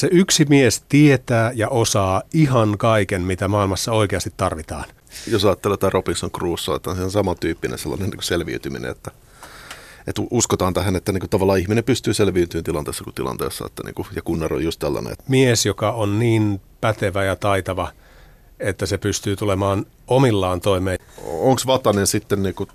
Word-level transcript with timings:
Se 0.00 0.08
yksi 0.12 0.44
mies 0.48 0.82
tietää 0.88 1.52
ja 1.54 1.68
osaa 1.68 2.22
ihan 2.34 2.78
kaiken, 2.78 3.22
mitä 3.22 3.48
maailmassa 3.48 3.92
oikeasti 3.92 4.32
tarvitaan. 4.36 4.84
Jos 5.26 5.44
ajattelee 5.44 5.72
jotain 5.72 5.92
Robinson 5.92 6.30
Crusoe, 6.30 6.76
että 6.76 6.90
on 6.90 6.96
ihan 6.96 7.10
samantyyppinen 7.10 7.78
sellainen 7.78 8.10
niin 8.10 8.22
selviytyminen, 8.22 8.90
että, 8.90 9.10
että 10.06 10.22
uskotaan 10.30 10.74
tähän, 10.74 10.96
että 10.96 11.12
niin 11.12 11.20
kuin 11.20 11.30
tavallaan 11.30 11.58
ihminen 11.58 11.84
pystyy 11.84 12.14
selviytymään 12.14 12.64
tilanteessa 12.64 13.04
kuin 13.04 13.14
tilanteessa, 13.14 13.66
että 13.66 13.82
niin 13.84 13.94
kuin, 13.94 14.08
ja 14.16 14.22
kunnar 14.22 14.54
on 14.54 14.64
just 14.64 14.78
tällainen. 14.78 15.12
Että... 15.12 15.24
Mies, 15.28 15.66
joka 15.66 15.92
on 15.92 16.18
niin 16.18 16.60
pätevä 16.80 17.24
ja 17.24 17.36
taitava, 17.36 17.92
että 18.60 18.86
se 18.86 18.98
pystyy 18.98 19.36
tulemaan 19.36 19.86
omillaan 20.06 20.60
toimeen. 20.60 20.98
Onko 21.24 21.62
Vatanen 21.66 22.06
sitten 22.06 22.42
niin 22.42 22.54
kuin 22.54 22.70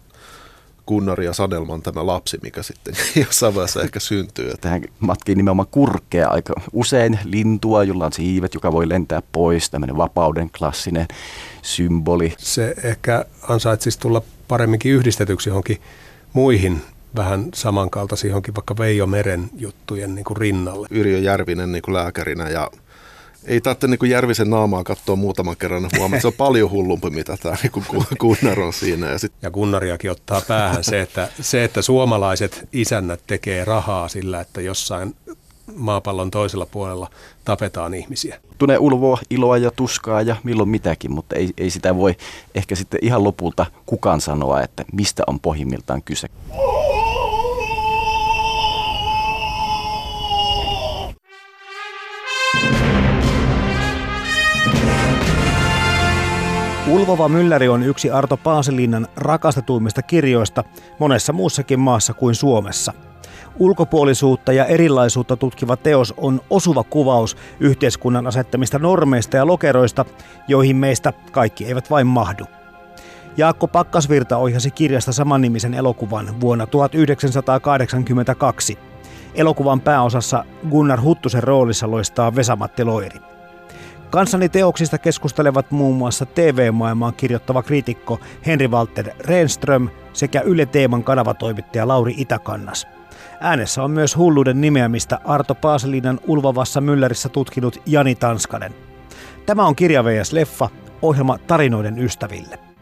Kunnari 0.86 1.26
ja 1.26 1.34
Sadelman 1.34 1.82
tämä 1.82 2.06
lapsi, 2.06 2.40
mikä 2.42 2.64
sitten 2.64 2.94
jossain 3.26 3.56
vaiheessa 3.56 3.82
ehkä 3.82 4.00
syntyy. 4.00 4.52
Tähän 4.62 4.82
matkii 5.00 5.36
nimenomaan 5.36 5.68
kurkea 5.72 6.30
aika 6.30 6.54
usein 6.74 7.20
lintua, 7.24 7.84
jolla 7.84 8.06
on 8.06 8.14
siivet, 8.14 8.54
joka 8.54 8.72
voi 8.72 8.90
lentää 8.90 9.22
pois, 9.32 9.70
tämmöinen 9.70 9.98
vapauden 9.98 10.50
klassinen 10.58 11.08
symboli. 11.62 12.34
Se 12.38 12.76
ehkä 12.84 13.26
ansaitsisi 13.50 14.00
tulla 14.00 14.22
paremminkin 14.48 14.92
yhdistetyksi 14.92 15.50
johonkin 15.50 15.82
muihin 16.34 16.82
vähän 17.16 17.46
samankaltaisiin 17.54 18.30
johonkin 18.30 18.56
vaikka 18.56 18.78
Veijo 18.78 19.08
Meren 19.08 19.50
juttujen 19.58 20.16
niin 20.16 20.26
kuin 20.26 20.38
rinnalle. 20.38 20.88
Yrjö 20.92 21.20
Järvinen 21.20 21.72
niin 21.72 21.82
kuin 21.82 21.96
lääkärinä 21.96 22.50
ja 22.50 22.72
ei 23.46 23.62
tarvitse 23.62 23.88
niin 23.88 24.10
Järvisen 24.10 24.50
naamaa 24.50 24.84
katsoa 24.84 25.16
muutaman 25.16 25.58
kerran 25.58 25.90
huomaa, 25.98 26.20
se 26.20 26.28
on 26.28 26.34
paljon 26.34 26.72
hullumpi, 26.72 27.10
mitä 27.10 27.38
tämä 27.38 27.56
niin 27.64 27.86
Gunnar 28.20 28.60
on 28.60 28.74
siinä. 28.74 29.12
Ja, 29.12 29.20
sit... 29.20 29.32
ja 29.42 29.52
Gunnariakin 29.52 30.12
ottaa 30.12 30.42
päähän 30.42 30.84
se 30.84 31.02
että, 31.02 31.30
se, 31.42 31.64
että 31.64 31.82
suomalaiset 31.82 32.68
isännät 32.74 33.20
tekee 33.28 33.66
rahaa 33.66 34.08
sillä, 34.08 34.42
että 34.42 34.62
jossain 34.62 35.16
maapallon 35.76 36.32
toisella 36.32 36.66
puolella 36.66 37.10
tapetaan 37.46 37.94
ihmisiä. 37.94 38.40
Tulee 38.58 38.78
ulvoa 38.78 39.20
iloa 39.30 39.58
ja 39.58 39.72
tuskaa 39.72 40.22
ja 40.22 40.36
milloin 40.44 40.70
mitäkin, 40.70 41.12
mutta 41.12 41.36
ei, 41.36 41.50
ei 41.58 41.70
sitä 41.70 41.96
voi 41.96 42.16
ehkä 42.56 42.76
sitten 42.76 43.00
ihan 43.04 43.24
lopulta 43.24 43.66
kukaan 43.86 44.22
sanoa, 44.22 44.62
että 44.62 44.86
mistä 44.94 45.24
on 45.28 45.40
pohjimmiltaan 45.40 46.04
kyse. 46.04 46.28
Ulvova 56.88 57.30
mylläri 57.30 57.68
on 57.68 57.84
yksi 57.84 58.12
Arto 58.12 58.38
Paasilinnan 58.38 59.08
rakastetuimmista 59.16 60.02
kirjoista 60.02 60.64
monessa 61.00 61.34
muussakin 61.34 61.80
maassa 61.80 62.14
kuin 62.14 62.36
Suomessa. 62.36 62.94
Ulkopuolisuutta 63.60 64.54
ja 64.54 64.66
erilaisuutta 64.66 65.38
tutkiva 65.38 65.78
teos 65.78 66.14
on 66.18 66.42
osuva 66.50 66.84
kuvaus 66.84 67.38
yhteiskunnan 67.60 68.28
asettamista 68.28 68.80
normeista 68.80 69.38
ja 69.38 69.48
lokeroista, 69.48 70.06
joihin 70.48 70.76
meistä 70.76 71.14
kaikki 71.32 71.66
eivät 71.66 71.90
vain 71.90 72.08
mahdu. 72.08 72.46
Jaakko 73.38 73.68
Pakkasvirta 73.68 74.38
ohjasi 74.38 74.72
kirjasta 74.72 75.12
samannimisen 75.12 75.74
elokuvan 75.74 76.42
vuonna 76.42 76.68
1982. 76.68 78.78
Elokuvan 79.36 79.82
pääosassa 79.82 80.46
Gunnar 80.70 81.02
Huttusen 81.02 81.44
roolissa 81.44 81.92
loistaa 81.92 82.36
Vesamatti 82.36 82.84
Loiri. 82.84 83.35
Kanssani 84.10 84.50
teoksista 84.50 84.98
keskustelevat 84.98 85.72
muun 85.72 85.96
muassa 85.96 86.26
TV-maailmaan 86.26 87.14
kirjoittava 87.14 87.64
kriitikko 87.64 88.20
Henri 88.46 88.68
Walter 88.68 89.10
Renström 89.20 89.90
sekä 90.14 90.42
Yle 90.42 90.66
Teeman 90.66 91.04
kanavatoimittaja 91.04 91.88
Lauri 91.88 92.14
Itäkannas. 92.18 92.88
Äänessä 93.40 93.84
on 93.84 93.92
myös 93.92 94.18
hulluuden 94.18 94.62
nimeämistä 94.62 95.20
Arto 95.26 95.56
Paaselinan 95.56 96.20
Ulvavassa 96.28 96.82
Myllärissä 96.82 97.30
tutkinut 97.30 97.82
Jani 97.86 98.16
Tanskanen. 98.16 98.76
Tämä 99.46 99.66
on 99.66 99.76
Kirja 99.76 100.04
vs. 100.04 100.34
Leffa, 100.34 100.70
ohjelma 101.02 101.38
tarinoiden 101.38 102.00
ystäville. 102.00 102.75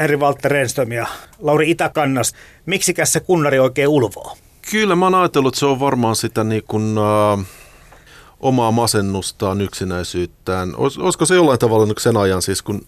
Henri 0.00 0.16
Walter 0.16 0.50
Renström 0.50 0.92
ja 0.92 1.06
Lauri 1.38 1.70
Itäkannas. 1.70 2.34
Miksikäs 2.66 3.12
se 3.12 3.20
kunnari 3.20 3.58
oikein 3.58 3.88
ulvoo? 3.88 4.36
Kyllä 4.70 4.96
mä 4.96 5.06
oon 5.06 5.14
ajatellut, 5.14 5.54
että 5.54 5.58
se 5.60 5.66
on 5.66 5.80
varmaan 5.80 6.16
sitä 6.16 6.44
niin 6.44 6.62
kuin, 6.68 6.96
äh, 6.98 7.46
omaa 8.40 8.72
masennustaan, 8.72 9.60
yksinäisyyttään. 9.60 10.74
Olis, 10.76 10.98
olisiko 10.98 11.26
se 11.26 11.34
jollain 11.34 11.58
tavalla 11.58 11.86
niin 11.86 11.94
sen 11.98 12.16
ajan 12.16 12.42
siis 12.42 12.62
kun 12.62 12.86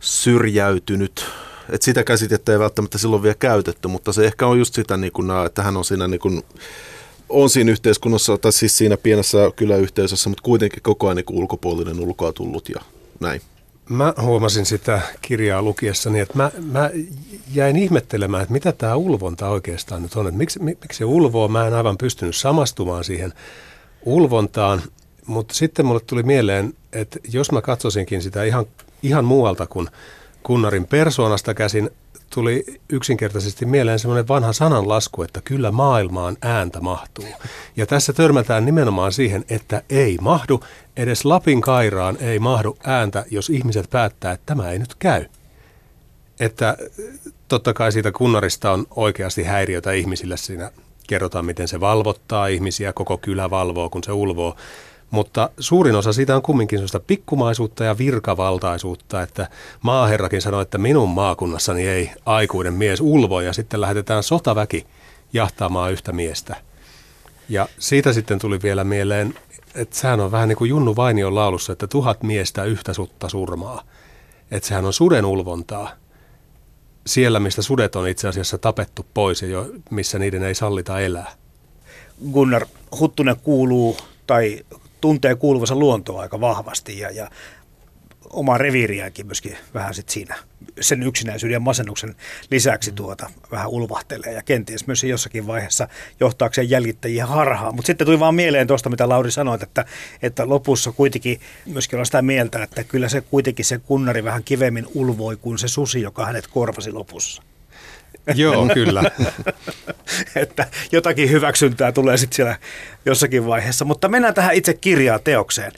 syrjäytynyt, 0.00 1.26
että 1.68 1.84
sitä 1.84 2.04
käsitettä 2.04 2.52
ei 2.52 2.58
välttämättä 2.58 2.98
silloin 2.98 3.22
vielä 3.22 3.36
käytetty, 3.38 3.88
mutta 3.88 4.12
se 4.12 4.26
ehkä 4.26 4.46
on 4.46 4.58
just 4.58 4.74
sitä, 4.74 4.96
niin 4.96 5.12
kuin, 5.12 5.30
äh, 5.30 5.44
että 5.44 5.62
hän 5.62 5.76
on 5.76 5.84
siinä 5.84 6.08
niin 6.08 6.20
kuin, 6.20 6.42
on 7.28 7.50
siinä 7.50 7.72
yhteiskunnassa, 7.72 8.38
tai 8.38 8.52
siis 8.52 8.78
siinä 8.78 8.96
pienessä 8.96 9.38
kyläyhteisössä, 9.56 10.28
mutta 10.28 10.42
kuitenkin 10.42 10.82
koko 10.82 11.06
ajan 11.06 11.16
niin 11.16 11.26
ulkopuolinen 11.30 12.00
ulkoa 12.00 12.32
tullut 12.32 12.68
ja 12.68 12.80
näin. 13.20 13.40
Mä 13.88 14.14
huomasin 14.20 14.66
sitä 14.66 15.00
kirjaa 15.22 15.62
lukiessani, 15.62 16.20
että 16.20 16.36
mä, 16.36 16.50
mä 16.72 16.90
jäin 17.54 17.76
ihmettelemään, 17.76 18.42
että 18.42 18.52
mitä 18.52 18.72
tämä 18.72 18.96
ulvonta 18.96 19.48
oikeastaan 19.48 20.02
nyt 20.02 20.16
on. 20.16 20.26
Että 20.26 20.38
miksi, 20.38 20.62
miksi 20.62 20.98
se 20.98 21.04
ulvoo? 21.04 21.48
Mä 21.48 21.66
en 21.66 21.74
aivan 21.74 21.98
pystynyt 21.98 22.36
samastumaan 22.36 23.04
siihen 23.04 23.32
ulvontaan, 24.04 24.82
mutta 25.26 25.54
sitten 25.54 25.86
mulle 25.86 26.00
tuli 26.00 26.22
mieleen, 26.22 26.74
että 26.92 27.18
jos 27.32 27.52
mä 27.52 27.62
katsoisinkin 27.62 28.22
sitä 28.22 28.44
ihan, 28.44 28.66
ihan 29.02 29.24
muualta 29.24 29.66
kuin 29.66 29.88
kunnarin 30.42 30.86
persoonasta 30.86 31.54
käsin, 31.54 31.90
tuli 32.34 32.64
yksinkertaisesti 32.88 33.66
mieleen 33.66 33.98
semmoinen 33.98 34.28
vanha 34.28 34.52
sananlasku, 34.52 35.22
että 35.22 35.40
kyllä 35.44 35.70
maailmaan 35.70 36.36
ääntä 36.42 36.80
mahtuu. 36.80 37.24
Ja 37.76 37.86
tässä 37.86 38.12
törmätään 38.12 38.64
nimenomaan 38.64 39.12
siihen, 39.12 39.44
että 39.50 39.82
ei 39.90 40.18
mahdu, 40.20 40.60
edes 40.96 41.24
Lapin 41.24 41.60
kairaan 41.60 42.16
ei 42.20 42.38
mahdu 42.38 42.76
ääntä, 42.84 43.24
jos 43.30 43.50
ihmiset 43.50 43.90
päättää, 43.90 44.32
että 44.32 44.46
tämä 44.46 44.70
ei 44.70 44.78
nyt 44.78 44.94
käy. 44.94 45.24
Että 46.40 46.76
totta 47.48 47.74
kai 47.74 47.92
siitä 47.92 48.12
kunnarista 48.12 48.72
on 48.72 48.86
oikeasti 48.96 49.42
häiriötä 49.42 49.92
ihmisille 49.92 50.36
siinä. 50.36 50.70
Kerrotaan, 51.08 51.44
miten 51.44 51.68
se 51.68 51.80
valvottaa 51.80 52.46
ihmisiä, 52.46 52.92
koko 52.92 53.18
kylä 53.18 53.50
valvoo, 53.50 53.90
kun 53.90 54.04
se 54.04 54.12
ulvoo. 54.12 54.56
Mutta 55.12 55.50
suurin 55.58 55.94
osa 55.94 56.12
siitä 56.12 56.36
on 56.36 56.42
kumminkin 56.42 56.78
sellaista 56.78 57.00
pikkumaisuutta 57.00 57.84
ja 57.84 57.98
virkavaltaisuutta, 57.98 59.22
että 59.22 59.48
maaherrakin 59.82 60.42
sanoi, 60.42 60.62
että 60.62 60.78
minun 60.78 61.08
maakunnassani 61.08 61.88
ei 61.88 62.10
aikuinen 62.26 62.74
mies 62.74 63.00
ulvo 63.00 63.40
ja 63.40 63.52
sitten 63.52 63.80
lähetetään 63.80 64.22
sotaväki 64.22 64.86
jahtaamaan 65.32 65.92
yhtä 65.92 66.12
miestä. 66.12 66.56
Ja 67.48 67.68
siitä 67.78 68.12
sitten 68.12 68.38
tuli 68.38 68.62
vielä 68.62 68.84
mieleen, 68.84 69.34
että 69.74 69.96
sehän 69.96 70.20
on 70.20 70.32
vähän 70.32 70.48
niin 70.48 70.56
kuin 70.56 70.68
Junnu 70.68 70.96
Vainion 70.96 71.34
laulussa, 71.34 71.72
että 71.72 71.86
tuhat 71.86 72.22
miestä 72.22 72.64
yhtä 72.64 72.92
sutta 72.92 73.28
surmaa. 73.28 73.82
Että 74.50 74.68
sehän 74.68 74.84
on 74.84 74.92
suden 74.92 75.24
ulvontaa. 75.24 75.90
Siellä, 77.06 77.40
mistä 77.40 77.62
sudet 77.62 77.96
on 77.96 78.08
itse 78.08 78.28
asiassa 78.28 78.58
tapettu 78.58 79.06
pois 79.14 79.42
ja 79.42 79.48
jo, 79.48 79.66
missä 79.90 80.18
niiden 80.18 80.42
ei 80.42 80.54
sallita 80.54 81.00
elää. 81.00 81.32
Gunnar 82.32 82.66
Huttunen 83.00 83.36
kuuluu 83.36 83.96
tai 84.26 84.60
tuntee 85.02 85.34
kuuluvansa 85.34 85.76
luontoa 85.76 86.22
aika 86.22 86.40
vahvasti 86.40 86.98
ja, 86.98 87.10
ja 87.10 87.30
omaa 88.30 88.58
reviiriäänkin 88.58 89.26
myöskin 89.26 89.56
vähän 89.74 89.94
sit 89.94 90.08
siinä 90.08 90.36
sen 90.80 91.02
yksinäisyyden 91.02 91.54
ja 91.54 91.60
masennuksen 91.60 92.14
lisäksi 92.50 92.92
tuota 92.92 93.30
vähän 93.50 93.68
ulvahtelee 93.68 94.32
ja 94.32 94.42
kenties 94.42 94.86
myös 94.86 95.04
jossakin 95.04 95.46
vaiheessa 95.46 95.88
johtaakseen 96.20 96.70
jäljittäjiä 96.70 97.26
harhaan. 97.26 97.74
Mutta 97.74 97.86
sitten 97.86 98.06
tuli 98.06 98.20
vaan 98.20 98.34
mieleen 98.34 98.66
tuosta, 98.66 98.90
mitä 98.90 99.08
Lauri 99.08 99.30
sanoi, 99.30 99.58
että, 99.62 99.84
että 100.22 100.48
lopussa 100.48 100.92
kuitenkin 100.92 101.40
myöskin 101.66 101.98
on 101.98 102.06
sitä 102.06 102.22
mieltä, 102.22 102.62
että 102.62 102.84
kyllä 102.84 103.08
se 103.08 103.20
kuitenkin 103.20 103.64
se 103.64 103.78
kunnari 103.78 104.24
vähän 104.24 104.44
kivemmin 104.44 104.86
ulvoi 104.94 105.36
kuin 105.36 105.58
se 105.58 105.68
susi, 105.68 106.02
joka 106.02 106.26
hänet 106.26 106.46
korvasi 106.46 106.92
lopussa. 106.92 107.42
Joo, 108.34 108.68
kyllä. 108.74 109.02
että 110.36 110.66
jotakin 110.92 111.30
hyväksyntää 111.30 111.92
tulee 111.92 112.16
sitten 112.16 112.36
siellä 112.36 112.56
jossakin 113.06 113.46
vaiheessa. 113.46 113.84
Mutta 113.84 114.08
mennään 114.08 114.34
tähän 114.34 114.54
itse 114.54 114.74
kirjaa 114.74 115.18
teokseen. 115.18 115.72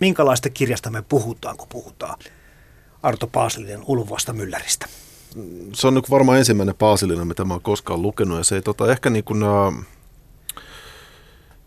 Minkälaista 0.00 0.50
kirjasta 0.50 0.90
me 0.90 1.02
puhutaan, 1.02 1.56
kun 1.56 1.68
puhutaan 1.68 2.18
Arto 3.02 3.26
Paasilinen 3.26 3.80
ulvoasta 3.86 4.32
mylläristä? 4.32 4.86
Se 5.74 5.86
on 5.86 5.94
nyt 5.94 6.10
varmaan 6.10 6.38
ensimmäinen 6.38 6.74
Paasilinen, 6.74 7.26
mitä 7.26 7.44
mä 7.44 7.54
oon 7.54 7.62
koskaan 7.62 8.02
lukenut. 8.02 8.38
Ja 8.38 8.44
se 8.44 8.54
ei 8.54 8.62
tota, 8.62 8.92
ehkä 8.92 9.10
niin 9.10 9.24
kuin, 9.24 9.42
äh, 9.42 9.86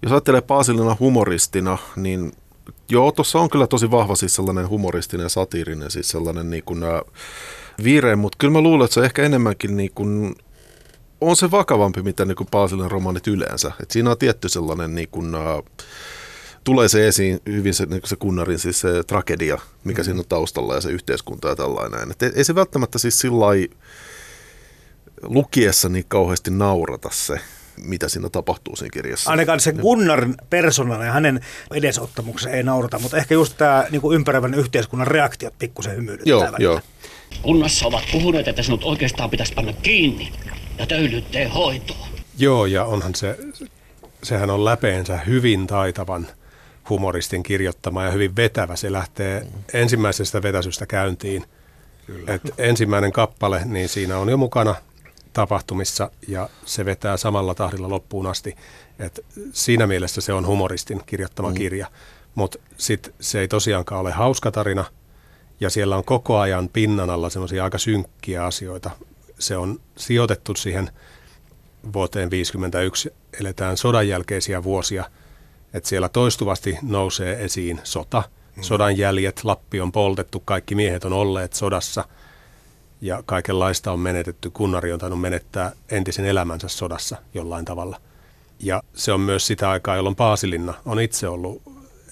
jos 0.01 0.11
ajattelee 0.11 0.41
Paasilina 0.41 0.97
humoristina, 0.99 1.77
niin 1.95 2.31
joo, 2.89 3.11
tuossa 3.11 3.39
on 3.39 3.49
kyllä 3.49 3.67
tosi 3.67 3.91
vahva 3.91 4.15
siis 4.15 4.35
sellainen 4.35 4.69
humoristinen 4.69 5.23
ja 5.23 5.29
satiirinen, 5.29 5.91
siis 5.91 6.09
sellainen 6.09 6.49
niin 6.49 6.63
kuin, 6.63 6.83
äh, 6.83 7.01
vire, 7.83 8.15
mutta 8.15 8.37
kyllä 8.37 8.51
mä 8.51 8.61
luulen, 8.61 8.85
että 8.85 8.93
se 8.93 8.99
on 8.99 9.05
ehkä 9.05 9.23
enemmänkin 9.23 9.77
niin 9.77 9.91
kuin, 9.95 10.35
on 11.21 11.35
se 11.35 11.51
vakavampi, 11.51 12.01
mitä 12.01 12.25
niin 12.25 12.35
kuin 12.35 12.47
Paasilin 12.51 12.91
romaanit 12.91 13.27
yleensä. 13.27 13.71
Et 13.81 13.91
siinä 13.91 14.11
on 14.11 14.17
tietty 14.17 14.49
sellainen, 14.49 14.95
niin 14.95 15.09
kuin, 15.11 15.35
uh, 15.35 15.65
tulee 16.63 16.87
se 16.87 17.07
esiin 17.07 17.39
hyvin 17.45 17.73
se, 17.73 17.85
niin 17.85 18.01
se 18.05 18.15
kunnarin 18.15 18.59
siis 18.59 18.79
se 18.79 19.03
tragedia, 19.03 19.55
mikä 19.55 20.01
mm-hmm. 20.01 20.05
siinä 20.05 20.19
on 20.19 20.25
taustalla 20.29 20.75
ja 20.75 20.81
se 20.81 20.89
yhteiskunta 20.89 21.47
ja 21.47 21.55
tällainen. 21.55 22.11
Et 22.11 22.23
ei 22.23 22.43
se 22.43 22.55
välttämättä 22.55 22.99
siis 22.99 23.19
sillä 23.19 23.45
lukiessa 25.23 25.89
niin 25.89 26.05
kauheasti 26.07 26.51
naurata 26.51 27.09
se, 27.11 27.39
mitä 27.83 28.09
siinä 28.09 28.29
tapahtuu 28.29 28.75
siinä 28.75 28.89
kirjassa. 28.93 29.31
Ainakaan 29.31 29.59
se 29.59 29.71
Gunnarin 29.71 30.35
persoonana 30.49 31.05
ja 31.05 31.11
hänen 31.11 31.39
edesottamuksensa 31.73 32.55
ei 32.55 32.63
naurata, 32.63 32.99
mutta 32.99 33.17
ehkä 33.17 33.33
just 33.33 33.57
tämä 33.57 33.85
niin 33.91 34.01
ympäröivän 34.13 34.53
yhteiskunnan 34.53 35.07
reaktiot 35.07 35.53
pikkusen 35.59 35.95
hymyilyttää 35.95 36.29
Joo, 36.29 36.47
joo. 36.59 36.81
Kunnassa 37.41 37.87
ovat 37.87 38.03
puhuneet, 38.11 38.47
että 38.47 38.63
sinut 38.63 38.83
oikeastaan 38.83 39.29
pitäisi 39.29 39.53
panna 39.53 39.73
kiinni 39.73 40.31
ja 40.77 40.85
töylytteen 40.87 41.51
hoitoon. 41.51 42.09
Joo, 42.37 42.65
ja 42.65 42.85
onhan 42.85 43.15
se, 43.15 43.37
sehän 44.23 44.49
on 44.49 44.65
läpeensä 44.65 45.17
hyvin 45.17 45.67
taitavan 45.67 46.27
humoristin 46.89 47.43
kirjoittama 47.43 48.03
ja 48.03 48.11
hyvin 48.11 48.35
vetävä. 48.35 48.75
Se 48.75 48.91
lähtee 48.91 49.47
ensimmäisestä 49.73 50.41
vetäsystä 50.41 50.85
käyntiin. 50.85 51.45
Et 52.27 52.41
ensimmäinen 52.57 53.11
kappale, 53.11 53.61
niin 53.65 53.89
siinä 53.89 54.17
on 54.17 54.29
jo 54.29 54.37
mukana 54.37 54.75
tapahtumissa 55.33 56.11
ja 56.27 56.49
se 56.65 56.85
vetää 56.85 57.17
samalla 57.17 57.55
tahdilla 57.55 57.89
loppuun 57.89 58.27
asti. 58.27 58.55
Et 58.99 59.25
siinä 59.53 59.87
mielessä 59.87 60.21
se 60.21 60.33
on 60.33 60.47
humoristin 60.47 61.01
kirjoittama 61.05 61.49
mm. 61.49 61.55
kirja, 61.55 61.87
mutta 62.35 62.59
sitten 62.77 63.13
se 63.19 63.39
ei 63.39 63.47
tosiaankaan 63.47 64.01
ole 64.01 64.11
hauska 64.11 64.51
tarina– 64.51 64.85
ja 65.61 65.69
siellä 65.69 65.97
on 65.97 66.05
koko 66.05 66.39
ajan 66.39 66.69
pinnan 66.69 67.09
alla 67.09 67.29
semmoisia 67.29 67.63
aika 67.63 67.77
synkkiä 67.77 68.45
asioita. 68.45 68.91
Se 69.39 69.57
on 69.57 69.79
sijoitettu 69.97 70.55
siihen 70.55 70.89
vuoteen 71.93 72.29
1951, 72.29 73.13
eletään 73.39 73.77
sodan 73.77 74.07
jälkeisiä 74.07 74.63
vuosia, 74.63 75.05
että 75.73 75.89
siellä 75.89 76.09
toistuvasti 76.09 76.77
nousee 76.81 77.43
esiin 77.43 77.79
sota, 77.83 78.23
mm. 78.55 78.63
sodan 78.63 78.97
jäljet, 78.97 79.43
Lappi 79.43 79.81
on 79.81 79.91
poltettu, 79.91 80.39
kaikki 80.39 80.75
miehet 80.75 81.05
on 81.05 81.13
olleet 81.13 81.53
sodassa 81.53 82.05
ja 83.01 83.23
kaikenlaista 83.25 83.91
on 83.91 83.99
menetetty. 83.99 84.49
Kunnari 84.49 84.93
on 84.93 84.99
tainnut 84.99 85.21
menettää 85.21 85.71
entisen 85.91 86.25
elämänsä 86.25 86.67
sodassa 86.67 87.17
jollain 87.33 87.65
tavalla. 87.65 88.01
Ja 88.59 88.83
se 88.93 89.11
on 89.11 89.21
myös 89.21 89.47
sitä 89.47 89.69
aikaa, 89.69 89.95
jolloin 89.95 90.15
Paasilinna 90.15 90.73
on 90.85 90.99
itse 90.99 91.27
ollut 91.27 91.61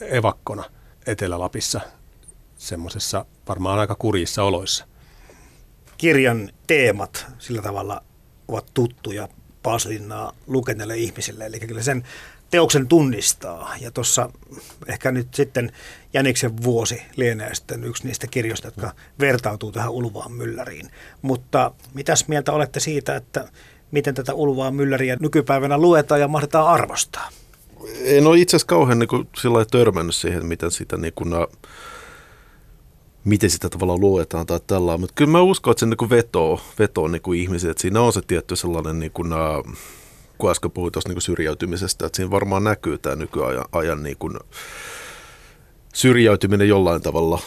evakkona 0.02 0.63
Etelä-Lapissa 1.06 1.81
semmoisessa 2.60 3.26
varmaan 3.48 3.80
aika 3.80 3.96
kurjissa 3.96 4.44
oloissa. 4.44 4.86
Kirjan 5.98 6.50
teemat 6.68 7.26
sillä 7.40 7.62
tavalla 7.62 8.04
ovat 8.48 8.66
tuttuja 8.74 9.28
Paaslinnaa 9.64 10.34
lukeneille 10.48 10.98
ihmisille, 10.98 11.46
eli 11.46 11.60
kyllä 11.60 11.82
sen 11.82 12.04
teoksen 12.50 12.88
tunnistaa. 12.88 13.76
Ja 13.82 13.92
tuossa 13.92 14.30
ehkä 14.88 15.12
nyt 15.12 15.34
sitten 15.34 15.72
Jäniksen 16.14 16.64
vuosi 16.64 17.02
lienee 17.16 17.56
sitten 17.56 17.84
yksi 17.84 18.08
niistä 18.08 18.28
kirjoista, 18.28 18.68
jotka 18.68 18.92
vertautuu 19.20 19.72
tähän 19.72 19.92
Ulvaan 19.92 20.32
mylläriin. 20.32 20.90
Mutta 21.22 21.72
mitäs 21.94 22.28
mieltä 22.28 22.52
olette 22.52 22.80
siitä, 22.80 23.16
että 23.16 23.50
miten 23.92 24.16
tätä 24.16 24.34
Ulvaan 24.34 24.76
mylläriä 24.76 25.18
nykypäivänä 25.20 25.78
luetaan 25.78 26.22
ja 26.22 26.28
mahdetaan 26.28 26.68
arvostaa? 26.68 27.30
En 28.04 28.28
ole 28.28 28.40
itse 28.40 28.56
asiassa 28.56 28.68
kauhean 28.68 29.00
niin 29.00 29.08
kuin, 29.08 29.30
sillä 29.42 29.66
törmännyt 29.66 30.16
siihen, 30.16 30.46
miten 30.46 30.72
sitä 30.72 30.98
niin 30.98 31.14
kuin, 31.14 31.30
miten 33.24 33.50
sitä 33.50 33.69
tavallaan 33.69 34.00
luetaan 34.00 34.45
tai 34.45 34.60
tällä. 34.68 34.98
Mutta 34.98 35.13
kyllä 35.16 35.31
mä 35.31 35.42
uskon, 35.42 35.71
että 35.71 35.80
se 35.80 35.86
niin 35.86 36.10
vetoo, 36.10 36.62
vetoo 36.80 37.07
niin 37.07 37.21
kuin 37.21 37.39
ihmisiä, 37.39 37.71
että 37.71 37.81
siinä 37.81 38.01
on 38.01 38.13
se 38.13 38.21
tietty 38.21 38.56
sellainen, 38.56 39.00
niin 39.00 39.12
kuin, 39.12 39.30
kun 40.38 40.51
äsken 40.51 40.71
puhuin 40.71 40.92
tuosta 40.92 41.10
niin 41.13 41.21
syrjäytymisestä, 41.21 42.06
että 42.06 42.16
siinä 42.16 42.31
varmaan 42.31 42.63
näkyy 42.63 42.98
tämä 42.98 43.16
nykyajan 43.16 43.66
ajan 43.71 44.04
niin 44.04 44.18
kuin, 44.18 44.39
syrjäytyminen 45.94 46.68
jollain 46.68 47.01
tavalla, 47.01 47.39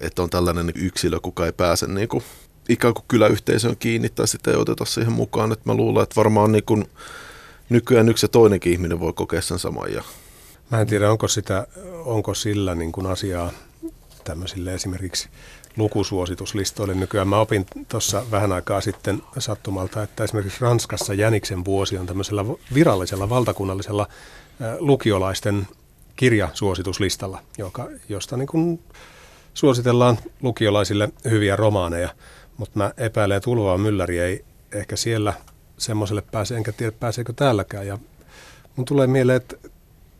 että 0.00 0.22
on 0.22 0.30
tällainen 0.30 0.72
yksilö, 0.74 1.20
kuka 1.20 1.46
ei 1.46 1.52
pääse 1.52 1.86
niin 1.86 2.08
kuin, 2.08 2.22
ikään 2.68 2.94
kuin 2.94 3.04
kyläyhteisöön 3.08 3.76
kiinni 3.76 4.08
tai 4.08 4.28
sitä 4.28 4.50
ei 4.50 4.56
oteta 4.56 4.84
siihen 4.84 5.12
mukaan. 5.12 5.52
Että 5.52 5.70
mä 5.70 5.74
luulen, 5.74 6.02
että 6.02 6.16
varmaan 6.16 6.52
niin 6.52 6.64
kuin, 6.64 6.84
nykyään 7.68 8.08
yksi 8.08 8.24
ja 8.24 8.28
toinenkin 8.28 8.72
ihminen 8.72 9.00
voi 9.00 9.12
kokea 9.12 9.42
sen 9.42 9.58
saman. 9.58 9.92
Ja... 9.92 10.02
Mä 10.70 10.80
en 10.80 10.86
tiedä, 10.86 11.10
onko, 11.10 11.28
sitä, 11.28 11.66
onko 12.04 12.34
sillä 12.34 12.74
niin 12.74 12.92
kuin 12.92 13.06
asiaa 13.06 13.50
tämmöisille 14.28 14.74
esimerkiksi 14.74 15.28
lukusuosituslistoille. 15.76 16.94
Nykyään 16.94 17.28
mä 17.28 17.40
opin 17.40 17.66
tuossa 17.88 18.24
vähän 18.30 18.52
aikaa 18.52 18.80
sitten 18.80 19.22
sattumalta, 19.38 20.02
että 20.02 20.24
esimerkiksi 20.24 20.60
Ranskassa 20.60 21.14
Jäniksen 21.14 21.64
vuosi 21.64 21.98
on 21.98 22.06
tämmöisellä 22.06 22.44
virallisella 22.74 23.28
valtakunnallisella 23.28 24.08
lukiolaisten 24.78 25.66
kirjasuosituslistalla, 26.16 27.42
joka, 27.58 27.88
josta 28.08 28.36
niin 28.36 28.46
kuin 28.46 28.80
suositellaan 29.54 30.18
lukiolaisille 30.42 31.08
hyviä 31.30 31.56
romaaneja. 31.56 32.08
Mutta 32.56 32.78
mä 32.78 32.92
epäilen, 32.96 33.36
että 33.36 33.50
Ulvaa 33.50 33.78
Mylläri 33.78 34.18
ei 34.18 34.44
ehkä 34.72 34.96
siellä 34.96 35.34
semmoiselle 35.78 36.22
pääse, 36.22 36.56
enkä 36.56 36.72
tiedä 36.72 36.92
pääseekö 36.92 37.32
täälläkään. 37.32 37.86
Ja 37.86 37.98
mun 38.76 38.84
tulee 38.84 39.06
mieleen, 39.06 39.36
että 39.36 39.56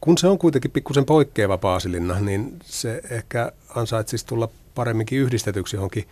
kun 0.00 0.18
se 0.18 0.26
on 0.26 0.38
kuitenkin 0.38 0.70
pikkusen 0.70 1.04
poikkeava 1.04 1.58
Paasilinna, 1.58 2.20
niin 2.20 2.56
se 2.64 3.00
ehkä 3.10 3.52
ansaitsisi 3.74 4.26
tulla 4.26 4.48
paremminkin 4.74 5.18
yhdistetyksi 5.18 5.76
johonkin 5.76 6.08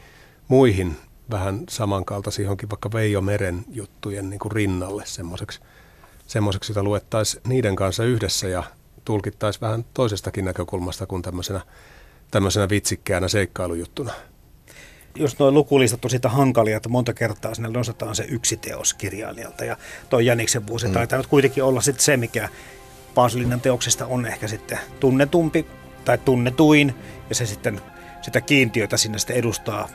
muihin 0.48 0.96
vähän 1.30 1.64
samankaltaisiin 1.68 2.44
johonkin 2.44 2.70
vaikka 2.70 2.92
Veijo 2.92 3.20
Meren 3.20 3.64
juttujen 3.68 4.30
niin 4.30 4.40
kuin 4.40 4.52
rinnalle 4.52 5.02
semmoiseksi, 5.06 5.60
semmoiseksi, 6.26 6.72
jota 6.72 6.82
luettaisiin 6.82 7.42
niiden 7.48 7.76
kanssa 7.76 8.04
yhdessä 8.04 8.48
ja 8.48 8.62
tulkittaisiin 9.04 9.60
vähän 9.60 9.84
toisestakin 9.94 10.44
näkökulmasta 10.44 11.06
kuin 11.06 11.22
tämmöisenä, 11.22 11.60
tämmöisenä 12.30 12.68
vitsikkäänä 12.68 13.28
seikkailujuttuna. 13.28 14.12
Jos 15.14 15.38
nuo 15.38 15.50
lukulistat 15.50 16.04
on 16.04 16.10
sitä 16.10 16.28
hankalia, 16.28 16.76
että 16.76 16.88
monta 16.88 17.14
kertaa 17.14 17.54
sinne 17.54 17.68
nostetaan 17.68 18.16
se 18.16 18.26
yksi 18.28 18.56
teos 18.56 18.94
kirjailijalta 18.94 19.64
ja 19.64 19.76
tuo 20.10 20.20
Jäniksen 20.20 20.66
vuosi 20.66 20.86
mm. 20.86 20.92
taitaa 20.92 21.22
kuitenkin 21.22 21.64
olla 21.64 21.80
sitten 21.80 22.04
se, 22.04 22.16
mikä 22.16 22.48
Paasilinnan 23.16 23.60
teoksesta 23.60 24.06
on 24.06 24.26
ehkä 24.26 24.48
sitten 24.48 24.78
tunnetumpi 25.00 25.66
tai 26.04 26.18
tunnetuin, 26.18 26.94
ja 27.28 27.34
se 27.34 27.46
sitten 27.46 27.80
sitä 28.22 28.40
kiintiötä 28.40 28.96
sinne 28.96 29.18
sitten 29.18 29.36
edustaa. 29.36 29.88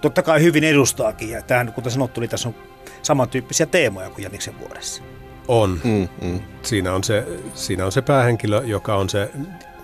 Totta 0.00 0.22
kai 0.22 0.42
hyvin 0.42 0.64
edustaakin, 0.64 1.30
ja 1.30 1.42
tähän, 1.42 1.72
kuten 1.72 1.92
sanottu, 1.92 2.20
niin 2.20 2.30
tässä 2.30 2.48
on 2.48 2.54
samantyyppisiä 3.02 3.66
teemoja 3.66 4.10
kuin 4.10 4.22
Jäniksen 4.22 4.60
vuodessa. 4.60 5.02
On. 5.48 5.80
Mm, 5.84 6.08
mm. 6.22 6.40
Siinä, 6.62 6.92
on 6.94 7.04
se, 7.04 7.26
siinä 7.54 7.84
on 7.84 7.92
se 7.92 8.02
päähenkilö, 8.02 8.62
joka 8.64 8.94
on 8.94 9.10
se 9.10 9.30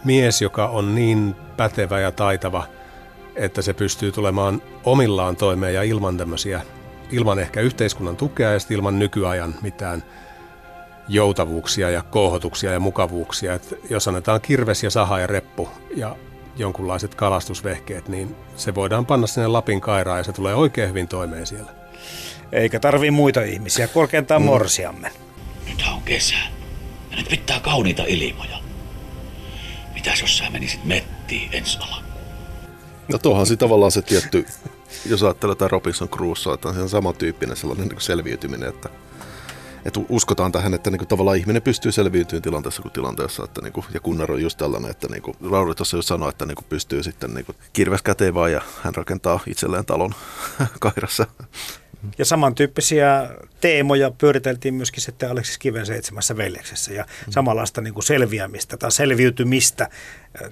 mies, 0.04 0.42
joka 0.42 0.68
on 0.68 0.94
niin 0.94 1.34
pätevä 1.56 2.00
ja 2.00 2.12
taitava, 2.12 2.66
että 3.36 3.62
se 3.62 3.72
pystyy 3.72 4.12
tulemaan 4.12 4.62
omillaan 4.84 5.36
toimeen 5.36 5.74
ja 5.74 5.82
ilman 5.82 6.16
tämmöisiä, 6.16 6.60
ilman 7.10 7.38
ehkä 7.38 7.60
yhteiskunnan 7.60 8.16
tukea 8.16 8.52
ja 8.52 8.58
ilman 8.70 8.98
nykyajan 8.98 9.54
mitään– 9.62 10.02
joutavuuksia 11.08 11.90
ja 11.90 12.02
kohotuksia 12.02 12.72
ja 12.72 12.80
mukavuuksia. 12.80 13.54
Et 13.54 13.78
jos 13.90 14.08
annetaan 14.08 14.40
kirves 14.40 14.82
ja 14.82 14.90
saha 14.90 15.18
ja 15.18 15.26
reppu 15.26 15.68
ja 15.96 16.16
jonkunlaiset 16.56 17.14
kalastusvehkeet, 17.14 18.08
niin 18.08 18.36
se 18.56 18.74
voidaan 18.74 19.06
panna 19.06 19.26
sinne 19.26 19.48
Lapin 19.48 19.80
kairaan 19.80 20.18
ja 20.18 20.24
se 20.24 20.32
tulee 20.32 20.54
oikein 20.54 20.88
hyvin 20.88 21.08
toimeen 21.08 21.46
siellä. 21.46 21.72
Eikä 22.52 22.80
tarvi 22.80 23.10
muita 23.10 23.42
ihmisiä, 23.42 23.88
korkeintaan 23.88 24.42
mm. 24.42 24.46
morsiamme. 24.46 25.10
Nyt 25.68 25.84
on 25.94 26.02
kesä 26.02 26.34
ja 27.10 27.16
nyt 27.16 27.28
pitää 27.28 27.60
kauniita 27.60 28.02
ilmoja. 28.06 28.58
Mitäs 29.94 30.20
jos 30.20 30.38
sä 30.38 30.50
menisit 30.50 30.84
mettiin 30.84 31.48
ensi 31.52 31.78
alkuun? 31.78 32.02
No 33.08 33.18
tuohan 33.18 33.46
se 33.46 33.56
tavallaan 33.56 33.92
se 33.92 34.02
tietty, 34.02 34.46
jos 35.06 35.22
ajattelee 35.22 35.54
tätä 35.54 35.68
Robinson 35.68 36.08
Crusoe, 36.08 36.54
että 36.54 36.68
on 36.68 36.74
ihan 36.74 36.88
samantyyppinen 36.88 37.56
sellainen 37.56 37.88
niin 37.88 38.00
selviytyminen, 38.00 38.68
että 38.68 38.88
että 39.84 40.00
uskotaan 40.08 40.52
tähän, 40.52 40.74
että 40.74 40.90
niinku 40.90 41.06
tavallaan 41.06 41.36
ihminen 41.36 41.62
pystyy 41.62 41.92
selviytymään 41.92 42.42
tilanteessa 42.42 42.82
kuin 42.82 42.92
tilanteessa. 42.92 43.44
Että 43.44 43.62
niinku, 43.62 43.84
ja 43.94 44.00
Kunnar 44.00 44.32
on 44.32 44.42
just 44.42 44.58
tällainen, 44.58 44.90
että 44.90 45.08
niinku, 45.08 45.36
Lauri 45.40 45.74
tuossa 45.74 45.96
just 45.96 46.08
sanoi, 46.08 46.28
että 46.28 46.46
niinku 46.46 46.64
pystyy 46.68 47.02
sitten 47.02 47.34
niinku, 47.34 47.54
kirves 47.72 48.02
käteen 48.02 48.34
vaan 48.34 48.52
ja 48.52 48.60
hän 48.82 48.94
rakentaa 48.94 49.40
itselleen 49.46 49.84
talon 49.84 50.14
kairassa. 50.80 51.26
Ja 52.18 52.24
samantyyppisiä 52.24 53.30
teemoja 53.60 54.10
pyöriteltiin 54.10 54.74
myöskin 54.74 55.02
sitten 55.02 55.30
Aleksis 55.30 55.58
Kiven 55.58 55.86
seitsemässä 55.86 56.36
veljeksessä 56.36 56.92
ja 56.92 57.04
mm. 57.04 57.32
samanlaista 57.32 57.80
niin 57.80 57.94
kuin 57.94 58.04
selviämistä 58.04 58.76
tai 58.76 58.92
selviytymistä, 58.92 59.88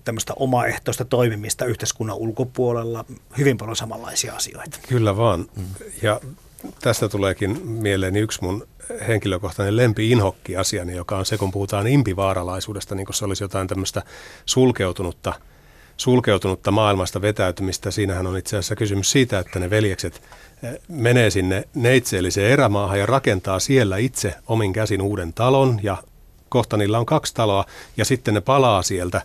tämmöistä 0.05 0.33
omaehtoista 0.37 1.05
toimimista 1.05 1.65
yhteiskunnan 1.65 2.17
ulkopuolella, 2.17 3.05
hyvin 3.39 3.57
paljon 3.57 3.77
samanlaisia 3.77 4.35
asioita. 4.35 4.79
Kyllä 4.89 5.17
vaan. 5.17 5.41
Mm. 5.57 5.65
Ja 6.03 6.21
tästä 6.81 7.09
tuleekin 7.09 7.67
mieleeni 7.67 8.19
yksi 8.19 8.43
mun 8.43 8.67
henkilökohtainen 9.09 9.77
lempi-inhokki-asiani, 9.77 10.97
joka 10.97 11.19
on 11.19 11.27
se, 11.27 11.39
kun 11.39 11.51
puhutaan 11.51 11.87
impivaaralaisuudesta, 11.87 12.95
niin 12.95 13.07
kuin 13.07 13.17
se 13.17 13.25
olisi 13.25 13.45
jotain 13.45 13.69
tämmöistä 13.69 14.03
sulkeutunutta, 14.47 15.33
sulkeutunutta 15.97 16.71
maailmasta 16.71 17.23
vetäytymistä. 17.23 17.91
Siinähän 17.91 18.27
on 18.27 18.39
itse 18.39 18.57
asiassa 18.57 18.77
kysymys 18.77 19.11
siitä, 19.11 19.39
että 19.39 19.59
ne 19.59 19.71
veljekset 19.71 20.23
eh, 20.63 20.79
menee 20.89 21.31
sinne 21.31 21.65
neitseelliseen 21.75 22.53
erämaahan 22.53 22.99
ja 22.99 23.07
rakentaa 23.07 23.59
siellä 23.59 23.97
itse 23.97 24.35
omin 24.47 24.73
käsin 24.73 25.03
uuden 25.03 25.33
talon 25.33 25.81
ja 25.83 25.97
kohta 26.49 26.77
niillä 26.77 26.99
on 26.99 27.07
kaksi 27.07 27.35
taloa 27.35 27.65
ja 27.97 28.05
sitten 28.05 28.35
ne 28.35 28.41
palaa 28.41 28.83
sieltä 28.83 29.23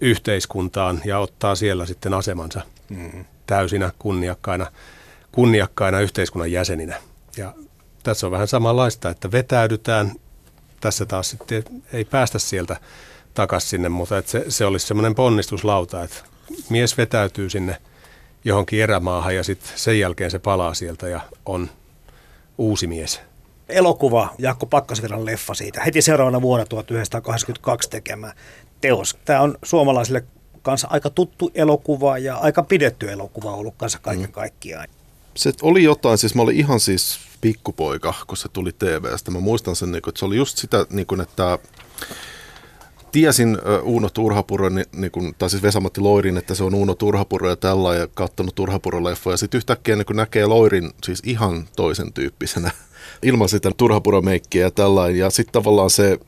yhteiskuntaan 0.00 1.00
ja 1.04 1.18
ottaa 1.18 1.54
siellä 1.54 1.86
sitten 1.86 2.14
asemansa 2.14 2.60
mm-hmm. 2.88 3.24
täysinä 3.46 3.92
kunniakkaina, 3.98 4.66
kunniakkaina 5.32 6.00
yhteiskunnan 6.00 6.52
jäseninä. 6.52 6.96
Ja 7.36 7.52
tässä 8.02 8.26
on 8.26 8.32
vähän 8.32 8.48
samanlaista, 8.48 9.10
että 9.10 9.32
vetäydytään. 9.32 10.12
Tässä 10.80 11.06
taas 11.06 11.30
sitten 11.30 11.64
ei 11.92 12.04
päästä 12.04 12.38
sieltä 12.38 12.76
takaisin 13.34 13.68
sinne, 13.68 13.88
mutta 13.88 14.18
että 14.18 14.30
se, 14.30 14.44
se 14.48 14.64
olisi 14.64 14.86
semmoinen 14.86 15.14
ponnistuslauta, 15.14 16.04
että 16.04 16.16
mies 16.70 16.98
vetäytyy 16.98 17.50
sinne 17.50 17.76
johonkin 18.44 18.82
erämaahan 18.82 19.36
ja 19.36 19.44
sitten 19.44 19.72
sen 19.74 19.98
jälkeen 19.98 20.30
se 20.30 20.38
palaa 20.38 20.74
sieltä 20.74 21.08
ja 21.08 21.20
on 21.46 21.70
uusi 22.58 22.86
mies. 22.86 23.20
Elokuva, 23.68 24.34
Jaakko 24.38 24.66
Pakkasvirran 24.66 25.26
leffa 25.26 25.54
siitä, 25.54 25.82
heti 25.84 26.02
seuraavana 26.02 26.42
vuonna 26.42 26.66
1982 26.66 27.90
tekemä 27.90 28.32
teos. 28.80 29.18
Tämä 29.24 29.40
on 29.40 29.58
suomalaisille 29.62 30.24
kanssa 30.62 30.88
aika 30.90 31.10
tuttu 31.10 31.50
elokuva 31.54 32.18
ja 32.18 32.36
aika 32.36 32.62
pidetty 32.62 33.12
elokuva 33.12 33.54
ollut 33.54 33.74
kanssa 33.76 33.98
kaiken 33.98 34.26
mm. 34.26 34.32
kaikkiaan. 34.32 34.88
Se 35.38 35.52
oli 35.62 35.84
jotain, 35.84 36.18
siis 36.18 36.34
mä 36.34 36.42
olin 36.42 36.56
ihan 36.56 36.80
siis 36.80 37.18
pikkupoika, 37.40 38.14
kun 38.26 38.36
se 38.36 38.48
tuli 38.48 38.72
TVstä. 38.72 39.30
Mä 39.30 39.40
muistan 39.40 39.76
sen, 39.76 39.92
niin 39.92 40.02
että 40.08 40.18
se 40.18 40.24
oli 40.24 40.36
just 40.36 40.58
sitä, 40.58 40.86
niin 40.90 41.06
kuin, 41.06 41.20
että 41.20 41.58
tiesin 43.12 43.58
Uuno 43.82 44.08
Turhapuro, 44.08 44.68
niin, 44.68 44.86
niin 44.92 45.10
kuin, 45.10 45.34
tai 45.38 45.50
siis 45.50 45.62
Vesamatti 45.62 46.00
Loirin, 46.00 46.36
että 46.36 46.54
se 46.54 46.64
on 46.64 46.74
Uuno 46.74 46.94
Turhapuro 46.94 47.48
ja 47.48 47.56
tällä 47.56 47.94
ja 47.94 48.06
katsonut 48.14 48.54
Turhapuro-leffoja. 48.54 49.36
Sitten 49.36 49.58
yhtäkkiä 49.58 49.96
niin 49.96 50.06
näkee 50.16 50.46
Loirin 50.46 50.90
siis 51.04 51.22
ihan 51.24 51.68
toisen 51.76 52.12
tyyppisenä 52.12 52.70
ilman 53.22 53.48
sitä 53.48 53.70
Turhapuro-meikkiä 53.76 54.62
ja 54.62 54.70
tällä. 54.70 55.10
Ja 55.10 55.30
sitten 55.30 55.52
tavallaan 55.52 55.90
se, 55.90 56.18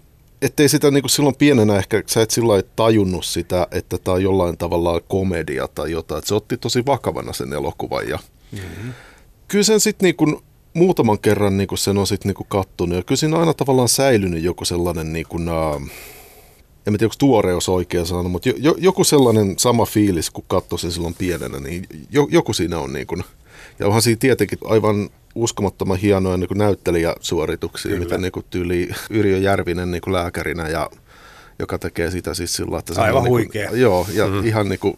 ettei 0.43 0.69
sitä 0.69 0.91
niin 0.91 1.03
kuin 1.03 1.11
silloin 1.11 1.37
pienenä 1.37 1.77
ehkä, 1.77 2.03
sä 2.07 2.23
et 2.23 2.31
sillä 2.31 2.63
tajunnut 2.77 3.25
sitä, 3.25 3.67
että 3.71 3.99
tämä 3.99 4.15
on 4.15 4.23
jollain 4.23 4.57
tavalla 4.57 5.01
komedia 5.01 5.69
tai 5.69 5.91
jotain. 5.91 6.23
Se 6.27 6.35
otti 6.35 6.57
tosi 6.57 6.87
vakavana 6.87 7.33
sen 7.33 7.53
elokuvan 7.53 8.09
ja 8.09 8.19
mm-hmm. 8.53 8.93
Kyllä 9.49 9.65
sen 9.65 9.81
sitten 9.81 10.07
niin 10.07 10.17
kuin 10.17 10.37
muutaman 10.75 11.19
kerran 11.19 11.57
niin 11.57 11.69
kuin 11.69 11.79
sen 11.79 11.99
on 11.99 12.07
sitten 12.07 12.35
niin 12.39 12.47
kattonut 12.49 12.97
ja 12.97 13.03
kyllä 13.03 13.19
siinä 13.19 13.37
on 13.37 13.41
aina 13.41 13.55
tavallaan 13.55 13.89
säilynyt 13.89 14.43
joku 14.43 14.65
sellainen, 14.65 15.13
niin 15.13 15.27
kuin, 15.29 15.49
uh, 15.49 15.83
en 16.87 16.93
tiedä 16.93 17.05
onko 17.05 17.15
tuoreus 17.19 17.69
oikea 17.69 18.05
sana, 18.05 18.29
mutta 18.29 18.49
jo, 18.49 18.75
joku 18.79 19.05
sellainen 19.05 19.55
sama 19.59 19.85
fiilis, 19.85 20.31
kun 20.31 20.45
katsoi 20.49 20.79
sen 20.79 20.93
silloin 20.93 21.15
pienenä, 21.15 21.61
niin 21.61 21.87
jo, 22.11 22.29
joku 22.31 22.53
siinä 22.53 22.79
on 22.79 22.93
niin 22.93 23.07
kuin, 23.07 23.25
ja 23.79 23.87
onhan 23.87 24.03
siinä 24.03 24.19
tietenkin 24.19 24.59
aivan 24.65 25.11
uskomattoman 25.35 25.99
hienoja 25.99 26.37
niin 26.37 26.49
kuin 26.49 26.59
näyttelijäsuorituksia, 26.59 27.91
Kyllä. 27.91 28.05
mitä 28.05 28.19
niin 28.19 28.33
kuin 28.33 28.47
tyyli 28.51 28.89
Yrjö 29.11 29.39
Järvinen 29.39 29.91
niin 29.91 30.03
kuin 30.03 30.15
lääkärinä 30.15 30.69
ja 30.69 30.91
joka 31.59 31.79
tekee 31.79 32.11
sitä 32.11 32.35
siis 32.35 32.57
sillä, 32.57 32.79
että 32.79 32.95
se 32.95 33.01
Aivan 33.01 33.23
on 33.23 33.29
huikea. 33.29 33.63
Niin 33.63 33.71
kuin, 33.71 33.81
joo, 33.81 34.07
ja 34.15 34.27
mm. 34.27 34.47
ihan 34.47 34.69
niin 34.69 34.79
kuin, 34.79 34.95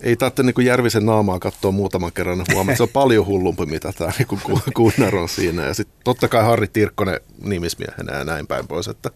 ei 0.00 0.16
tarvitse 0.16 0.42
niin 0.42 0.66
Järvisen 0.66 1.06
naamaa 1.06 1.38
katsoa 1.38 1.70
muutaman 1.70 2.12
kerran 2.12 2.44
huomaa, 2.52 2.76
se 2.76 2.82
on 2.82 2.88
paljon 2.88 3.26
hullumpi, 3.26 3.66
mitä 3.66 3.92
tämä 3.92 4.12
niin 4.18 4.62
Gunnar 4.74 5.16
on 5.16 5.28
siinä. 5.28 5.66
Ja 5.66 5.74
sitten 5.74 5.96
totta 6.04 6.28
kai 6.28 6.44
Harri 6.44 6.68
Tirkkonen 6.68 7.20
nimismiehenä 7.42 8.18
ja 8.18 8.24
näin 8.24 8.46
päin 8.46 8.68
pois. 8.68 8.88
Että 8.88 9.10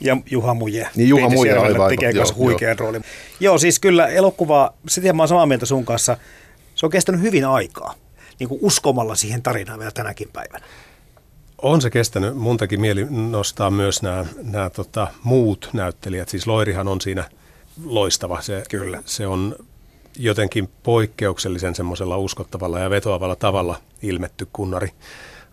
ja 0.00 0.16
Juha 0.30 0.54
Muje. 0.54 0.88
Niin 0.96 1.08
Juha 1.08 1.28
Muje 1.28 1.58
aivan. 1.58 1.88
Tekee 1.88 2.10
joo, 2.10 2.26
huikean 2.36 2.76
joo. 2.78 2.86
roolin. 2.86 3.04
Joo, 3.40 3.58
siis 3.58 3.78
kyllä 3.78 4.06
elokuva, 4.06 4.74
sitä 4.88 5.12
mä 5.12 5.22
oon 5.22 5.28
samaa 5.28 5.46
mieltä 5.46 5.66
sun 5.66 5.84
kanssa, 5.84 6.16
se 6.74 6.86
on 6.86 6.90
kestänyt 6.90 7.20
hyvin 7.20 7.44
aikaa, 7.44 7.94
niin 8.38 8.48
kuin 8.48 8.58
uskomalla 8.62 9.14
siihen 9.14 9.42
tarinaan 9.42 9.78
vielä 9.78 9.92
tänäkin 9.92 10.28
päivänä. 10.32 10.66
On 11.62 11.80
se 11.80 11.90
kestänyt. 11.90 12.36
Mun 12.36 12.56
teki 12.56 12.76
mieli 12.76 13.06
nostaa 13.10 13.70
myös 13.70 14.02
nämä, 14.02 14.26
nämä 14.42 14.70
tota, 14.70 15.06
muut 15.22 15.70
näyttelijät. 15.72 16.28
Siis 16.28 16.46
Loirihan 16.46 16.88
on 16.88 17.00
siinä 17.00 17.24
loistava. 17.84 18.42
Se, 18.42 18.62
Kyllä. 18.70 19.02
se 19.04 19.26
on 19.26 19.56
jotenkin 20.18 20.68
poikkeuksellisen 20.82 21.74
semmoisella 21.74 22.16
uskottavalla 22.16 22.78
ja 22.78 22.90
vetoavalla 22.90 23.36
tavalla 23.36 23.76
ilmetty 24.02 24.48
kunnari 24.52 24.92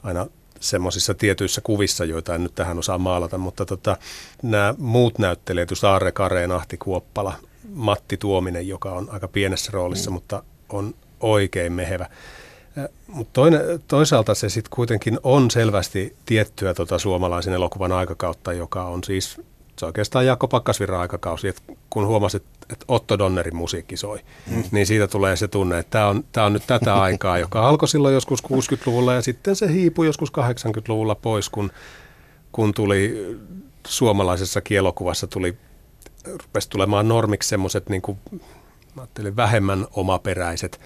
aina 0.04 0.28
semmoisissa 0.60 1.14
tietyissä 1.14 1.62
kuvissa, 1.62 2.06
joita 2.06 2.36
en 2.36 2.44
nyt 2.44 2.56
tähän 2.56 2.80
osaa 2.80 2.98
maalata, 2.98 3.38
mutta 3.38 3.66
tota, 3.66 3.98
nämä 4.44 4.76
muut 4.78 5.20
näyttelijät, 5.20 5.70
just 5.70 5.84
Aarre 5.84 6.12
Kareen, 6.12 6.52
Ahti 6.52 6.78
Kuoppala, 6.78 7.34
Matti 7.74 8.18
Tuominen, 8.18 8.68
joka 8.68 8.92
on 8.92 9.10
aika 9.12 9.28
pienessä 9.28 9.72
roolissa, 9.74 10.10
mm. 10.10 10.14
mutta 10.14 10.44
on 10.70 10.94
oikein 11.20 11.74
mehevä. 11.74 12.10
Mutta 13.08 13.42
toisaalta 13.88 14.36
se 14.36 14.50
sitten 14.50 14.70
kuitenkin 14.76 15.20
on 15.24 15.52
selvästi 15.52 16.16
tiettyä 16.26 16.74
tota 16.74 17.00
suomalaisen 17.00 17.54
elokuvan 17.54 17.92
aikakautta, 17.92 18.54
joka 18.54 18.86
on 18.86 19.04
siis 19.04 19.42
se 19.80 19.86
oikeastaan 19.86 20.26
Jaakko 20.26 20.48
Pakkasvirran 20.48 21.02
aikakausi, 21.02 21.48
että 21.48 21.62
kun 21.90 22.08
huomasit, 22.08 22.44
että 22.70 22.86
Otto 22.88 23.20
Donnerin 23.20 23.56
musiikki 23.56 23.98
soi, 23.98 24.20
mm. 24.52 24.64
niin 24.72 24.88
siitä 24.88 25.08
tulee 25.08 25.36
se 25.36 25.48
tunne, 25.48 25.80
että 25.80 25.92
tämä 25.92 26.08
on, 26.08 26.24
tämä 26.32 26.46
on 26.46 26.54
nyt 26.54 26.68
tätä 26.68 26.96
aikaa, 26.96 27.38
joka 27.38 27.68
alkoi 27.68 27.88
silloin 27.88 28.14
joskus 28.14 28.44
60-luvulla 28.44 29.14
ja 29.14 29.22
sitten 29.22 29.56
se 29.56 29.74
hiipui 29.74 30.06
joskus 30.06 30.30
80-luvulla 30.30 31.16
pois, 31.16 31.50
kun, 31.50 31.72
kun 32.52 32.74
tuli 32.74 33.36
suomalaisessa 33.88 34.62
kielokuvassa 34.62 35.28
tuli, 35.28 35.58
rupesi 36.26 36.70
tulemaan 36.70 37.08
normiksi 37.08 37.50
semmoiset 37.50 37.90
niin 37.90 38.02
kuin, 38.02 38.18
vähemmän 39.36 39.88
omaperäiset 39.92 40.80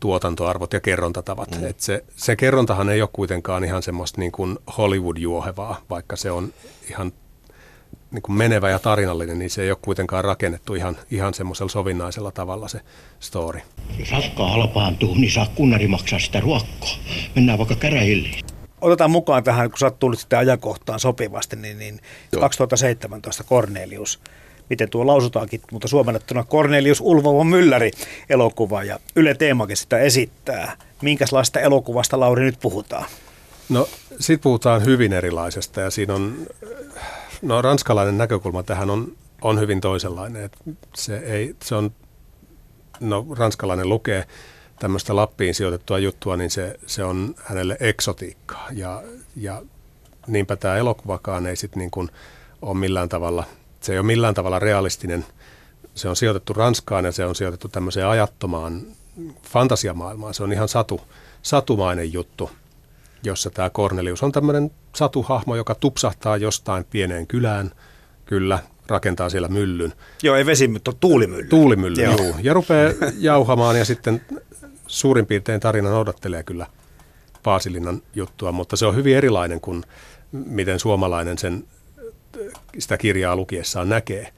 tuotantoarvot 0.00 0.72
ja 0.72 0.80
kerrontatavat. 0.80 1.50
Mm. 1.50 1.66
Et 1.66 1.80
se, 1.80 2.04
se 2.16 2.36
kerrontahan 2.36 2.88
ei 2.88 3.02
ole 3.02 3.08
kuitenkaan 3.12 3.64
ihan 3.64 3.82
semmoista 3.82 4.20
niin 4.20 4.32
kuin 4.32 4.58
Hollywood-juohevaa, 4.78 5.76
vaikka 5.90 6.16
se 6.16 6.30
on 6.30 6.52
ihan 6.90 7.12
niin 8.10 8.22
kuin 8.22 8.36
menevä 8.36 8.70
ja 8.70 8.78
tarinallinen, 8.78 9.38
niin 9.38 9.50
se 9.50 9.62
ei 9.62 9.70
ole 9.70 9.78
kuitenkaan 9.82 10.24
rakennettu 10.24 10.74
ihan, 10.74 10.96
ihan 11.10 11.34
semmoisella 11.34 11.70
sovinnaisella 11.70 12.32
tavalla 12.32 12.68
se 12.68 12.80
story. 13.20 13.60
Jos 13.98 14.10
hakkaa 14.10 14.50
halpaantuu, 14.50 15.14
niin 15.14 15.30
saa 15.30 15.46
kunnari 15.54 15.88
maksaa 15.88 16.18
sitä 16.18 16.40
ruokkoa. 16.40 16.90
Mennään 17.34 17.58
vaikka 17.58 17.74
käräjille. 17.74 18.28
Otetaan 18.80 19.10
mukaan 19.10 19.44
tähän, 19.44 19.70
kun 19.70 19.78
sä 19.78 19.86
oot 19.86 19.98
tullut 19.98 20.18
sitä 20.18 20.38
ajankohtaan 20.38 21.00
sopivasti, 21.00 21.56
niin, 21.56 21.78
niin 21.78 22.00
2017 22.40 23.44
Cornelius, 23.44 24.20
miten 24.70 24.90
tuo 24.90 25.06
lausutaankin, 25.06 25.60
mutta 25.72 25.88
suomennettuna 25.88 26.44
Cornelius 26.44 27.00
Ulvova 27.00 27.44
Mylläri 27.44 27.90
elokuva 28.30 28.84
ja 28.84 28.98
Yle 29.16 29.34
Teemakin 29.34 29.76
sitä 29.76 29.98
esittää. 29.98 30.76
Minkälaista 31.02 31.60
elokuvasta, 31.60 32.20
Lauri, 32.20 32.44
nyt 32.44 32.60
puhutaan? 32.60 33.04
No, 33.68 33.88
sit 34.20 34.40
puhutaan 34.40 34.84
hyvin 34.84 35.12
erilaisesta 35.12 35.80
ja 35.80 35.90
siinä 35.90 36.14
on 36.14 36.46
No 37.46 37.62
ranskalainen 37.62 38.18
näkökulma 38.18 38.62
tähän 38.62 38.90
on, 38.90 39.12
on 39.42 39.60
hyvin 39.60 39.80
toisenlainen. 39.80 40.44
Että 40.44 40.58
se, 40.94 41.16
ei, 41.16 41.56
se 41.64 41.74
on, 41.74 41.90
no 43.00 43.26
ranskalainen 43.30 43.88
lukee 43.88 44.26
tämmöistä 44.78 45.16
Lappiin 45.16 45.54
sijoitettua 45.54 45.98
juttua, 45.98 46.36
niin 46.36 46.50
se, 46.50 46.78
se 46.86 47.04
on 47.04 47.34
hänelle 47.44 47.76
eksotiikkaa. 47.80 48.68
Ja, 48.72 49.02
ja 49.36 49.62
niinpä 50.26 50.56
tämä 50.56 50.76
elokuvakaan 50.76 51.46
ei 51.46 51.56
sitten 51.56 51.78
niin 51.78 51.90
kuin 51.90 52.08
ole 52.62 52.78
millään 52.78 53.08
tavalla, 53.08 53.44
se 53.80 53.92
ei 53.92 53.98
ole 53.98 54.06
millään 54.06 54.34
tavalla 54.34 54.58
realistinen. 54.58 55.24
Se 55.94 56.08
on 56.08 56.16
sijoitettu 56.16 56.52
Ranskaan 56.52 57.04
ja 57.04 57.12
se 57.12 57.24
on 57.24 57.34
sijoitettu 57.34 57.68
tämmöiseen 57.68 58.06
ajattomaan 58.06 58.82
fantasiamaailmaan. 59.42 60.34
Se 60.34 60.42
on 60.42 60.52
ihan 60.52 60.68
satu, 60.68 61.00
satumainen 61.42 62.12
juttu– 62.12 62.50
jossa 63.26 63.50
tämä 63.50 63.70
Cornelius 63.70 64.22
on 64.22 64.32
tämmöinen 64.32 64.70
satuhahmo, 64.96 65.56
joka 65.56 65.74
tupsahtaa 65.74 66.36
jostain 66.36 66.84
pieneen 66.84 67.26
kylään, 67.26 67.70
kyllä, 68.24 68.58
rakentaa 68.88 69.28
siellä 69.28 69.48
myllyn. 69.48 69.92
Joo, 70.22 70.36
ei 70.36 70.46
vesi, 70.46 70.68
mutta 70.68 70.92
tuulimylly. 70.92 71.46
Tuulimylly, 71.46 72.02
joo. 72.02 72.16
Juu. 72.16 72.34
Ja 72.42 72.54
rupeaa 72.54 72.92
jauhamaan 73.18 73.78
ja 73.78 73.84
sitten 73.84 74.20
suurin 74.86 75.26
piirtein 75.26 75.60
tarina 75.60 75.90
noudattelee 75.90 76.42
kyllä 76.42 76.66
Paasilinnan 77.42 78.02
juttua, 78.14 78.52
mutta 78.52 78.76
se 78.76 78.86
on 78.86 78.96
hyvin 78.96 79.16
erilainen 79.16 79.60
kuin 79.60 79.84
miten 80.32 80.80
suomalainen 80.80 81.38
sen, 81.38 81.64
sitä 82.78 82.98
kirjaa 82.98 83.36
lukiessaan 83.36 83.88
näkee. 83.88 84.32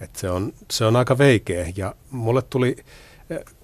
Et 0.00 0.16
se, 0.16 0.30
on, 0.30 0.52
se 0.70 0.84
on 0.84 0.96
aika 0.96 1.18
veikeä 1.18 1.72
ja 1.76 1.94
mulle 2.10 2.42
tuli, 2.42 2.76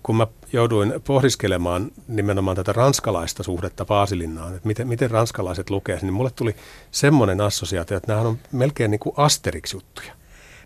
kun 0.02 0.16
mä 0.16 0.26
jouduin 0.52 0.94
pohdiskelemaan 1.04 1.90
nimenomaan 2.08 2.56
tätä 2.56 2.72
ranskalaista 2.72 3.42
suhdetta 3.42 3.84
Paasilinnaan, 3.84 4.54
että 4.54 4.66
miten, 4.66 4.88
miten 4.88 5.10
ranskalaiset 5.10 5.70
lukee, 5.70 5.98
niin 6.02 6.12
mulle 6.12 6.30
tuli 6.36 6.56
semmoinen 6.90 7.40
assosiaatio, 7.40 7.96
että 7.96 8.12
nämä 8.12 8.28
on 8.28 8.38
melkein 8.52 8.90
niin 8.90 8.98
kuin 8.98 9.14
Asterix-juttuja. 9.16 10.12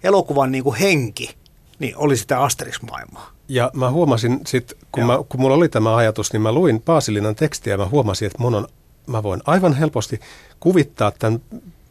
Elokuvan 0.05 0.53
niin 0.53 0.65
kuin 0.65 0.77
henki 0.77 1.37
niin 1.79 1.97
oli 1.97 2.17
sitä 2.17 2.39
Asterix-maailmaa. 2.39 3.31
Ja 3.49 3.71
mä 3.75 3.91
huomasin 3.91 4.41
sitten, 4.47 4.79
kun, 4.93 5.07
mä, 5.07 5.19
kun 5.29 5.41
mulla 5.41 5.57
oli 5.57 5.69
tämä 5.69 5.97
ajatus, 5.97 6.33
niin 6.33 6.43
mä 6.43 6.53
luin 6.53 6.83
Paasilinan 6.83 7.35
tekstiä 7.35 7.73
ja 7.73 7.79
mä 7.79 7.87
huomasin, 7.87 8.27
että 8.27 8.39
mun 8.39 8.55
on, 8.55 8.69
mä 9.07 9.23
voin 9.23 9.41
aivan 9.47 9.75
helposti 9.75 10.21
kuvittaa 10.61 11.11
tämän 11.11 11.41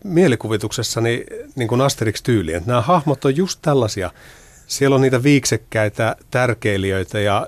mielikuvituksessani 0.03 1.23
niin 1.55 1.67
kuin 1.67 1.81
Asterix-tyyliin. 1.81 2.63
Nämä 2.65 2.81
hahmot 2.81 3.25
on 3.25 3.35
just 3.35 3.59
tällaisia. 3.61 4.11
Siellä 4.73 4.95
on 4.95 5.01
niitä 5.01 5.23
viiksekkäitä 5.23 6.15
tärkeilijöitä 6.31 7.19
ja 7.19 7.47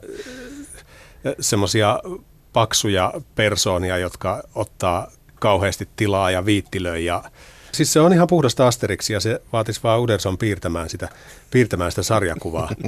semmoisia 1.39 2.00
paksuja 2.53 3.13
persoonia, 3.36 3.98
jotka 3.98 4.44
ottaa 4.55 5.12
kauheasti 5.39 5.89
tilaa 5.96 6.32
ja 6.32 6.46
viittilöi 6.46 7.05
ja 7.05 7.24
Siis 7.75 7.94
se 7.94 8.00
on 8.00 8.13
ihan 8.13 8.27
puhdasta 8.27 8.67
Asterixia, 8.67 9.20
se 9.20 9.41
vaatisi 9.53 9.79
vaan 9.84 10.01
Uderson 10.01 10.38
piirtämään 10.38 10.89
sitä, 10.89 11.10
piirtämään 11.51 11.91
sitä 11.91 12.03
sarjakuvaa. 12.03 12.70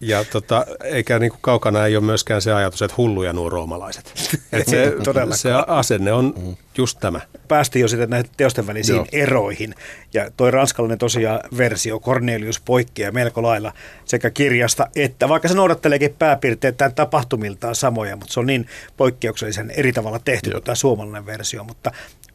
Ja 0.00 0.24
tota, 0.24 0.66
eikä 0.84 1.18
niin 1.18 1.30
kuin 1.30 1.40
kaukana 1.42 1.86
ei 1.86 1.96
ole 1.96 2.04
myöskään 2.04 2.42
se 2.42 2.52
ajatus, 2.52 2.82
että 2.82 2.94
hulluja 2.96 3.32
nuo 3.32 3.48
roomalaiset. 3.48 4.12
Et 4.52 4.68
se, 4.68 4.92
se 5.30 5.50
asenne 5.66 6.12
on 6.12 6.34
just 6.76 6.98
tämä. 7.00 7.20
Päästiin 7.48 7.80
jo 7.80 7.88
sitten 7.88 8.10
näihin 8.10 8.30
teosten 8.36 8.66
välisiin 8.66 8.96
Joo. 8.96 9.06
eroihin. 9.12 9.74
Ja 10.14 10.30
toi 10.36 10.50
ranskalainen 10.50 10.98
tosiaan 10.98 11.40
versio 11.56 12.00
Cornelius 12.00 12.60
poikkeaa 12.60 13.12
melko 13.12 13.42
lailla 13.42 13.72
sekä 14.04 14.30
kirjasta 14.30 14.86
että, 14.96 15.28
vaikka 15.28 15.48
se 15.48 15.54
noudatteleekin 15.54 16.14
pääpiirteitä 16.18 16.90
tapahtumiltaan 16.90 17.74
samoja, 17.74 18.16
mutta 18.16 18.32
se 18.32 18.40
on 18.40 18.46
niin 18.46 18.66
poikkeuksellisen 18.96 19.70
eri 19.70 19.92
tavalla 19.92 20.18
tehty 20.18 20.50
kuin 20.50 20.64
tämä 20.64 20.74
suomalainen 20.74 21.26
versio. 21.26 21.64
Mutta 21.64 21.92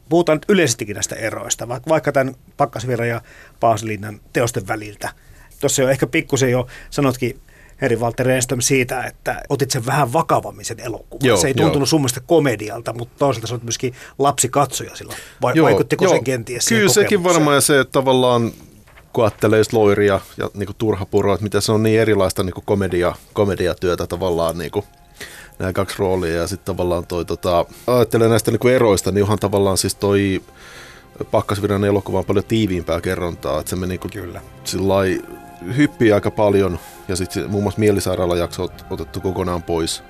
puhutaan 0.08 0.36
nyt 0.36 0.46
yleisestikin 0.48 0.94
näistä 0.94 1.14
eroista, 1.14 1.68
vaikka 1.68 2.12
tämän 2.12 2.34
Pakkasvirran 2.56 3.08
ja 3.08 3.20
Paasilinnan 3.60 4.20
teosten 4.32 4.68
väliltä. 4.68 5.08
Tuossa 5.60 5.82
jo 5.82 5.88
ehkä 5.88 6.06
pikkusen 6.06 6.50
jo 6.50 6.66
sanotkin 6.90 7.40
Heri 7.80 7.96
Walter 7.96 8.26
Renström 8.26 8.60
siitä, 8.60 9.02
että 9.04 9.42
otit 9.48 9.70
sen 9.70 9.86
vähän 9.86 10.12
vakavammin 10.12 10.64
sen 10.64 10.80
elokuvan. 10.80 11.26
Joo, 11.26 11.36
se 11.36 11.48
ei 11.48 11.54
tuntunut 11.54 11.88
sun 11.88 12.00
mielestä 12.00 12.20
komedialta, 12.20 12.92
mutta 12.92 13.18
toisaalta 13.18 13.46
sä 13.46 13.58
myöskin 13.62 13.94
lapsikatsoja 14.18 14.96
silloin. 14.96 15.18
Vai, 15.42 15.52
joo, 15.56 15.64
vaikuttiko 15.64 16.04
joo. 16.04 16.14
sen 16.14 16.24
kenties 16.24 16.68
Kyllä 16.68 16.88
sekin 16.88 17.24
varmaan 17.24 17.54
ja 17.54 17.60
se, 17.60 17.80
että 17.80 17.92
tavallaan 17.92 18.52
kun 19.12 19.24
ajattelee 19.24 19.62
loiria 19.72 20.20
ja 20.36 20.50
niin 20.54 20.66
kuin 20.66 20.76
turha 20.76 21.06
puro, 21.06 21.34
että 21.34 21.44
mitä 21.44 21.60
se 21.60 21.72
on 21.72 21.82
niin 21.82 22.00
erilaista 22.00 22.42
niin 22.42 22.54
kuin 22.54 22.64
komedia, 22.64 23.14
komediatyötä 23.32 24.06
tavallaan 24.06 24.58
niin 24.58 24.70
kuin 24.70 24.84
nämä 25.58 25.72
kaksi 25.72 25.96
roolia 25.98 26.34
ja 26.34 26.46
sitten 26.46 26.76
tavallaan 26.76 27.06
toi, 27.06 27.24
tota, 27.24 27.64
ajattelen 27.86 28.30
näistä 28.30 28.50
niin 28.50 28.60
kuin 28.60 28.74
eroista, 28.74 29.10
niin 29.10 29.22
onhan 29.22 29.38
tavallaan 29.38 29.78
siis 29.78 29.94
toi 29.94 30.42
Pakkasvirran 31.30 31.84
elokuva 31.84 32.18
on 32.18 32.24
paljon 32.24 32.44
tiiviimpää 32.44 33.00
kerrontaa, 33.00 33.60
että 33.60 33.70
se 33.70 33.76
meni 33.76 33.98
niin 34.02 34.10
Kyllä. 34.10 34.40
Sillai, 34.64 35.22
hyppii 35.76 36.12
aika 36.12 36.30
paljon 36.30 36.78
ja 37.08 37.16
sitten 37.16 37.50
muun 37.50 37.62
muassa 37.62 37.80
mielisairaalajakso 37.80 38.62
on 38.62 38.68
otettu 38.90 39.20
kokonaan 39.20 39.62
pois. 39.62 40.02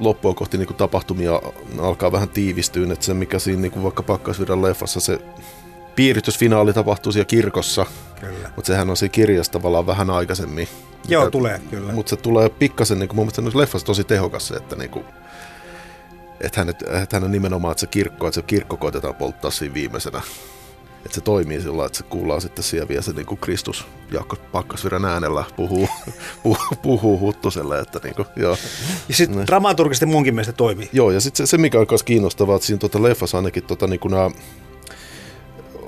Loppua 0.00 0.34
kohti 0.34 0.58
niin 0.58 0.66
kuin 0.66 0.76
tapahtumia 0.76 1.42
alkaa 1.78 2.12
vähän 2.12 2.28
tiivistyä, 2.28 2.92
että 2.92 3.04
se 3.04 3.14
mikä 3.14 3.38
siinä 3.38 3.62
niin 3.62 3.72
kuin 3.72 3.82
vaikka 3.82 4.02
Pakkasvirran 4.02 4.62
leffassa 4.62 5.00
se 5.00 5.18
piiritysfinaali 5.96 6.72
tapahtuu 6.72 7.12
siellä 7.12 7.26
kirkossa, 7.26 7.86
kyllä. 8.20 8.50
mutta 8.56 8.66
sehän 8.66 8.90
on 8.90 8.96
siinä 8.96 9.12
kirjassa 9.12 9.52
tavallaan 9.52 9.86
vähän 9.86 10.10
aikaisemmin. 10.10 10.68
Joo, 11.08 11.22
mitä, 11.22 11.30
tulee 11.30 11.60
kyllä. 11.70 11.92
Mutta 11.92 12.10
se 12.10 12.16
tulee 12.16 12.48
pikkasen, 12.48 12.98
niin 12.98 13.08
kuin 13.08 13.16
mun 13.16 13.26
mielestä 13.26 13.58
leffassa 13.58 13.86
tosi 13.86 14.04
tehokas 14.04 14.48
se, 14.48 14.54
että, 14.54 14.76
niin 14.76 14.90
kuin, 14.90 15.04
että, 16.40 16.60
hän, 16.60 16.68
että 16.68 17.16
hän 17.16 17.24
on 17.24 17.32
nimenomaan, 17.32 17.72
että 17.72 17.80
se 17.80 17.86
kirkko, 17.86 18.26
että 18.26 18.40
se 18.40 18.46
kirkko 18.46 18.76
koitetaan 18.76 19.14
polttaa 19.14 19.50
siinä 19.50 19.74
viimeisenä. 19.74 20.20
Että 21.04 21.14
se 21.14 21.20
toimii 21.20 21.60
sillä 21.60 21.86
että 21.86 21.98
se 21.98 22.04
kuullaan 22.04 22.40
sitten 22.40 22.64
siellä 22.64 22.88
vielä 22.88 23.02
se 23.02 23.12
niin 23.12 23.26
kuin 23.26 23.40
Kristus 23.40 23.86
Jaakko 24.10 24.36
Pakkasvirran 24.36 25.04
äänellä 25.04 25.44
puhuu, 25.56 25.88
puhuu, 26.42 26.66
puhuu 26.82 27.20
Huttuselle. 27.20 27.78
Että 27.78 28.00
niin 28.04 28.14
kuin, 28.14 28.28
joo. 28.36 28.56
Ja 29.08 29.14
sitten 29.14 29.36
niin. 29.36 29.46
dramaturgisesti 29.46 30.06
munkin 30.06 30.34
mielestä 30.34 30.52
toimii. 30.52 30.90
Joo, 30.92 31.10
ja 31.10 31.20
sitten 31.20 31.46
se, 31.46 31.50
se, 31.50 31.58
mikä 31.58 31.78
on 31.80 31.86
myös 31.90 32.02
kiinnostavaa, 32.02 32.56
että 32.56 32.66
siinä 32.66 32.78
tuota 32.78 33.02
leffassa 33.02 33.36
ainakin 33.36 33.62
tuota, 33.62 33.86
niin 33.86 34.00
kuin 34.00 34.12
nämä 34.12 34.30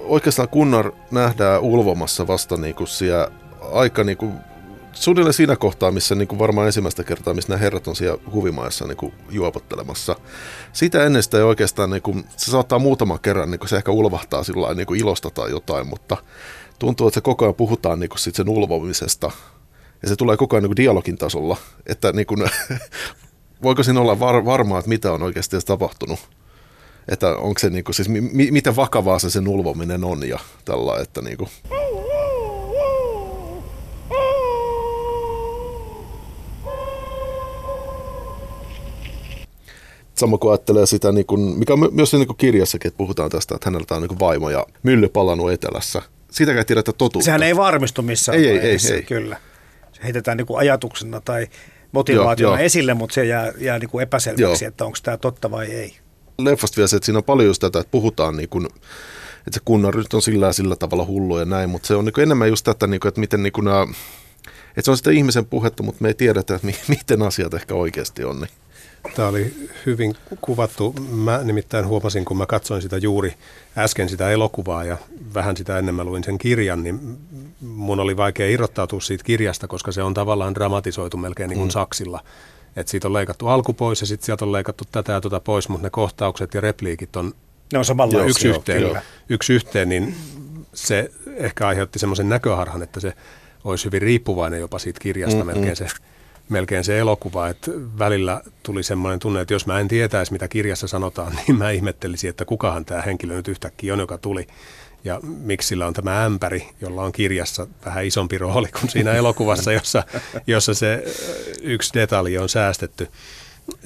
oikeastaan 0.04 0.48
Kunnar 0.48 0.92
nähdään 1.10 1.60
ulvomassa 1.60 2.26
vasta 2.26 2.56
niin 2.56 2.74
kuin 2.74 2.88
siellä 2.88 3.28
aika 3.72 4.04
niin 4.04 4.16
kuin, 4.16 4.32
suunnilleen 4.92 5.34
siinä 5.34 5.56
kohtaa, 5.56 5.90
missä 5.90 6.14
niin 6.14 6.28
kuin 6.28 6.38
varmaan 6.38 6.66
ensimmäistä 6.66 7.04
kertaa, 7.04 7.34
missä 7.34 7.48
nämä 7.48 7.60
herrat 7.60 7.88
on 7.88 7.96
siellä 7.96 8.18
huvimaissa 8.32 8.86
niin 8.86 8.96
kuin 8.96 9.12
juopottelemassa. 9.30 10.16
Sitä 10.72 11.04
ennen 11.04 11.22
sitä 11.22 11.36
ei 11.36 11.42
oikeastaan, 11.42 11.90
niin 11.90 12.02
kuin, 12.02 12.24
se 12.36 12.50
saattaa 12.50 12.78
muutaman 12.78 13.20
kerran, 13.20 13.50
niin 13.50 13.58
kuin 13.58 13.68
se 13.68 13.76
ehkä 13.76 13.92
ulvahtaa 13.92 14.42
sillä 14.42 14.74
niin 14.74 14.86
kuin 14.86 15.00
ilosta 15.00 15.30
tai 15.30 15.50
jotain, 15.50 15.86
mutta 15.86 16.16
tuntuu, 16.78 17.08
että 17.08 17.14
se 17.14 17.20
koko 17.20 17.44
ajan 17.44 17.54
puhutaan 17.54 18.00
niin 18.00 18.10
kuin 18.10 18.18
sit 18.18 18.34
sen 18.34 18.48
ulvomisesta. 18.48 19.30
Ja 20.02 20.08
se 20.08 20.16
tulee 20.16 20.36
koko 20.36 20.56
ajan 20.56 20.62
niin 20.62 20.68
kuin 20.68 20.76
dialogin 20.76 21.18
tasolla, 21.18 21.56
että 21.86 22.12
niin 22.12 22.26
kuin, 22.26 22.50
voiko 23.62 23.82
siinä 23.82 24.00
olla 24.00 24.20
var, 24.20 24.44
varmaa, 24.44 24.78
että 24.78 24.88
mitä 24.88 25.12
on 25.12 25.22
oikeasti 25.22 25.56
tapahtunut 25.66 26.18
että 27.08 27.36
onko 27.36 27.58
se 27.58 27.70
niinku, 27.70 27.92
siis 27.92 28.08
mi, 28.08 28.50
miten 28.50 28.76
vakavaa 28.76 29.18
se 29.18 29.30
sen 29.30 29.48
ulvominen 29.48 30.04
on 30.04 30.28
ja 30.28 30.38
tällä, 30.64 31.02
että 31.02 31.22
niinku. 31.22 31.48
Sama 40.14 40.38
kuin 40.38 40.52
ajattelee 40.52 40.86
sitä, 40.86 41.12
niin 41.12 41.26
kuin, 41.26 41.40
mikä 41.40 41.72
on 41.72 41.88
myös 41.92 42.12
niin 42.12 42.36
kirjassakin, 42.36 42.88
että 42.88 42.98
puhutaan 42.98 43.30
tästä, 43.30 43.54
että 43.54 43.70
hänellä 43.70 43.96
on 43.96 44.02
niin 44.02 44.20
vaimo 44.20 44.50
ja 44.50 44.66
mylly 44.82 45.08
palannut 45.08 45.52
etelässä. 45.52 46.02
Siitäkään 46.30 46.58
ei 46.58 46.64
tiedetä 46.64 46.92
totuutta. 46.92 47.24
Sehän 47.24 47.42
ei 47.42 47.56
varmistu 47.56 48.02
missään 48.02 48.38
ei, 48.38 48.48
ei, 48.48 48.58
ei, 48.58 48.78
ei. 48.92 49.02
Kyllä. 49.02 49.36
Se 49.92 50.02
heitetään 50.04 50.36
niin 50.36 50.46
kuin 50.46 50.58
ajatuksena 50.58 51.20
tai 51.20 51.46
motivaationa 51.92 52.56
joo, 52.56 52.64
esille, 52.64 52.94
mutta 52.94 53.14
se 53.14 53.24
jää, 53.24 53.52
jää 53.58 53.78
niin 53.78 53.90
kuin 53.90 54.02
epäselväksi, 54.02 54.64
joo. 54.64 54.68
että 54.68 54.84
onko 54.84 54.98
tämä 55.02 55.16
totta 55.16 55.50
vai 55.50 55.66
ei 55.66 56.03
leffasta 56.38 56.76
vielä 56.76 56.88
se, 56.88 56.96
että 56.96 57.04
siinä 57.04 57.18
on 57.18 57.24
paljon 57.24 57.46
just 57.46 57.60
tätä, 57.60 57.80
että 57.80 57.90
puhutaan 57.90 58.36
niin 58.36 58.48
kuin, 58.48 58.66
että 58.66 59.52
se 59.52 59.60
kunnan 59.64 59.92
nyt 59.96 60.14
on 60.14 60.22
sillä 60.22 60.52
sillä 60.52 60.76
tavalla 60.76 61.06
hullu 61.06 61.38
ja 61.38 61.44
näin, 61.44 61.70
mutta 61.70 61.86
se 61.86 61.94
on 61.94 62.04
niin 62.04 62.20
enemmän 62.20 62.48
just 62.48 62.64
tätä, 62.64 62.86
niin 62.86 63.00
kuin, 63.00 63.08
että 63.08 63.20
miten 63.20 63.42
niin 63.42 63.52
kuin 63.52 63.64
nämä, 63.64 63.82
että 64.68 64.82
se 64.82 64.90
on 64.90 64.96
sitä 64.96 65.10
ihmisen 65.10 65.46
puhetta, 65.46 65.82
mutta 65.82 66.02
me 66.02 66.08
ei 66.08 66.14
tiedetä, 66.14 66.54
että 66.54 66.68
miten 66.88 67.22
asiat 67.22 67.54
ehkä 67.54 67.74
oikeasti 67.74 68.24
on. 68.24 68.40
Niin. 68.40 68.50
Tämä 69.14 69.28
oli 69.28 69.68
hyvin 69.86 70.14
kuvattu. 70.40 70.94
Mä 71.10 71.40
nimittäin 71.44 71.86
huomasin, 71.86 72.24
kun 72.24 72.36
mä 72.36 72.46
katsoin 72.46 72.82
sitä 72.82 72.96
juuri 72.96 73.34
äsken 73.78 74.08
sitä 74.08 74.30
elokuvaa 74.30 74.84
ja 74.84 74.96
vähän 75.34 75.56
sitä 75.56 75.78
ennen 75.78 75.94
mä 75.94 76.04
luin 76.04 76.24
sen 76.24 76.38
kirjan, 76.38 76.82
niin 76.82 77.18
mun 77.60 78.00
oli 78.00 78.16
vaikea 78.16 78.48
irrottautua 78.48 79.00
siitä 79.00 79.24
kirjasta, 79.24 79.68
koska 79.68 79.92
se 79.92 80.02
on 80.02 80.14
tavallaan 80.14 80.54
dramatisoitu 80.54 81.16
melkein 81.16 81.48
niin 81.48 81.58
kuin 81.58 81.68
mm. 81.68 81.72
saksilla. 81.72 82.20
Että 82.76 82.90
siitä 82.90 83.08
on 83.08 83.12
leikattu 83.12 83.48
alku 83.48 83.72
pois 83.72 84.00
ja 84.00 84.06
sitten 84.06 84.26
sieltä 84.26 84.44
on 84.44 84.52
leikattu 84.52 84.84
tätä 84.92 85.12
ja 85.12 85.20
tuota 85.20 85.40
pois, 85.40 85.68
mutta 85.68 85.86
ne 85.86 85.90
kohtaukset 85.90 86.54
ja 86.54 86.60
repliikit 86.60 87.16
on 87.16 87.34
ne 87.72 87.78
on 87.78 87.84
samalla 87.84 88.24
yksi 88.24 88.48
yhteen, 88.48 88.82
kyllä. 88.82 89.02
yksi 89.28 89.52
yhteen, 89.52 89.88
niin 89.88 90.14
se 90.74 91.10
ehkä 91.36 91.68
aiheutti 91.68 91.98
semmoisen 91.98 92.28
näköharhan, 92.28 92.82
että 92.82 93.00
se 93.00 93.12
olisi 93.64 93.84
hyvin 93.84 94.02
riippuvainen 94.02 94.60
jopa 94.60 94.78
siitä 94.78 95.00
kirjasta 95.00 95.44
mm-hmm. 95.44 95.60
melkein 95.60 95.76
se 95.76 95.86
melkein 96.48 96.84
se 96.84 96.98
elokuva, 96.98 97.48
että 97.48 97.70
välillä 97.98 98.40
tuli 98.62 98.82
semmoinen 98.82 99.18
tunne, 99.18 99.40
että 99.40 99.54
jos 99.54 99.66
mä 99.66 99.80
en 99.80 99.88
tietäisi, 99.88 100.32
mitä 100.32 100.48
kirjassa 100.48 100.88
sanotaan, 100.88 101.32
niin 101.46 101.58
mä 101.58 101.70
ihmettelisin, 101.70 102.30
että 102.30 102.44
kukahan 102.44 102.84
tämä 102.84 103.02
henkilö 103.02 103.34
nyt 103.34 103.48
yhtäkkiä 103.48 103.92
on, 103.92 104.00
joka 104.00 104.18
tuli 104.18 104.46
ja 105.04 105.20
miksi 105.22 105.68
sillä 105.68 105.86
on 105.86 105.94
tämä 105.94 106.24
ämpäri, 106.24 106.68
jolla 106.80 107.02
on 107.02 107.12
kirjassa 107.12 107.66
vähän 107.84 108.04
isompi 108.04 108.38
rooli 108.38 108.68
kuin 108.80 108.90
siinä 108.90 109.12
elokuvassa, 109.12 109.72
jossa, 109.72 110.04
jossa 110.46 110.74
se 110.74 111.04
yksi 111.62 111.94
detalji 111.94 112.38
on 112.38 112.48
säästetty, 112.48 113.08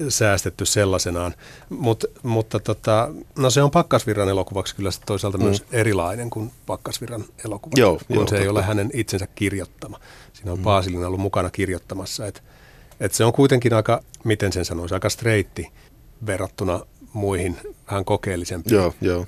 säästetty 0.09 0.65
sellaisenaan. 0.65 1.33
Mut, 1.69 2.03
mutta 2.23 2.59
tota, 2.59 3.09
no 3.37 3.49
se 3.49 3.61
on 3.61 3.71
Pakkasvirran 3.71 4.29
elokuvaksi 4.29 4.75
kyllä 4.75 4.89
toisaalta 5.05 5.37
mm. 5.37 5.43
myös 5.43 5.63
erilainen 5.71 6.29
kuin 6.29 6.51
Pakkasvirran 6.65 7.25
elokuva, 7.45 7.73
joo, 7.77 7.99
kun 8.07 8.15
joo, 8.15 8.25
se 8.25 8.29
totta. 8.29 8.41
ei 8.41 8.47
ole 8.47 8.63
hänen 8.63 8.89
itsensä 8.93 9.27
kirjoittama. 9.35 9.99
Siinä 10.33 10.51
on 10.51 10.57
mm. 10.57 10.63
Paasilin 10.63 11.05
ollut 11.05 11.19
mukana 11.19 11.49
kirjoittamassa. 11.49 12.27
Et, 12.27 12.43
et 12.99 13.13
se 13.13 13.25
on 13.25 13.33
kuitenkin 13.33 13.73
aika, 13.73 14.03
miten 14.23 14.53
sen 14.53 14.65
sanoisi, 14.65 14.93
aika 14.93 15.09
streitti 15.09 15.71
verrattuna 16.25 16.79
muihin 17.13 17.57
vähän 17.87 18.05
kokeellisempiin 18.05 18.75
joo, 18.75 18.93
joo 19.01 19.25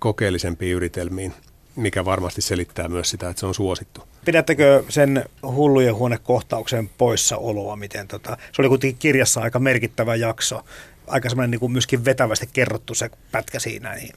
kokeellisempiin 0.00 0.76
yritelmiin. 0.76 1.34
mikä 1.76 2.04
varmasti 2.04 2.42
selittää 2.42 2.88
myös 2.88 3.10
sitä, 3.10 3.28
että 3.28 3.40
se 3.40 3.46
on 3.46 3.54
suosittu. 3.54 4.02
Pidättekö 4.24 4.84
sen 4.88 5.24
hullujen 5.42 5.94
huonekohtauksen 5.94 6.90
poissaoloa, 6.98 7.76
miten 7.76 8.08
tota, 8.08 8.36
se 8.52 8.62
oli 8.62 8.68
kuitenkin 8.68 8.98
kirjassa 8.98 9.40
aika 9.40 9.58
merkittävä 9.58 10.14
jakso, 10.14 10.64
aika 11.06 11.28
semmoinen 11.28 11.50
niin 11.50 11.60
kuin 11.60 11.72
myöskin 11.72 12.04
vetävästi 12.04 12.48
kerrottu 12.52 12.94
se 12.94 13.10
pätkä 13.32 13.58
siinä, 13.58 13.94
niin 13.94 14.14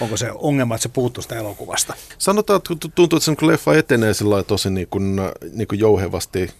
onko 0.00 0.16
se 0.16 0.30
ongelma, 0.34 0.74
että 0.74 0.82
se 0.82 0.88
puuttuu 0.88 1.22
sitä 1.22 1.36
elokuvasta? 1.36 1.94
Sanotaan, 2.18 2.56
että 2.56 2.88
tuntuu, 2.94 3.16
että 3.16 3.24
se 3.24 3.30
niin 3.30 3.50
leffa 3.52 3.74
etenee 3.74 4.14
sillä 4.14 4.42
tosi 4.42 4.70
niin 4.70 4.88
kuin, 4.90 5.20
niin 5.52 5.68
kuin 5.68 5.78
jouhevasti 5.78 6.50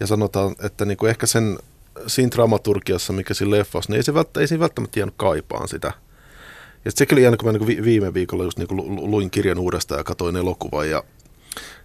ja 0.00 0.06
sanotaan, 0.06 0.54
että 0.62 0.84
niin 0.84 0.96
kuin 0.96 1.10
ehkä 1.10 1.26
sen 1.26 1.58
siinä 2.06 2.30
dramaturgiassa, 2.30 3.12
mikä 3.12 3.34
siinä 3.34 3.50
leffassa, 3.50 3.92
niin 3.92 3.96
ei, 3.96 4.02
se 4.02 4.14
välttä, 4.14 4.40
ei 4.40 4.48
siinä 4.48 4.60
välttämättä 4.60 5.00
jäänyt 5.00 5.14
kaipaan 5.16 5.68
sitä. 5.68 5.92
Ja 6.84 6.90
sekin 6.90 7.14
oli 7.14 7.22
jäänyt, 7.22 7.42
kun 7.42 7.52
mä 7.52 7.58
niin 7.58 7.84
viime 7.84 8.14
viikolla 8.14 8.44
just 8.44 8.58
niin 8.58 8.68
kuin 8.68 9.10
luin 9.10 9.30
kirjan 9.30 9.58
uudestaan 9.58 9.98
ja 9.98 10.04
katsoin 10.04 10.36
elokuvan 10.36 10.90
ja 10.90 11.04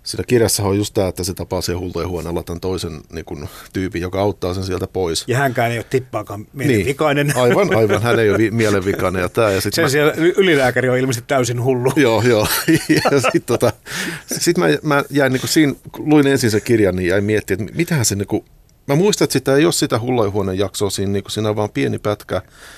Siinä 0.06 0.24
kirjassa 0.28 0.64
on 0.64 0.78
just 0.78 0.94
tämä, 0.94 1.08
että 1.08 1.24
se 1.24 1.34
tapaa 1.34 1.62
siellä 1.62 1.80
hultojen 1.80 2.10
huoneella 2.10 2.44
tämän 2.44 2.60
toisen 2.60 3.02
niin 3.12 3.26
kuin, 3.26 3.50
tyypin, 3.74 4.02
joka 4.02 4.22
auttaa 4.22 4.54
sen 4.54 4.64
sieltä 4.64 4.88
pois. 4.88 5.24
Ja 5.28 5.38
hänkään 5.38 5.72
ei 5.72 5.78
ole 5.78 5.86
tippaakaan 5.90 6.48
mielenvikainen. 6.54 7.28
Niin, 7.28 7.38
aivan, 7.38 7.76
aivan. 7.76 8.02
Hän 8.02 8.20
ei 8.20 8.30
ole 8.30 8.38
vi- 8.38 8.52
mielenvikainen. 8.52 9.22
Ja 9.22 9.30
tämä, 9.30 9.52
ja 9.52 9.62
sit 9.62 9.74
sen 9.74 9.86
mä... 9.86 9.90
siellä 9.90 10.14
ylilääkäri 10.16 10.90
on 10.90 10.98
ilmeisesti 10.98 11.28
täysin 11.28 11.64
hullu. 11.64 11.92
Joo, 11.96 12.22
joo. 12.22 12.48
ja 13.04 13.20
sitten 13.22 13.42
tota, 13.46 13.74
sit 14.26 14.58
mä, 14.58 14.66
mä 14.84 15.04
jäin, 15.10 15.34
niin 15.34 15.42
kuin 15.42 15.50
siinä, 15.50 15.74
luin 15.98 16.28
ensin 16.28 16.52
sen 16.52 16.62
kirjan, 16.62 16.96
niin 16.96 17.08
jäin 17.08 17.24
miettimään, 17.24 17.68
että 17.68 17.78
mitähän 17.78 18.06
se 18.06 18.16
niin 18.16 18.28
kuin, 18.28 18.46
Mä 18.88 18.96
muistan, 18.96 19.26
että 19.26 19.34
sitä 19.34 19.56
ei 19.56 19.66
ole 19.66 19.74
sitä 19.74 20.00
hullaihuoneen 20.00 20.58
jaksoa 20.58 20.90
siinä, 20.90 21.12
niin 21.12 21.24
siinä 21.28 21.50
on 21.50 21.56
vaan 21.56 21.70
pieni 21.70 22.00
pätkä. 22.00 22.38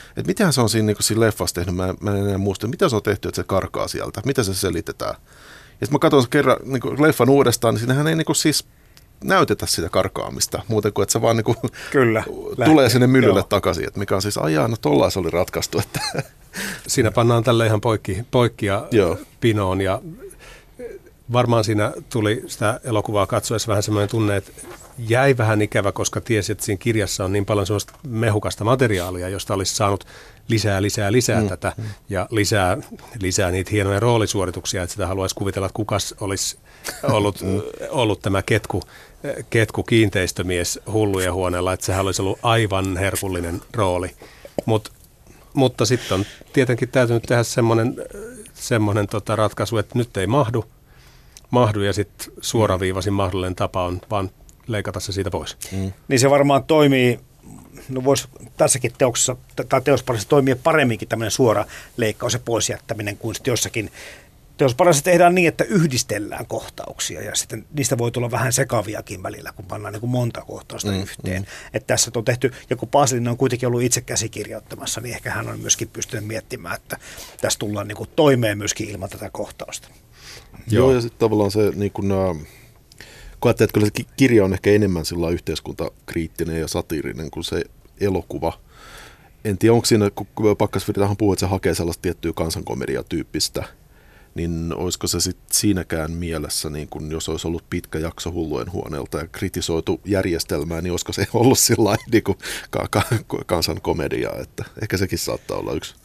Että 0.09 0.27
mitähän 0.27 0.53
se 0.53 0.61
on 0.61 0.69
siinä, 0.69 0.85
niin 0.85 0.97
siinä 0.99 1.19
leffassa 1.19 1.55
tehnyt, 1.55 1.75
mä, 1.75 1.93
mä 2.01 2.11
en 2.11 2.17
enää 2.25 2.37
muista. 2.37 2.67
Mitä 2.67 2.89
se 2.89 2.95
on 2.95 3.03
tehty, 3.03 3.27
että 3.27 3.41
se 3.41 3.43
karkaa 3.47 3.87
sieltä? 3.87 4.21
Mitä 4.25 4.43
se 4.43 4.53
selitetään? 4.53 5.15
Ja 5.81 5.87
sitten 5.87 5.95
mä 5.95 5.99
katson 5.99 6.29
kerran 6.29 6.57
niin 6.63 6.81
kuin 6.81 7.01
leffan 7.01 7.29
uudestaan, 7.29 7.73
niin 7.73 7.79
siinähän 7.79 8.07
ei 8.07 8.15
niin 8.15 8.25
kuin 8.25 8.35
siis 8.35 8.65
näytetä 9.23 9.65
sitä 9.65 9.89
karkaamista, 9.89 10.61
muuten 10.67 10.93
kuin 10.93 11.03
että 11.03 11.13
se 11.13 11.21
vaan 11.21 11.35
niin 11.37 11.43
kuin 11.43 11.57
Kyllä, 11.91 12.23
tulee 12.25 12.67
lähtee. 12.67 12.89
sinne 12.89 13.07
myllylle 13.07 13.39
Joo. 13.39 13.47
takaisin, 13.49 13.87
että 13.87 13.99
mikä 13.99 14.15
on 14.15 14.21
siis 14.21 14.37
ajaa, 14.37 14.67
no 14.67 14.75
tollain 14.81 15.11
se 15.11 15.19
oli 15.19 15.29
ratkaistu. 15.29 15.79
Että. 15.79 15.99
Siinä 16.87 17.11
pannaan 17.11 17.43
tälle 17.43 17.65
ihan 17.65 17.81
poikki, 17.81 18.25
poikkia 18.31 18.85
Joo. 18.91 19.17
pinoon 19.39 19.81
ja 19.81 20.01
varmaan 21.33 21.63
siinä 21.63 21.93
tuli 22.09 22.43
sitä 22.47 22.79
elokuvaa 22.83 23.27
katsoessa 23.27 23.69
vähän 23.69 23.83
semmoinen 23.83 24.09
tunne, 24.09 24.35
että 24.35 24.51
jäi 24.97 25.37
vähän 25.37 25.61
ikävä, 25.61 25.91
koska 25.91 26.21
tiesi, 26.21 26.51
että 26.51 26.65
siinä 26.65 26.79
kirjassa 26.79 27.25
on 27.25 27.33
niin 27.33 27.45
paljon 27.45 27.67
semmoista 27.67 27.93
mehukasta 28.07 28.63
materiaalia, 28.63 29.29
josta 29.29 29.53
olisi 29.53 29.75
saanut 29.75 30.07
lisää, 30.47 30.81
lisää, 30.81 31.11
lisää 31.11 31.41
mm. 31.41 31.47
tätä 31.47 31.73
ja 32.09 32.27
lisää, 32.31 32.77
lisää 33.21 33.51
niitä 33.51 33.71
hienoja 33.71 33.99
roolisuorituksia, 33.99 34.83
että 34.83 34.91
sitä 34.91 35.07
haluaisi 35.07 35.35
kuvitella, 35.35 35.65
että 35.65 35.75
kukas 35.75 36.15
olisi 36.19 36.57
ollut, 37.03 37.41
mm. 37.41 37.61
ollut 37.89 38.21
tämä 38.21 38.41
ketku, 38.41 38.83
ketku 39.49 39.83
kiinteistömies 39.83 40.79
hullujen 40.91 41.33
huoneella, 41.33 41.73
että 41.73 41.85
sehän 41.85 42.05
olisi 42.05 42.21
ollut 42.21 42.39
aivan 42.43 42.97
herkullinen 42.97 43.61
rooli. 43.73 44.11
Mut, 44.65 44.91
mutta 45.53 45.85
sitten 45.85 46.15
on 46.15 46.25
tietenkin 46.53 46.89
täytynyt 46.89 47.23
tehdä 47.23 47.43
semmoinen, 47.43 47.95
semmoinen 48.53 49.07
tota 49.07 49.35
ratkaisu, 49.35 49.77
että 49.77 49.97
nyt 49.97 50.17
ei 50.17 50.27
mahdu, 50.27 50.65
mahdu 51.49 51.81
ja 51.81 51.93
sitten 51.93 52.33
suoraviivaisin 52.41 53.13
mahdollinen 53.13 53.55
tapa 53.55 53.85
on 53.85 54.01
vaan 54.11 54.29
leikata 54.67 54.99
se 54.99 55.11
siitä 55.11 55.31
pois. 55.31 55.57
Mm. 55.71 55.93
Niin 56.07 56.19
se 56.19 56.29
varmaan 56.29 56.63
toimii, 56.63 57.19
no 57.89 58.03
voisi 58.03 58.27
tässäkin 58.57 58.91
teoksessa 58.97 59.35
tai 59.69 59.81
teosparissa 59.81 60.29
toimia 60.29 60.55
paremminkin 60.55 61.07
tämmöinen 61.07 61.31
suora 61.31 61.65
leikkaus 61.97 62.33
ja 62.33 62.39
pois 62.39 62.69
jättäminen 62.69 63.17
kuin 63.17 63.35
sitten 63.35 63.51
jossakin 63.51 63.91
teosparissa 64.57 65.03
tehdään 65.03 65.35
niin, 65.35 65.47
että 65.47 65.63
yhdistellään 65.63 66.45
kohtauksia 66.45 67.21
ja 67.21 67.35
sitten 67.35 67.65
niistä 67.73 67.97
voi 67.97 68.11
tulla 68.11 68.31
vähän 68.31 68.53
sekaviakin 68.53 69.23
välillä, 69.23 69.51
kun 69.55 69.65
pannaan 69.65 69.93
niin 69.93 70.01
kuin 70.01 70.09
monta 70.09 70.41
kohtausta 70.41 70.91
mm, 70.91 71.01
yhteen. 71.01 71.41
Mm. 71.41 71.47
Että 71.73 71.87
tässä 71.87 72.11
on 72.15 72.25
tehty, 72.25 72.51
ja 72.69 72.75
kun 72.75 72.89
Pasilin 72.89 73.27
on 73.27 73.37
kuitenkin 73.37 73.67
ollut 73.67 73.81
itse 73.81 74.01
käsikirjoittamassa, 74.01 75.01
niin 75.01 75.15
ehkä 75.15 75.31
hän 75.31 75.49
on 75.49 75.59
myöskin 75.59 75.89
pystynyt 75.89 76.27
miettimään, 76.27 76.75
että 76.75 76.97
tässä 77.41 77.59
tullaan 77.59 77.87
niin 77.87 77.97
kuin 77.97 78.09
toimeen 78.15 78.57
myöskin 78.57 78.89
ilman 78.89 79.09
tätä 79.09 79.29
kohtausta. 79.29 79.87
Joo, 80.71 80.85
Joo 80.85 80.93
ja 80.93 81.01
sitten 81.01 81.19
tavallaan 81.19 81.51
se 81.51 81.71
niin 81.75 81.91
kuin, 81.91 82.07
kun 83.39 83.51
että 83.51 83.67
kyllä 83.73 83.87
se 83.87 84.03
kirja 84.17 84.45
on 84.45 84.53
ehkä 84.53 84.71
enemmän 84.71 85.05
sillä 85.05 85.29
yhteiskuntakriittinen 85.29 86.59
ja 86.59 86.67
satiirinen 86.67 87.31
kuin 87.31 87.43
se 87.43 87.63
elokuva. 88.01 88.59
En 89.45 89.57
tiedä, 89.57 89.73
onko 89.73 89.85
siinä, 89.85 90.09
kun 90.09 90.57
Pakkasvirtahan 90.57 91.17
puhuu, 91.17 91.33
että 91.33 91.45
se 91.45 91.49
hakee 91.49 91.75
sellaista 91.75 92.01
tiettyä 92.01 92.33
kansankomediatyyppistä, 92.35 93.63
niin 94.35 94.73
olisiko 94.75 95.07
se 95.07 95.19
sit 95.19 95.37
siinäkään 95.51 96.11
mielessä, 96.11 96.69
niin 96.69 96.87
kun 96.87 97.11
jos 97.11 97.29
olisi 97.29 97.47
ollut 97.47 97.69
pitkä 97.69 97.99
jakso 97.99 98.31
hullujen 98.31 98.71
huoneelta 98.71 99.17
ja 99.17 99.27
kritisoitu 99.27 100.01
järjestelmää, 100.05 100.81
niin 100.81 100.91
olisiko 100.91 101.13
se 101.13 101.27
ollut 101.33 101.59
sillä 101.59 101.95
niin 102.11 102.23
kuin 102.23 102.37
ka- 102.69 102.87
ka- 102.89 103.03
kansankomedia, 103.45 104.29
että 104.41 104.65
ehkä 104.81 104.97
sekin 104.97 105.19
saattaa 105.19 105.57
olla 105.57 105.73
yksi. 105.73 105.95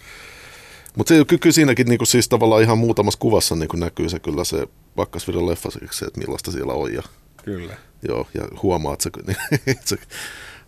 Mutta 0.97 1.15
se 1.15 1.25
kyllä 1.25 1.53
siinäkin 1.53 1.87
niin 1.87 1.99
kuin 1.99 2.09
siis 2.09 2.29
tavallaan 2.29 2.63
ihan 2.63 2.79
muutamassa 2.79 3.19
kuvassa 3.19 3.57
niin 3.57 3.69
kuin 3.69 3.81
näkyy 3.81 4.09
se 4.09 4.19
kyllä 4.19 4.45
se 4.45 4.67
Pakkasvirran 4.97 5.47
leffa, 5.47 5.69
että 6.07 6.21
millaista 6.21 6.51
siellä 6.51 6.73
on 6.73 6.95
ja 6.95 7.03
Kyllä. 7.45 7.75
Joo, 8.09 8.27
ja 8.35 8.49
huomaa, 8.63 8.95
että 8.95 9.11
se, 9.25 9.77
se 9.97 9.97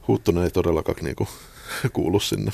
Huttunen 0.09 0.45
ei 0.45 0.51
todellakaan 0.51 0.99
niinku 1.03 1.29
kuulu 1.93 2.21
sinne. 2.21 2.53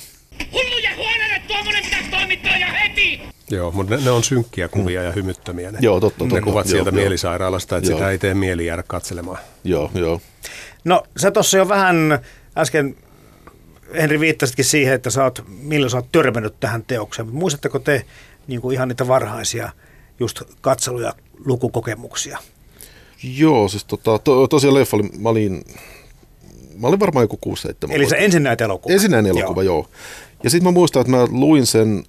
Hulluja 0.53 0.91
huoneelle 0.97 1.43
tuommoinen 1.49 1.85
pitäisi 1.85 2.11
toimittaa 2.11 2.57
ja 2.57 2.67
heti! 2.67 3.21
Joo, 3.51 3.71
mutta 3.71 3.97
ne, 3.97 4.05
ne 4.05 4.11
on 4.11 4.25
synkkiä 4.25 4.69
kuvia 4.69 5.01
mm. 5.01 5.07
ja 5.07 5.13
hymyttömiä. 5.13 5.73
Ne, 5.73 5.79
joo, 5.83 6.01
totta, 6.01 6.19
totta. 6.19 6.35
Ne 6.35 6.41
kuvat 6.41 6.67
joo, 6.67 6.71
sieltä 6.71 6.89
joo. 6.89 6.95
mielisairaalasta, 6.95 7.77
että 7.77 7.91
joo. 7.91 7.99
sitä 7.99 8.11
ei 8.11 8.19
tee 8.19 8.35
mieli 8.35 8.67
jäädä 8.67 8.83
katselemaan. 8.87 9.39
Joo, 9.65 9.91
joo. 9.95 10.21
No 10.85 11.03
sä 11.17 11.31
tuossa 11.31 11.59
jo 11.59 11.69
vähän 11.69 12.19
äsken 12.59 12.97
Henri 13.95 14.21
viittasitkin 14.21 14.65
siihen, 14.65 14.95
että 14.95 15.11
sä 15.11 15.25
oot, 15.25 15.45
milloin 15.49 15.91
sä 15.91 15.97
oot 15.97 16.13
törmännyt 16.13 16.61
tähän 16.61 16.85
teokseen. 16.87 17.29
Muistatteko 17.29 17.79
te 17.79 18.05
niin 18.47 18.61
kuin 18.61 18.75
ihan 18.75 18.89
niitä 18.89 19.09
varhaisia 19.09 19.73
just 20.21 20.43
katselu- 20.61 21.01
ja 21.01 21.13
lukukokemuksia? 21.45 22.39
Joo, 23.23 23.69
siis 23.69 23.85
tota, 23.85 24.19
to, 24.19 24.47
tosiaan 24.47 24.75
leffa 24.75 24.97
oli, 24.97 25.09
mä 25.19 25.29
olin, 25.29 25.65
mä 26.77 26.89
olin 26.89 27.01
varmaan 27.01 27.25
joku 27.25 27.57
6-7 27.89 27.93
Eli 27.93 28.09
se 28.09 28.17
ensin 28.19 28.43
näet 28.43 28.61
elokuva? 28.61 28.95
Ensin 28.95 29.11
näin 29.11 29.27
elokuva, 29.27 29.63
joo. 29.63 29.77
joo. 29.77 29.89
Ja 30.43 30.51
sitten 30.51 30.65
mä 30.65 30.71
muistan, 30.71 31.01
että 31.01 31.13
mä 31.13 31.27
luin 31.31 31.67
sen 31.67 32.05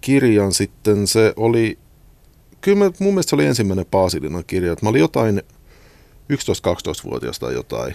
kirjan 0.00 0.52
sitten, 0.52 1.06
se 1.06 1.32
oli, 1.36 1.78
kyllä 2.60 2.78
mä, 2.78 2.90
mun 2.98 3.14
mielestä 3.14 3.30
se 3.30 3.36
oli 3.36 3.46
ensimmäinen 3.46 3.86
Paasilinan 3.90 4.44
kirja, 4.46 4.72
että 4.72 4.86
mä 4.86 4.90
olin 4.90 5.00
jotain 5.00 5.42
11-12-vuotias 6.32 7.38
tai 7.38 7.54
jotain. 7.54 7.94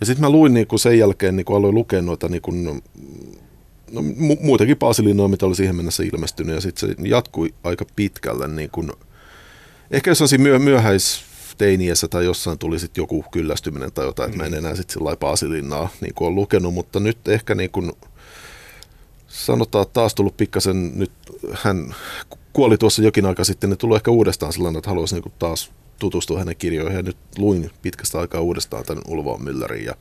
Ja 0.00 0.06
sitten 0.06 0.24
mä 0.24 0.30
luin 0.30 0.54
niin 0.54 0.66
kuin 0.66 0.80
sen 0.80 0.98
jälkeen, 0.98 1.36
niin 1.36 1.44
kuin 1.44 1.56
aloin 1.56 1.74
lukea 1.74 2.02
noita 2.02 2.28
niin 2.28 2.42
kuin, 2.42 2.64
no, 2.64 4.00
mu- 4.00 4.40
muitakin 4.40 4.76
Paasilinoja, 4.76 5.28
mitä 5.28 5.46
oli 5.46 5.54
siihen 5.54 5.76
mennessä 5.76 6.02
ilmestynyt, 6.02 6.54
ja 6.54 6.60
sitten 6.60 6.88
se 6.88 6.96
jatkui 7.08 7.54
aika 7.64 7.84
pitkälle. 7.96 8.48
Niin 8.48 8.70
kuin, 8.70 8.92
ehkä 9.90 10.10
jos 10.10 10.34
myö- 10.38 10.58
myöhäis 10.58 11.20
teiniässä 11.58 12.08
tai 12.08 12.24
jossain 12.24 12.58
tuli 12.58 12.78
sitten 12.78 13.02
joku 13.02 13.24
kyllästyminen 13.30 13.92
tai 13.92 14.06
jotain, 14.06 14.28
että 14.28 14.38
mä 14.38 14.44
en 14.46 14.52
mm. 14.52 14.58
enää 14.58 14.74
sitten 14.74 14.94
sillä 14.94 15.16
Paasilinnaa 15.16 15.88
niin 16.00 16.14
kuin 16.14 16.28
on 16.28 16.34
lukenut, 16.34 16.74
mutta 16.74 17.00
nyt 17.00 17.28
ehkä 17.28 17.54
niin 17.54 17.70
kuin 17.70 17.92
sanotaan, 19.28 19.82
että 19.82 19.92
taas 19.92 20.14
tullut 20.14 20.36
pikkasen, 20.36 20.92
nyt 20.98 21.12
hän 21.52 21.94
kuoli 22.52 22.78
tuossa 22.78 23.02
jokin 23.02 23.26
aika 23.26 23.44
sitten, 23.44 23.70
niin 23.70 23.78
tullut 23.78 23.96
ehkä 23.96 24.10
uudestaan 24.10 24.52
sellainen, 24.52 24.78
että 24.78 24.90
haluaisin 24.90 25.22
niin 25.24 25.34
taas 25.38 25.70
tutustua 25.98 26.38
hänen 26.38 26.56
kirjoihin 26.56 26.96
ja 26.96 27.02
nyt 27.02 27.16
luin 27.38 27.70
pitkästä 27.82 28.18
aikaa 28.18 28.40
uudestaan 28.40 28.84
tämän 28.84 29.02
Ulvoon 29.08 29.40
Müllerin 29.40 29.84
ja 29.84 29.94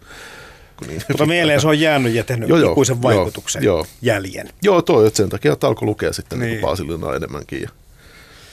niin, 0.87 1.01
Mutta 1.07 1.25
mieleen 1.25 1.61
se 1.61 1.67
on 1.67 1.79
jäänyt 1.79 2.13
ja 2.13 2.23
tehnyt 2.23 2.49
joo, 2.49 2.71
ikuisen 2.71 3.01
vaikutuksen 3.01 3.63
joo, 3.63 3.85
jäljen. 4.01 4.49
Joo, 4.61 4.81
toi, 4.81 5.07
että 5.07 5.17
sen 5.17 5.29
takia 5.29 5.53
että 5.53 5.67
alkoi 5.67 5.85
lukea 5.85 6.13
sitten 6.13 6.39
niin. 6.39 6.61
niin 6.61 7.15
enemmänkin. 7.15 7.61
Ja 7.61 7.69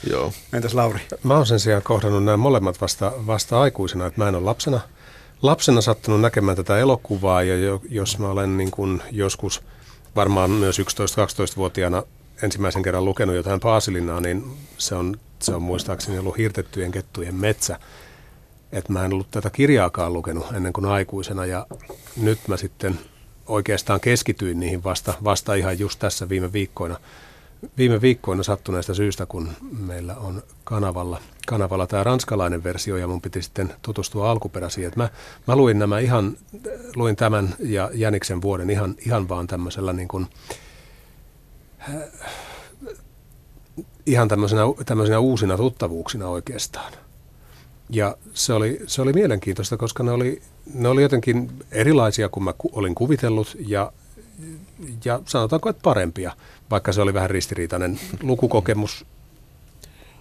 Joo. 0.09 0.33
Entäs 0.53 0.73
Lauri? 0.73 0.99
Mä 1.23 1.35
oon 1.35 1.45
sen 1.45 1.59
sijaan 1.59 1.83
kohdannut 1.83 2.23
nämä 2.23 2.37
molemmat 2.37 2.81
vasta, 2.81 3.11
vasta 3.27 3.61
aikuisena, 3.61 4.05
että 4.05 4.21
mä 4.21 4.27
en 4.27 4.35
ole 4.35 4.43
lapsena, 4.43 4.79
lapsena 5.41 5.81
sattunut 5.81 6.21
näkemään 6.21 6.57
tätä 6.57 6.77
elokuvaa 6.77 7.43
ja 7.43 7.57
jo, 7.57 7.81
jos 7.89 8.19
mä 8.19 8.29
olen 8.29 8.57
niin 8.57 8.71
kuin 8.71 9.01
joskus 9.11 9.63
varmaan 10.15 10.51
myös 10.51 10.79
11-12-vuotiaana 10.79 12.03
ensimmäisen 12.41 12.83
kerran 12.83 13.05
lukenut 13.05 13.35
jotain 13.35 13.59
Paasilinaa, 13.59 14.21
niin 14.21 14.43
se 14.77 14.95
on, 14.95 15.19
se 15.45 15.55
on 15.55 15.61
muistaakseni 15.61 16.19
ollut 16.19 16.37
Hirtettyjen 16.37 16.91
kettujen 16.91 17.35
metsä. 17.35 17.79
Että 18.71 18.93
mä 18.93 19.05
en 19.05 19.13
ollut 19.13 19.31
tätä 19.31 19.49
kirjaakaan 19.49 20.13
lukenut 20.13 20.51
ennen 20.55 20.73
kuin 20.73 20.85
aikuisena 20.85 21.45
ja 21.45 21.67
nyt 22.17 22.39
mä 22.47 22.57
sitten 22.57 22.99
oikeastaan 23.47 23.99
keskityin 23.99 24.59
niihin 24.59 24.83
vasta, 24.83 25.13
vasta 25.23 25.53
ihan 25.53 25.79
just 25.79 25.99
tässä 25.99 26.29
viime 26.29 26.53
viikkoina– 26.53 26.97
viime 27.77 28.01
viikkoina 28.01 28.43
sattuneesta 28.43 28.93
syystä, 28.93 29.25
kun 29.25 29.49
meillä 29.79 30.15
on 30.15 30.43
kanavalla, 30.63 31.21
kanavalla 31.47 31.87
tämä 31.87 32.03
ranskalainen 32.03 32.63
versio 32.63 32.97
ja 32.97 33.07
mun 33.07 33.21
piti 33.21 33.41
sitten 33.41 33.73
tutustua 33.81 34.31
alkuperäisiin. 34.31 34.91
mä, 34.95 35.09
mä 35.47 35.55
luin 35.55 35.79
nämä 35.79 35.99
ihan, 35.99 36.37
luin 36.95 37.15
tämän 37.15 37.55
ja 37.59 37.89
Jäniksen 37.93 38.41
vuoden 38.41 38.69
ihan, 38.69 38.95
ihan 39.05 39.29
vaan 39.29 39.47
tämmöisellä 39.47 39.93
niin 39.93 40.07
kuin, 40.07 40.27
ihan 44.05 44.27
tämmöisenä, 44.27 44.61
tämmöisenä 44.85 45.19
uusina 45.19 45.57
tuttavuuksina 45.57 46.27
oikeastaan. 46.27 46.93
Ja 47.89 48.17
se 48.33 48.53
oli, 48.53 48.79
se 48.87 49.01
oli 49.01 49.13
mielenkiintoista, 49.13 49.77
koska 49.77 50.03
ne 50.03 50.11
oli, 50.11 50.41
ne 50.73 50.87
oli 50.87 51.01
jotenkin 51.01 51.51
erilaisia 51.71 52.29
kuin 52.29 52.43
mä 52.43 52.53
ku, 52.57 52.69
olin 52.73 52.95
kuvitellut 52.95 53.57
ja, 53.67 53.91
ja 55.05 55.19
sanotaanko, 55.25 55.69
että 55.69 55.81
parempia, 55.81 56.31
vaikka 56.71 56.91
se 56.91 57.01
oli 57.01 57.13
vähän 57.13 57.29
ristiriitainen 57.29 57.99
lukukokemus. 58.21 59.05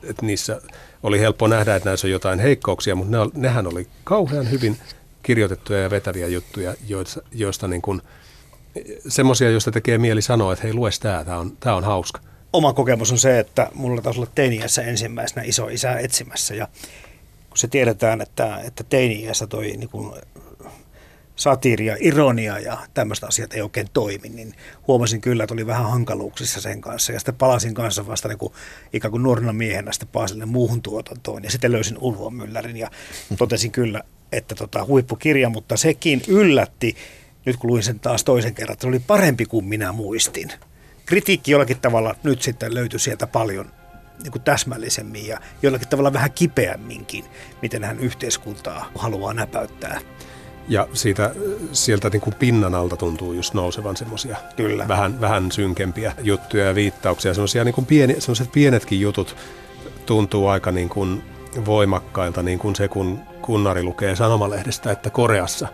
Että 0.03 0.27
niissä 0.27 0.61
oli 1.03 1.21
helppo 1.21 1.49
nähdä, 1.49 1.77
että 1.77 1.89
näissä 1.89 2.07
on 2.07 2.11
jotain 2.11 2.39
heikkouksia, 2.39 2.95
mutta 2.95 3.25
ne, 3.25 3.31
nehän 3.35 3.67
oli 3.67 3.87
kauhean 4.05 4.51
hyvin 4.51 4.77
kirjoitettuja 5.23 5.83
ja 5.83 5.91
vetäviä 5.91 6.27
juttuja, 6.27 6.75
joista, 6.89 7.23
joista 7.33 7.69
niin 7.69 7.83
kuin, 7.83 8.03
semmoisia, 9.09 9.51
joista 9.51 9.71
tekee 9.71 9.99
mieli 9.99 10.23
sanoa, 10.23 10.53
että 10.53 10.63
hei, 10.63 10.75
lues 10.75 11.01
tämä, 11.01 11.25
tämä 11.25 11.39
on, 11.39 11.57
tämä 11.61 11.77
on 11.77 11.85
hauska. 11.85 12.21
Oma 12.55 12.73
kokemus 12.73 13.13
on 13.13 13.19
se, 13.19 13.39
että 13.39 13.71
mulla 13.75 14.03
taisi 14.03 14.21
olla 14.21 14.31
teiniässä 14.35 14.83
ensimmäisenä 14.83 15.43
iso 15.47 15.69
isää 15.69 15.99
etsimässä 15.99 16.55
ja 16.55 16.69
kun 17.49 17.59
se 17.59 17.69
tiedetään, 17.69 18.21
että, 18.21 18.61
että 18.65 18.85
teiniässä 18.85 19.47
toi 19.47 19.65
niin 19.65 19.89
kuin 19.89 20.15
satiria, 21.37 21.97
ironia 22.01 22.59
ja 22.59 22.79
tämmöistä 22.95 23.27
asiat 23.27 23.55
ei 23.55 23.63
oikein 23.63 23.87
toimi, 23.93 24.29
niin 24.29 24.55
huomasin 24.87 25.21
kyllä, 25.21 25.45
että 25.45 25.55
oli 25.55 25.67
vähän 25.67 25.91
hankaluuksissa 25.91 26.61
sen 26.61 26.81
kanssa. 26.81 27.13
Ja 27.13 27.19
sitten 27.19 27.35
palasin 27.35 27.75
kanssa 27.75 28.07
vasta 28.07 28.29
niin 28.29 28.39
kuin, 28.39 28.53
ikään 28.93 29.11
kuin 29.11 29.23
nuorena 29.23 29.53
miehenä 29.53 29.93
sitten 29.93 30.09
Paasille 30.13 30.47
muuhun 30.47 30.83
tuotantoon. 30.83 31.45
Ja 31.45 31.51
sitten 31.51 31.73
löysin 31.73 31.99
Ulvon 31.99 32.35
Myllärin 32.35 32.77
ja 32.77 32.91
totesin 33.39 33.73
kyllä, 33.73 34.03
että 34.33 34.55
tota, 34.55 34.85
huippukirja, 34.85 35.49
mutta 35.49 35.77
sekin 35.77 36.23
yllätti, 36.29 36.97
nyt 37.45 37.57
kun 37.57 37.71
luin 37.71 37.83
sen 37.83 38.01
taas 38.01 38.25
toisen 38.25 38.55
kerran, 38.55 38.73
että 38.73 38.83
se 38.83 38.89
oli 38.89 38.99
parempi 38.99 39.45
kuin 39.45 39.65
minä 39.65 39.93
muistin. 39.93 40.53
Kritiikki 41.07 41.51
jollakin 41.51 41.81
tavalla 41.81 42.15
nyt 42.23 42.43
sitten 42.43 42.75
löytyi 42.75 42.99
sieltä 42.99 43.27
paljon 43.27 43.71
niin 44.23 44.33
kuin 44.33 44.43
täsmällisemmin 44.43 45.27
ja 45.27 45.41
jollakin 45.63 45.89
tavalla 45.89 46.13
vähän 46.13 46.33
kipeämminkin, 46.33 47.25
miten 47.63 47.85
hän 47.85 47.99
yhteiskuntaa 47.99 48.91
haluaa 48.95 49.35
näpäyttää. 49.35 50.01
Ja 50.69 50.89
siitä, 50.93 51.35
sieltä 51.73 52.11
niin 52.11 52.21
kuin 52.21 52.35
pinnan 52.35 52.75
alta 52.75 52.97
tuntuu 52.97 53.33
just 53.33 53.55
nousevan 53.55 53.97
semmoisia 53.97 54.37
vähän, 54.89 55.21
vähän 55.21 55.53
synkempiä 55.53 56.13
juttuja 56.23 56.65
ja 56.65 56.75
viittauksia. 56.75 57.35
Semmoisia 57.35 57.65
niin 57.65 57.75
kuin 57.75 57.87
pieni, 57.87 58.21
semmoiset 58.21 58.53
pienetkin 58.53 59.01
jutut 59.01 59.37
tuntuu 60.07 60.47
aika 60.47 60.73
niin 60.73 60.89
kuin 60.89 61.23
voimakkailta, 61.65 62.43
niin 62.43 62.59
kuin 62.59 62.77
se, 62.77 62.89
kun 62.89 63.21
kunnari 63.43 63.83
lukee 63.83 64.17
sanomalehdestä, 64.17 64.93
että 64.93 65.11
Koreassa 65.11 65.69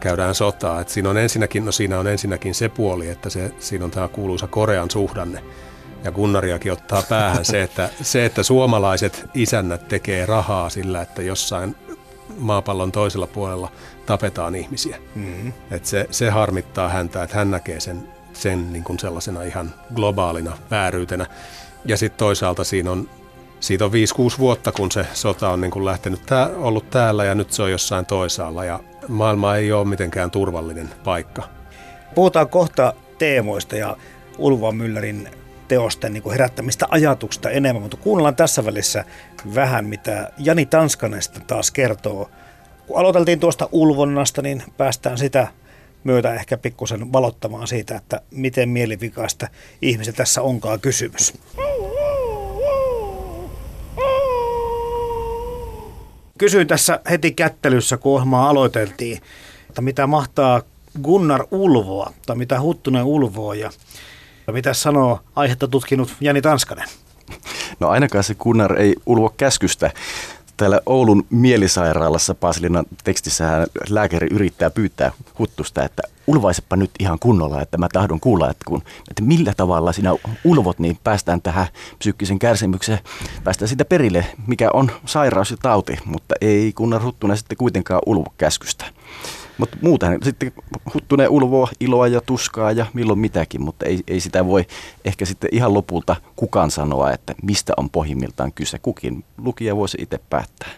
käydään 0.00 0.34
sotaa. 0.34 0.80
Että 0.80 0.92
siinä, 0.92 1.10
on 1.10 1.18
ensinnäkin, 1.18 1.64
no 1.64 1.72
siinä 1.72 1.98
on 1.98 2.06
ensinnäkin 2.06 2.54
se 2.54 2.68
puoli, 2.68 3.08
että 3.08 3.30
se, 3.30 3.52
siinä 3.58 3.84
on 3.84 3.90
tämä 3.90 4.08
kuuluisa 4.08 4.46
Korean 4.46 4.90
suhdanne. 4.90 5.42
Ja 6.04 6.12
kunnariakin 6.12 6.72
ottaa 6.72 7.02
päähän 7.08 7.44
se 7.44 7.62
että, 7.62 7.90
se, 8.02 8.24
että 8.24 8.42
suomalaiset 8.42 9.24
isännät 9.34 9.88
tekee 9.88 10.26
rahaa 10.26 10.70
sillä, 10.70 11.02
että 11.02 11.22
jossain 11.22 11.76
maapallon 12.38 12.92
toisella 12.92 13.26
puolella 13.26 13.72
tapetaan 14.06 14.54
ihmisiä. 14.54 14.98
Mm-hmm. 15.14 15.52
Et 15.70 15.86
se, 15.86 16.06
se 16.10 16.30
harmittaa 16.30 16.88
häntä, 16.88 17.22
että 17.22 17.36
hän 17.36 17.50
näkee 17.50 17.80
sen, 17.80 18.08
sen 18.32 18.72
niin 18.72 18.84
kuin 18.84 18.98
sellaisena 18.98 19.42
ihan 19.42 19.74
globaalina 19.94 20.58
vääryytenä. 20.70 21.26
Ja 21.84 21.96
sitten 21.96 22.18
toisaalta 22.18 22.64
siinä 22.64 22.90
on, 22.90 23.08
siitä 23.60 23.84
on 23.84 23.90
5-6 23.90 23.94
vuotta, 24.38 24.72
kun 24.72 24.92
se 24.92 25.06
sota 25.14 25.48
on 25.48 25.60
niin 25.60 25.70
kuin 25.70 25.84
lähtenyt 25.84 26.26
tää, 26.26 26.50
ollut 26.56 26.90
täällä 26.90 27.24
ja 27.24 27.34
nyt 27.34 27.52
se 27.52 27.62
on 27.62 27.70
jossain 27.70 28.06
toisaalla. 28.06 28.64
Ja 28.64 28.80
maailma 29.08 29.56
ei 29.56 29.72
ole 29.72 29.88
mitenkään 29.88 30.30
turvallinen 30.30 30.90
paikka. 31.04 31.42
Puhutaan 32.14 32.48
kohta 32.48 32.94
teemoista 33.18 33.76
ja 33.76 33.96
Ulva 34.38 34.70
Müllerin 34.70 35.28
teosten 35.68 36.12
niin 36.12 36.30
herättämistä 36.30 36.86
ajatuksista 36.90 37.50
enemmän, 37.50 37.82
mutta 37.82 37.96
kuunnellaan 37.96 38.36
tässä 38.36 38.64
välissä 38.64 39.04
vähän, 39.54 39.84
mitä 39.84 40.32
Jani 40.38 40.66
Tanskanen 40.66 41.20
taas 41.46 41.70
kertoo. 41.70 42.30
Kun 42.86 42.98
aloiteltiin 42.98 43.40
tuosta 43.40 43.68
ulvonnasta, 43.72 44.42
niin 44.42 44.62
päästään 44.76 45.18
sitä 45.18 45.48
myötä 46.04 46.34
ehkä 46.34 46.56
pikkusen 46.56 47.12
valottamaan 47.12 47.68
siitä, 47.68 47.96
että 47.96 48.20
miten 48.30 48.68
mielivikaista 48.68 49.48
ihmisen 49.82 50.14
tässä 50.14 50.42
onkaan 50.42 50.80
kysymys. 50.80 51.34
Kysyin 56.40 56.66
tässä 56.66 57.00
heti 57.10 57.32
kättelyssä, 57.32 57.96
kun 57.96 58.12
ohjelmaa 58.12 58.50
aloiteltiin, 58.50 59.20
että 59.68 59.82
mitä 59.82 60.06
mahtaa 60.06 60.62
Gunnar 61.02 61.46
ulvoa, 61.50 62.12
tai 62.26 62.36
mitä 62.36 62.60
Huttunen 62.60 63.04
ulvoa, 63.04 63.54
ja 63.54 63.70
mitä 64.52 64.74
sanoo 64.74 65.20
aihetta 65.36 65.68
tutkinut 65.68 66.14
Jani 66.20 66.42
Tanskanen? 66.42 66.88
No 67.80 67.88
ainakaan 67.88 68.24
se 68.24 68.34
Gunnar 68.34 68.80
ei 68.80 68.94
ulvo 69.06 69.34
käskystä. 69.36 69.90
Täällä 70.60 70.80
Oulun 70.86 71.26
mielisairaalassa 71.30 72.34
Pasilinan 72.34 72.84
tekstissä 73.04 73.66
lääkäri 73.88 74.28
yrittää 74.30 74.70
pyytää 74.70 75.12
huttusta, 75.38 75.84
että 75.84 76.02
ulvaisepa 76.26 76.76
nyt 76.76 76.90
ihan 76.98 77.18
kunnolla, 77.18 77.62
että 77.62 77.78
mä 77.78 77.88
tahdon 77.92 78.20
kuulla, 78.20 78.50
että, 78.50 78.64
kun, 78.66 78.82
että 79.10 79.22
millä 79.22 79.54
tavalla 79.56 79.92
sinä 79.92 80.10
ulvot, 80.44 80.78
niin 80.78 80.98
päästään 81.04 81.42
tähän 81.42 81.66
psyykkisen 81.98 82.38
kärsimykseen, 82.38 82.98
päästään 83.44 83.68
sitä 83.68 83.84
perille, 83.84 84.26
mikä 84.46 84.70
on 84.72 84.90
sairaus 85.06 85.50
ja 85.50 85.56
tauti, 85.62 85.98
mutta 86.04 86.34
ei 86.40 86.72
Gunnar 86.72 87.02
Huttunen 87.02 87.36
sitten 87.36 87.58
kuitenkaan 87.58 88.02
ulvo 88.06 88.32
käskystä. 88.38 88.84
Mutta 89.60 89.76
muuten 89.80 90.18
sitten 90.22 90.52
Huttunen 90.94 91.28
ulvoa 91.28 91.68
iloa 91.80 92.06
ja 92.08 92.20
tuskaa 92.20 92.72
ja 92.72 92.86
milloin 92.94 93.18
mitäkin, 93.18 93.62
mutta 93.62 93.86
ei, 93.86 94.00
ei 94.08 94.20
sitä 94.20 94.46
voi 94.46 94.66
ehkä 95.04 95.24
sitten 95.24 95.50
ihan 95.52 95.74
lopulta 95.74 96.16
kukaan 96.36 96.70
sanoa, 96.70 97.12
että 97.12 97.34
mistä 97.42 97.72
on 97.76 97.90
pohjimmiltaan 97.90 98.52
kyse. 98.52 98.78
Kukin 98.78 99.24
lukija 99.38 99.76
voisi 99.76 99.98
itse 100.00 100.20
päättää. 100.30 100.68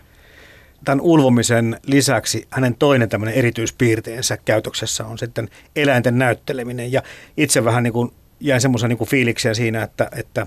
Tämän 0.84 1.00
ulvomisen 1.00 1.80
lisäksi 1.86 2.46
hänen 2.50 2.74
toinen 2.74 3.08
tämmöinen 3.08 3.34
erityispiirteensä 3.34 4.36
käytöksessä 4.36 5.06
on 5.06 5.18
sitten 5.18 5.48
eläinten 5.76 6.18
näytteleminen. 6.18 6.92
Ja 6.92 7.02
itse 7.36 7.64
vähän 7.64 7.82
niin 7.82 7.92
kuin 7.92 8.12
jäin 8.40 8.60
semmoisen 8.60 8.88
niin 8.90 9.08
fiiliksiä 9.08 9.54
siinä, 9.54 9.82
että, 9.82 10.08
että 10.16 10.46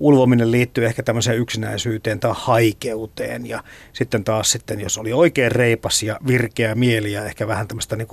ulvominen 0.00 0.50
liittyy 0.50 0.86
ehkä 0.86 1.02
tämmöiseen 1.02 1.38
yksinäisyyteen 1.38 2.20
tai 2.20 2.32
haikeuteen 2.34 3.46
ja 3.46 3.64
sitten 3.92 4.24
taas 4.24 4.50
sitten, 4.50 4.80
jos 4.80 4.98
oli 4.98 5.12
oikein 5.12 5.52
reipas 5.52 6.02
ja 6.02 6.18
virkeä 6.26 6.74
mieli 6.74 7.12
ja 7.12 7.24
ehkä 7.24 7.46
vähän 7.48 7.68
tämmöistä 7.68 7.96
niin 7.96 8.08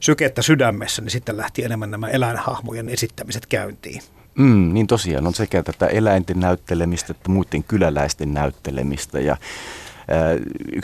sykettä 0.00 0.42
sydämessä, 0.42 1.02
niin 1.02 1.10
sitten 1.10 1.36
lähti 1.36 1.64
enemmän 1.64 1.90
nämä 1.90 2.08
eläinhahmojen 2.08 2.88
esittämiset 2.88 3.46
käyntiin. 3.46 4.02
Mm, 4.34 4.74
niin 4.74 4.86
tosiaan 4.86 5.26
on 5.26 5.34
sekä 5.34 5.62
tätä 5.62 5.86
eläinten 5.86 6.40
näyttelemistä 6.40 7.10
että 7.10 7.30
muiden 7.30 7.64
kyläläisten 7.64 8.34
näyttelemistä 8.34 9.20
ja 9.20 9.36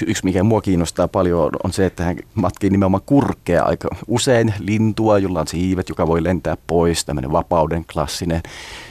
Yksi, 0.06 0.24
mikä 0.24 0.42
mua 0.42 0.60
kiinnostaa 0.60 1.08
paljon, 1.08 1.50
on 1.64 1.72
se, 1.72 1.86
että 1.86 2.04
hän 2.04 2.16
matkii 2.34 2.70
nimenomaan 2.70 3.02
kurkea 3.06 3.64
aika 3.64 3.88
usein 4.08 4.54
lintua, 4.58 5.18
jolla 5.18 5.40
on 5.40 5.48
siivet, 5.48 5.88
joka 5.88 6.06
voi 6.06 6.24
lentää 6.24 6.56
pois, 6.66 7.04
tämmöinen 7.04 7.32
vapauden 7.32 7.84
klassinen 7.92 8.42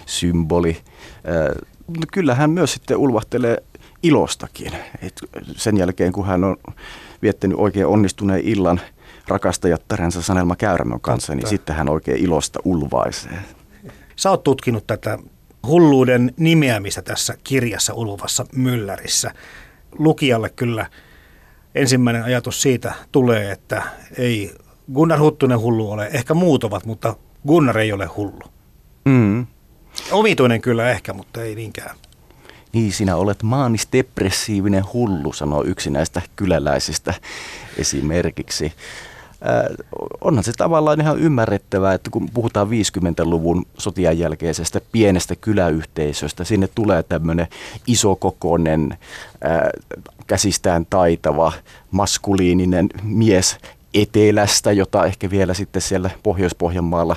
symboli. 0.05 0.77
Kyllä 2.13 2.35
hän 2.35 2.49
myös 2.49 2.73
sitten 2.73 2.97
ulvahtelee 2.97 3.63
ilostakin. 4.03 4.71
Et 5.01 5.13
sen 5.55 5.77
jälkeen, 5.77 6.11
kun 6.11 6.25
hän 6.25 6.43
on 6.43 6.57
viettänyt 7.21 7.57
oikein 7.59 7.87
onnistuneen 7.87 8.41
illan 8.43 8.81
rakastajattarensa 9.27 10.21
Sanelma 10.21 10.55
Käyrämön 10.55 11.01
kanssa, 11.01 11.33
niin 11.33 11.39
Totta. 11.39 11.51
niin 11.51 11.59
sitten 11.59 11.75
hän 11.75 11.89
oikein 11.89 12.23
ilosta 12.23 12.59
ulvaisee. 12.65 13.39
Sä 14.15 14.29
oot 14.29 14.43
tutkinut 14.43 14.87
tätä 14.87 15.17
hulluuden 15.67 16.33
nimeämistä 16.37 17.01
tässä 17.01 17.37
kirjassa 17.43 17.93
Ulvovassa 17.93 18.45
myllärissä. 18.55 19.31
Lukijalle 19.97 20.49
kyllä 20.49 20.85
ensimmäinen 21.75 22.23
ajatus 22.23 22.61
siitä 22.61 22.93
tulee, 23.11 23.51
että 23.51 23.83
ei 24.17 24.55
Gunnar 24.93 25.19
Huttunen 25.19 25.59
hullu 25.59 25.91
ole. 25.91 26.09
Ehkä 26.13 26.33
muut 26.33 26.63
ovat, 26.63 26.85
mutta 26.85 27.15
Gunnar 27.47 27.77
ei 27.77 27.93
ole 27.93 28.05
hullu. 28.05 28.43
Mm. 29.05 29.47
Omituinen 30.11 30.61
kyllä 30.61 30.91
ehkä, 30.91 31.13
mutta 31.13 31.43
ei 31.43 31.55
niinkään. 31.55 31.95
Niin, 32.73 32.91
sinä 32.93 33.15
olet 33.15 33.43
maanis-depressiivinen 33.43 34.83
hullu, 34.93 35.33
sanoo 35.33 35.63
yksi 35.63 35.89
näistä 35.89 36.21
kyläläisistä 36.35 37.13
esimerkiksi. 37.77 38.73
Äh, 39.45 39.75
onhan 40.21 40.43
se 40.43 40.51
tavallaan 40.57 41.01
ihan 41.01 41.19
ymmärrettävää, 41.19 41.93
että 41.93 42.09
kun 42.11 42.29
puhutaan 42.33 42.67
50-luvun 42.67 43.65
sotien 43.77 44.19
jälkeisestä 44.19 44.81
pienestä 44.91 45.35
kyläyhteisöstä, 45.35 46.43
sinne 46.43 46.69
tulee 46.75 47.03
tämmöinen 47.03 47.47
isokokoinen, 47.87 48.97
äh, 49.45 49.61
käsistään 50.27 50.85
taitava, 50.89 51.53
maskuliininen 51.91 52.89
mies 53.03 53.57
etelästä, 53.93 54.71
jota 54.71 55.05
ehkä 55.05 55.29
vielä 55.29 55.53
sitten 55.53 55.81
siellä 55.81 56.09
Pohjois-Pohjanmaalla 56.23 57.15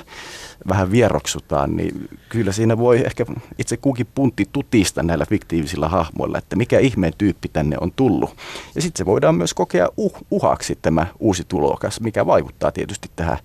vähän 0.68 0.90
vieroksutaan, 0.90 1.76
niin 1.76 2.08
kyllä 2.28 2.52
siinä 2.52 2.78
voi 2.78 3.02
ehkä 3.06 3.26
itse 3.58 3.76
kukin 3.76 4.06
puntti 4.14 4.44
tutista 4.52 5.02
näillä 5.02 5.26
fiktiivisillä 5.26 5.88
hahmoilla, 5.88 6.38
että 6.38 6.56
mikä 6.56 6.78
ihmeen 6.78 7.12
tyyppi 7.18 7.48
tänne 7.48 7.76
on 7.80 7.92
tullut. 7.92 8.36
Ja 8.74 8.82
sitten 8.82 8.98
se 8.98 9.06
voidaan 9.06 9.34
myös 9.34 9.54
kokea 9.54 9.88
uh, 9.96 10.16
uhaksi 10.30 10.78
tämä 10.82 11.06
uusi 11.18 11.44
tulokas, 11.48 12.00
mikä 12.00 12.26
vaikuttaa 12.26 12.72
tietysti 12.72 13.10
tähän 13.16 13.38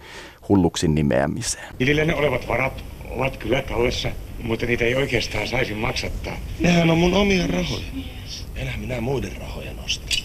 hulluksin 0.50 0.96
nimeämiseen. 0.96 1.76
Tililläne 1.78 2.16
olevat 2.16 2.48
varat 2.48 2.84
ovat 3.10 3.38
kyllä 3.38 3.62
tallessa 3.62 4.10
Mutta 4.44 4.66
niitä 4.66 4.86
ei 4.86 4.96
oikeastaan 4.96 5.48
saisi 5.48 5.76
maksattaa. 5.76 6.38
Nehän 6.60 6.90
on 6.90 6.98
mun 6.98 7.14
omia 7.14 7.48
rahoja. 7.48 7.86
Enää 8.56 8.78
minä 8.78 9.02
muiden 9.02 9.38
rahoja 9.40 9.74
nosta. 9.74 10.19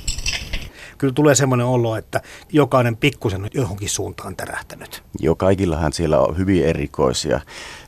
Kyllä 1.05 1.15
tulee 1.15 1.35
semmoinen 1.35 1.67
olo, 1.67 1.97
että 1.97 2.21
jokainen 2.53 2.97
pikkusen 2.97 3.43
on 3.43 3.51
johonkin 3.55 3.89
suuntaan 3.89 4.37
tärähtänyt. 4.37 5.03
Joo, 5.21 5.35
kaikillahan 5.35 5.93
siellä 5.93 6.21
on 6.21 6.39
hyvin 6.39 6.65
erikoisia 6.65 7.41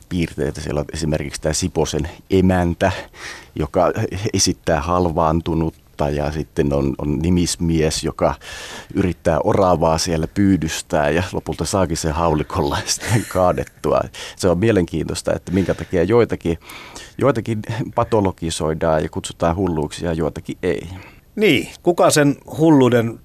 piirteitä. 0.09 0.61
Siellä 0.61 0.79
on 0.79 0.85
esimerkiksi 0.93 1.41
tämä 1.41 1.53
Siposen 1.53 2.09
emäntä, 2.29 2.91
joka 3.55 3.91
esittää 4.33 4.81
halvaantunutta 4.81 6.09
ja 6.09 6.31
sitten 6.31 6.73
on, 6.73 6.95
on 6.97 7.19
nimismies, 7.19 8.03
joka 8.03 8.35
yrittää 8.93 9.39
oravaa 9.43 9.97
siellä 9.97 10.27
pyydystää 10.27 11.09
ja 11.09 11.23
lopulta 11.33 11.65
saakin 11.65 11.97
sen 11.97 12.13
haulikolla 12.13 12.77
sitten 12.85 13.25
kaadettua. 13.33 14.01
Se 14.35 14.49
on 14.49 14.57
mielenkiintoista, 14.57 15.33
että 15.33 15.51
minkä 15.51 15.73
takia 15.73 16.03
joitakin, 16.03 16.57
joitakin 17.17 17.61
patologisoidaan 17.95 19.03
ja 19.03 19.09
kutsutaan 19.09 19.55
hulluuksi 19.55 20.05
ja 20.05 20.13
joitakin 20.13 20.57
ei. 20.63 20.89
Niin, 21.37 21.69
kuka 21.83 22.09
sen 22.09 22.35
hulluuden 22.57 23.19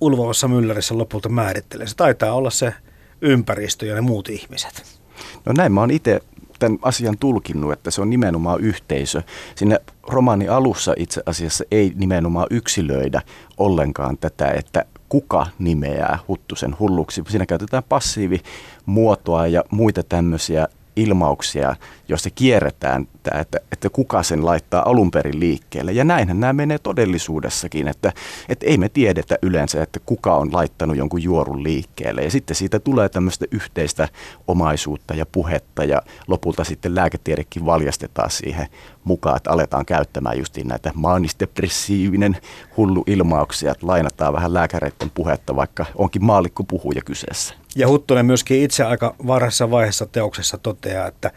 ulvovassa 0.00 0.48
myllärissä 0.48 0.98
lopulta 0.98 1.28
määrittelee? 1.28 1.86
Se 1.86 1.96
taitaa 1.96 2.32
olla 2.32 2.50
se 2.50 2.74
ympäristö 3.20 3.86
ja 3.86 3.94
ne 3.94 4.00
muut 4.00 4.28
ihmiset. 4.28 5.00
No 5.44 5.52
näin 5.56 5.72
mä 5.72 5.80
oon 5.80 5.90
itse 5.90 6.20
tämän 6.58 6.78
asian 6.82 7.18
tulkinnut, 7.18 7.72
että 7.72 7.90
se 7.90 8.00
on 8.00 8.10
nimenomaan 8.10 8.60
yhteisö. 8.60 9.22
Sinne 9.54 9.80
romaani 10.08 10.48
alussa 10.48 10.94
itse 10.96 11.22
asiassa 11.26 11.64
ei 11.70 11.92
nimenomaan 11.94 12.46
yksilöidä 12.50 13.22
ollenkaan 13.56 14.18
tätä, 14.18 14.50
että 14.50 14.84
kuka 15.08 15.46
nimeää 15.58 16.18
Huttusen 16.28 16.76
hulluksi. 16.78 17.22
Siinä 17.28 17.46
käytetään 17.46 17.82
passiivimuotoa 17.88 19.46
ja 19.46 19.64
muita 19.70 20.02
tämmöisiä 20.02 20.68
ilmauksia, 20.96 21.76
joista 22.08 22.30
kierretään, 22.30 23.08
tämä, 23.22 23.40
että, 23.40 23.58
että 23.72 23.90
kuka 23.90 24.22
sen 24.22 24.44
laittaa 24.44 24.88
alun 24.88 25.10
perin 25.10 25.40
liikkeelle. 25.40 25.92
Ja 25.92 26.04
näinhän 26.04 26.40
nämä 26.40 26.52
menee 26.52 26.78
todellisuudessakin, 26.78 27.88
että, 27.88 28.12
että 28.48 28.66
ei 28.66 28.78
me 28.78 28.88
tiedetä 28.88 29.38
yleensä, 29.42 29.82
että 29.82 30.00
kuka 30.06 30.36
on 30.36 30.52
laittanut 30.52 30.96
jonkun 30.96 31.22
juorun 31.22 31.62
liikkeelle. 31.62 32.22
Ja 32.22 32.30
sitten 32.30 32.56
siitä 32.56 32.78
tulee 32.78 33.08
tämmöistä 33.08 33.44
yhteistä 33.50 34.08
omaisuutta 34.46 35.14
ja 35.14 35.26
puhetta 35.26 35.84
ja 35.84 36.02
lopulta 36.28 36.64
sitten 36.64 36.94
lääketiedekin 36.94 37.66
valjastetaan 37.66 38.30
siihen 38.30 38.66
mukaan, 39.04 39.36
että 39.36 39.50
aletaan 39.50 39.86
käyttämään 39.86 40.38
justiin 40.38 40.68
näitä 40.68 40.90
maanisdepressiivinen 40.94 42.36
hullu 42.76 43.04
ilmauksia, 43.06 43.72
että 43.72 43.86
lainataan 43.86 44.32
vähän 44.32 44.54
lääkäreiden 44.54 45.10
puhetta, 45.14 45.56
vaikka 45.56 45.86
onkin 45.94 46.24
maalikko 46.24 46.64
puhuja 46.64 47.02
kyseessä. 47.04 47.54
Ja 47.76 47.88
Huttunen 47.88 48.26
myöskin 48.26 48.62
itse 48.62 48.84
aika 48.84 49.14
varhaisessa 49.26 49.70
vaiheessa 49.70 50.06
teoksessa 50.06 50.58
toteaa, 50.58 51.06
että 51.06 51.30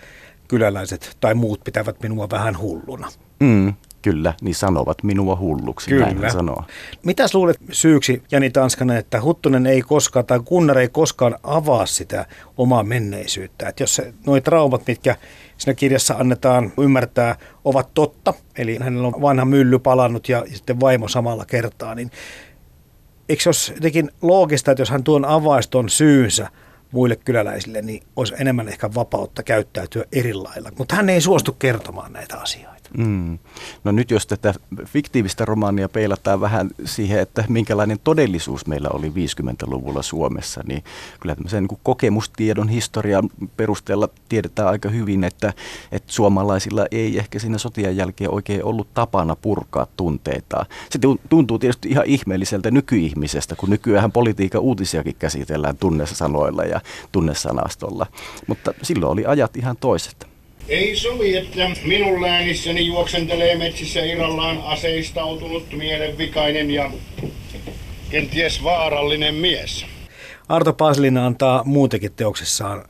kyläläiset 0.47 1.17
tai 1.19 1.34
muut 1.34 1.63
pitävät 1.63 2.01
minua 2.04 2.30
vähän 2.30 2.60
hulluna. 2.60 3.08
Mm, 3.39 3.73
kyllä, 4.01 4.34
niin 4.41 4.56
sanovat 4.56 5.04
minua 5.04 5.36
hulluksi, 5.36 5.89
kyllä. 5.89 6.12
näin 6.12 6.32
sanoo. 6.32 6.63
Mitäs 7.04 7.34
luulet 7.34 7.58
syyksi, 7.71 8.23
Jani 8.32 8.49
Tanskanen, 8.49 8.97
että 8.97 9.21
Huttunen 9.21 9.65
ei 9.67 9.82
koskaan 9.82 10.25
tai 10.25 10.39
Gunnar 10.39 10.78
ei 10.78 10.89
koskaan 10.89 11.36
avaa 11.43 11.86
sitä 11.86 12.25
omaa 12.58 12.84
menneisyyttä? 12.84 13.69
Että 13.69 13.84
jos 13.84 13.95
se, 13.95 14.13
noi 14.25 14.41
traumat, 14.41 14.82
mitkä 14.88 15.15
siinä 15.65 15.75
kirjassa 15.75 16.13
annetaan 16.13 16.73
ymmärtää, 16.80 17.36
ovat 17.65 17.93
totta, 17.93 18.34
eli 18.58 18.78
hänellä 18.82 19.08
on 19.08 19.21
vanha 19.21 19.45
mylly 19.45 19.80
palannut 19.80 20.30
ja 20.30 20.45
sitten 20.54 20.80
vaimo 20.80 21.08
samalla 21.08 21.45
kertaa, 21.45 21.95
niin 21.95 22.12
eikö 23.30 23.43
se 23.43 23.49
olisi 23.49 23.73
jotenkin 23.73 24.12
loogista, 24.21 24.71
että 24.71 24.82
jos 24.82 24.89
hän 24.89 25.04
tuon 25.04 25.25
avaiston 25.25 25.89
syynsä 25.89 26.49
muille 26.91 27.15
kyläläisille, 27.15 27.82
niin 27.82 28.04
olisi 28.15 28.34
enemmän 28.39 28.67
ehkä 28.67 28.89
vapautta 28.95 29.43
käyttäytyä 29.43 30.04
eri 30.12 30.34
lailla. 30.34 30.71
Mutta 30.78 30.95
hän 30.95 31.10
ei 31.10 31.21
suostu 31.21 31.51
kertomaan 31.51 32.13
näitä 32.13 32.38
asioita. 32.38 32.75
Mm. 32.98 33.39
No 33.84 33.91
nyt 33.91 34.12
jos 34.12 34.28
tätä 34.28 34.54
fiktiivistä 34.86 35.45
romaania 35.45 35.89
peilataan 35.89 36.41
vähän 36.41 36.69
siihen, 36.86 37.19
että 37.19 37.43
minkälainen 37.50 38.00
todellisuus 38.04 38.67
meillä 38.67 38.89
oli 38.93 39.10
50-luvulla 39.10 40.02
Suomessa, 40.02 40.62
niin 40.67 40.84
kyllä 41.19 41.36
tämmöisen 41.36 41.63
niin 41.63 41.80
kokemustiedon 41.84 42.69
historian 42.69 43.30
perusteella 43.58 44.10
tiedetään 44.30 44.67
aika 44.67 44.89
hyvin, 44.89 45.24
että, 45.24 45.54
että 45.91 46.12
suomalaisilla 46.12 46.86
ei 46.91 47.17
ehkä 47.17 47.39
siinä 47.39 47.58
sotien 47.58 47.98
jälkeen 47.98 48.32
oikein 48.32 48.63
ollut 48.63 48.93
tapana 48.93 49.36
purkaa 49.36 49.88
tunteita. 49.98 50.65
Se 50.89 51.00
tuntuu 51.30 51.60
tietysti 51.60 51.89
ihan 51.89 52.06
ihmeelliseltä 52.06 52.71
nykyihmisestä, 52.71 53.56
kun 53.56 53.69
nykyään 53.69 54.12
politiikan 54.12 54.62
uutisiakin 54.62 55.15
käsitellään 55.19 55.78
tunnesanoilla 55.78 56.63
ja 56.63 56.82
tunnesanastolla, 57.12 58.06
mutta 58.48 58.74
silloin 58.82 59.12
oli 59.12 59.26
ajat 59.26 59.58
ihan 59.58 59.78
toiset. 59.78 60.35
Ei 60.69 60.95
sovi, 60.95 61.38
että 61.38 61.71
minun 61.86 62.21
läänissäni 62.21 62.86
juoksentelee 62.86 63.56
metsissä 63.56 63.99
irrallaan 63.99 64.62
aseistautunut 64.62 65.71
mielenvikainen 65.73 66.71
ja 66.71 66.91
kenties 68.10 68.63
vaarallinen 68.63 69.36
mies. 69.36 69.86
Arto 70.49 70.73
Pasilina 70.73 71.25
antaa 71.25 71.63
muutenkin 71.63 72.12
teoksessaan 72.13 72.86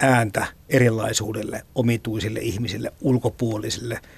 ääntä 0.00 0.46
erilaisuudelle, 0.68 1.62
omituisille 1.74 2.40
ihmisille, 2.40 2.92
ulkopuolisille– 3.00 3.98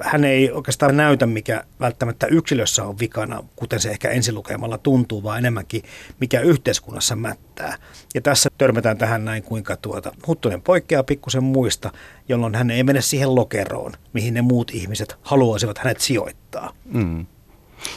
hän 0.00 0.24
ei 0.24 0.50
oikeastaan 0.50 0.96
näytä, 0.96 1.26
mikä 1.26 1.64
välttämättä 1.80 2.26
yksilössä 2.26 2.84
on 2.84 2.98
vikana, 2.98 3.44
kuten 3.56 3.80
se 3.80 3.90
ehkä 3.90 4.10
ensilukemalla 4.10 4.78
tuntuu, 4.78 5.22
vaan 5.22 5.38
enemmänkin 5.38 5.82
mikä 6.20 6.40
yhteiskunnassa 6.40 7.16
mättää. 7.16 7.76
Ja 8.14 8.20
tässä 8.20 8.50
törmätään 8.58 8.98
tähän 8.98 9.24
näin, 9.24 9.42
kuinka 9.42 9.76
tuota, 9.76 10.12
Huttunen 10.26 10.62
poikkeaa 10.62 11.02
pikkusen 11.02 11.44
muista, 11.44 11.92
jolloin 12.28 12.54
hän 12.54 12.70
ei 12.70 12.82
mene 12.82 13.00
siihen 13.00 13.34
lokeroon, 13.34 13.92
mihin 14.12 14.34
ne 14.34 14.42
muut 14.42 14.70
ihmiset 14.70 15.16
haluaisivat 15.22 15.78
hänet 15.78 16.00
sijoittaa. 16.00 16.72
Mm. 16.84 17.26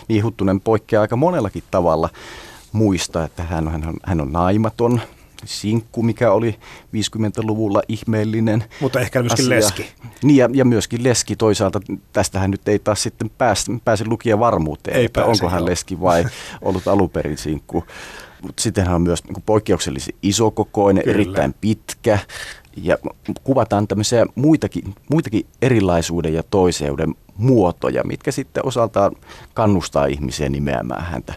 Niin 0.07 0.23
Huttunen 0.23 0.61
poikkeaa 0.61 1.01
aika 1.01 1.15
monellakin 1.15 1.63
tavalla 1.71 2.09
muista, 2.71 3.23
että 3.23 3.43
hän 3.43 3.67
on, 3.67 3.73
hän 3.73 3.87
on, 3.87 3.95
hän 4.03 4.21
on 4.21 4.31
naimaton, 4.31 5.01
sinkku, 5.45 6.03
mikä 6.03 6.31
oli 6.31 6.59
50-luvulla 6.95 7.81
ihmeellinen 7.87 8.63
Mutta 8.81 8.99
ehkä 8.99 9.21
myöskin 9.21 9.45
asia. 9.45 9.55
leski. 9.57 9.85
Niin 10.23 10.37
ja, 10.37 10.49
ja 10.53 10.65
myöskin 10.65 11.03
leski 11.03 11.35
toisaalta. 11.35 11.79
Tästähän 12.13 12.51
nyt 12.51 12.67
ei 12.67 12.79
taas 12.79 13.03
sitten 13.03 13.29
pääse, 13.37 13.71
pääse 13.85 14.05
lukija 14.07 14.39
varmuuteen, 14.39 14.97
ei 14.97 15.05
että 15.05 15.21
pääse, 15.21 15.29
onko 15.29 15.49
hän 15.49 15.65
leski 15.65 16.01
vai 16.01 16.25
ollut 16.61 16.87
aluperin 16.87 17.37
sinkku. 17.37 17.83
Mutta 18.41 18.61
sitten 18.61 18.85
hän 18.85 18.95
on 18.95 19.01
myös 19.01 19.23
niin 19.23 19.43
poikkeuksellisen 19.45 20.15
isokokoinen, 20.21 21.03
Kyllä. 21.03 21.15
erittäin 21.15 21.55
pitkä 21.61 22.19
ja 22.77 22.97
kuvataan 23.43 23.87
tämmöisiä 23.87 24.25
muitakin, 24.35 24.95
muitakin 25.09 25.45
erilaisuuden 25.61 26.33
ja 26.33 26.43
toiseuden 26.43 27.15
muotoja, 27.37 28.03
mitkä 28.03 28.31
sitten 28.31 28.65
osaltaan 28.65 29.15
kannustaa 29.53 30.05
ihmisiä 30.05 30.49
nimeämään 30.49 31.05
häntä 31.05 31.33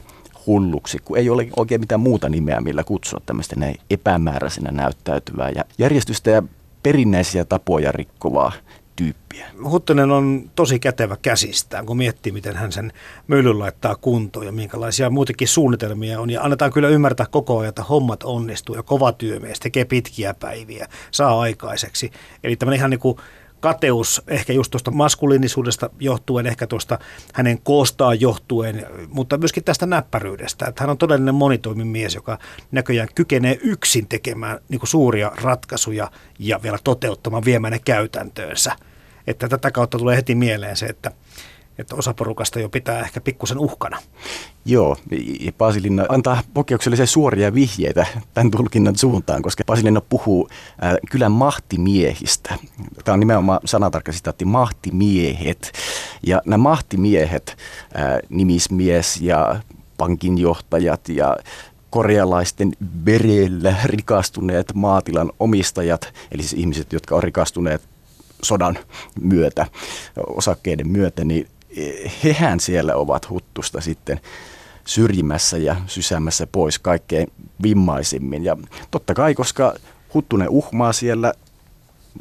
hulluksi, 0.46 0.98
kun 1.05 1.18
ei 1.18 1.31
ole 1.31 1.48
oikein 1.57 1.81
mitään 1.81 2.00
muuta 2.00 2.28
nimeä, 2.28 2.61
millä 2.61 2.85
kutsua 2.85 3.20
tämmöistä 3.26 3.57
näin 3.57 3.74
epämääräisenä 3.90 4.70
näyttäytyvää 4.70 5.50
ja 5.50 5.64
järjestystä 5.78 6.31
ja 6.31 6.42
perinnäisiä 6.83 7.44
tapoja 7.44 7.92
rikkovaa 7.92 8.52
tyyppiä. 8.96 9.46
Huttunen 9.70 10.11
on 10.11 10.50
tosi 10.55 10.78
kätevä 10.78 11.16
käsistään, 11.22 11.87
kun 11.87 11.96
miettii, 11.96 12.33
miten 12.33 12.57
hän 12.57 12.72
sen 12.72 12.92
myllyn 13.26 13.59
laittaa 13.59 13.96
kuntoon 13.96 14.46
ja 14.46 14.52
minkälaisia 14.52 15.11
muutenkin 15.11 15.48
suunnitelmia 15.48 16.20
on. 16.20 16.31
Ja 16.31 16.42
annetaan 16.42 16.72
kyllä 16.72 16.88
ymmärtää 16.88 17.26
koko 17.31 17.59
ajan, 17.59 17.68
että 17.68 17.83
hommat 17.83 18.22
onnistuu 18.22 18.76
ja 18.76 18.83
kova 18.83 19.12
työmies 19.12 19.61
tekee 19.61 19.85
pitkiä 19.85 20.35
päiviä, 20.35 20.88
saa 21.11 21.40
aikaiseksi. 21.40 22.11
Eli 22.44 22.57
tämmöinen 22.57 22.78
ihan 22.78 22.90
niin 22.90 23.00
kuin 23.00 23.16
kateus 23.62 24.22
ehkä 24.29 24.53
just 24.53 24.70
tuosta 24.70 24.90
maskuliinisuudesta 24.90 25.90
johtuen, 26.01 26.46
ehkä 26.46 26.66
tuosta 26.66 26.98
hänen 27.35 27.59
koostaan 27.62 28.20
johtuen, 28.20 28.87
mutta 29.09 29.38
myöskin 29.38 29.64
tästä 29.64 29.87
näppäryydestä. 29.87 30.66
Että 30.66 30.83
hän 30.83 30.90
on 30.90 30.98
todellinen 30.98 31.35
monitoimimies, 31.35 32.14
joka 32.14 32.38
näköjään 32.70 33.09
kykenee 33.14 33.59
yksin 33.62 34.09
tekemään 34.09 34.59
niin 34.68 34.81
suuria 34.85 35.33
ratkaisuja 35.42 36.11
ja 36.38 36.62
vielä 36.62 36.79
toteuttamaan, 36.85 37.44
viemään 37.44 37.72
ne 37.72 37.79
käytäntöönsä. 37.79 38.77
Että 39.27 39.48
tätä 39.48 39.70
kautta 39.70 39.98
tulee 39.98 40.16
heti 40.16 40.35
mieleen 40.35 40.77
se, 40.77 40.87
että 40.87 41.11
että 41.78 41.96
osa 41.96 42.14
porukasta 42.14 42.61
jo 42.61 42.68
pitää 42.68 43.00
ehkä 43.00 43.20
pikkusen 43.20 43.58
uhkana. 43.58 43.98
Joo, 44.64 44.96
ja 45.40 45.52
Pasilinna 45.52 46.06
antaa 46.08 46.42
poikkeuksellisen 46.54 47.06
suoria 47.06 47.54
vihjeitä 47.54 48.06
tämän 48.35 48.50
tulkinnan 48.50 48.96
suuntaan, 48.96 49.42
koska 49.42 49.64
Pasilinna 49.66 50.00
puhuu 50.00 50.48
äh, 50.85 50.94
kylän 51.11 51.32
mahtimiehistä. 51.32 52.54
Tämä 53.05 53.14
on 53.14 53.20
nimenomaan 53.20 53.61
sanatarkka 53.64 54.12
sitaatti, 54.12 54.44
mahtimiehet. 54.44 55.72
Ja 56.26 56.42
nämä 56.47 56.62
mahtimiehet, 56.62 57.57
äh, 57.97 58.18
nimismies 58.28 59.20
ja 59.20 59.61
pankinjohtajat 59.99 61.09
ja 61.09 61.36
korealaisten 61.90 62.72
verellä 63.05 63.74
rikastuneet 63.84 64.74
maatilan 64.74 65.32
omistajat, 65.40 66.12
eli 66.32 66.42
siis 66.42 66.53
ihmiset, 66.53 66.92
jotka 66.92 67.16
on 67.16 67.22
rikastuneet 67.22 67.82
sodan 68.42 68.78
myötä, 69.20 69.66
osakkeiden 70.26 70.88
myötä, 70.88 71.24
niin 71.24 71.49
hehän 72.25 72.61
siellä 72.61 72.95
ovat 72.95 73.31
huttusta 73.31 73.81
sitten 73.81 74.20
syrjimässä 74.85 75.59
ja 75.59 75.77
sysäämässä 75.87 76.47
pois 76.47 76.79
kaikkein 76.79 77.33
vimmaisimmin. 77.62 78.45
Ja 78.45 78.57
totta 78.91 79.14
kai, 79.14 79.35
koska 79.35 79.75
Huttunen 80.14 80.49
uhmaa 80.49 80.93
siellä 80.93 81.33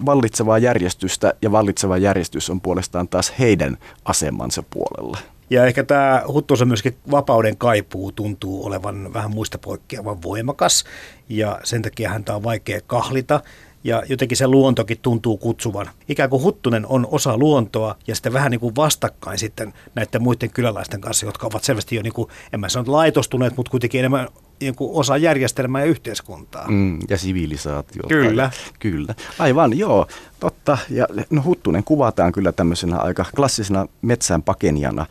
vallitsevaa 0.06 0.58
järjestystä 0.58 1.34
ja 1.42 1.52
vallitseva 1.52 1.98
järjestys 1.98 2.50
on 2.50 2.62
puolestaan 2.62 3.08
taas 3.08 3.34
heidän 3.40 3.78
asemansa 4.06 4.64
puolella. 4.70 5.18
Ja 5.50 5.66
ehkä 5.66 5.84
tämä 5.84 6.24
Huttusen 6.28 6.68
myöskin 6.68 6.98
vapauden 7.12 7.58
kaipuu 7.58 8.12
tuntuu 8.12 8.66
olevan 8.66 9.14
vähän 9.14 9.32
muista 9.32 9.58
poikkeavan 9.58 10.22
voimakas 10.22 10.84
ja 11.30 11.60
sen 11.64 11.82
takia 11.82 12.10
häntä 12.10 12.36
on 12.36 12.44
vaikea 12.44 12.82
kahlita. 12.88 13.42
Ja 13.84 14.04
jotenkin 14.10 14.38
se 14.38 14.48
luontokin 14.48 14.98
tuntuu 15.02 15.38
kutsuvan. 15.38 15.90
Ikään 16.10 16.30
kuin 16.30 16.44
Huttunen 16.44 16.86
on 16.86 17.08
osa 17.12 17.38
luontoa 17.38 17.96
ja 18.08 18.16
sitten 18.16 18.34
vähän 18.34 18.52
niin 18.52 18.60
kuin 18.60 18.76
vastakkain 18.76 19.38
sitten 19.38 19.74
näiden 19.96 20.22
muiden 20.22 20.50
kyläläisten 20.50 21.02
kanssa, 21.02 21.26
jotka 21.26 21.48
ovat 21.48 21.64
selvästi 21.64 21.96
jo, 21.96 22.02
niin 22.02 22.14
kuin, 22.14 22.28
en 22.54 22.60
mä 22.60 22.70
sano 22.70 22.92
laitostuneet, 22.92 23.58
mutta 23.58 23.70
kuitenkin 23.70 24.00
enemmän 24.00 24.28
niin 24.62 24.76
kuin 24.76 24.92
osa 24.94 25.18
järjestelmää 25.18 25.82
ja 25.82 25.88
yhteiskuntaa. 25.88 26.68
Mm, 26.68 27.00
ja 27.10 27.18
sivilisaatiota. 27.18 28.08
Kyllä. 28.08 28.52
Kyllä. 28.80 29.16
Aivan, 29.40 29.78
joo, 29.78 30.08
totta. 30.40 30.78
Ja 30.90 31.08
no, 31.30 31.44
Huttunen 31.46 31.84
kuvataan 31.84 32.32
kyllä 32.32 32.52
tämmöisenä 32.52 32.98
aika 32.98 33.26
klassisena 33.36 33.88
metsään 34.02 34.44
pakenijana. 34.44 35.06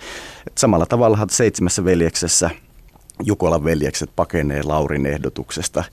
Et 0.46 0.58
samalla 0.58 0.86
tavalla 0.86 1.26
seitsemässä 1.30 1.84
veljeksessä 1.84 2.50
Jukolan 3.24 3.64
veljekset 3.64 4.10
pakenee 4.16 4.62
Laurin 4.62 5.06
ehdotuksesta 5.06 5.84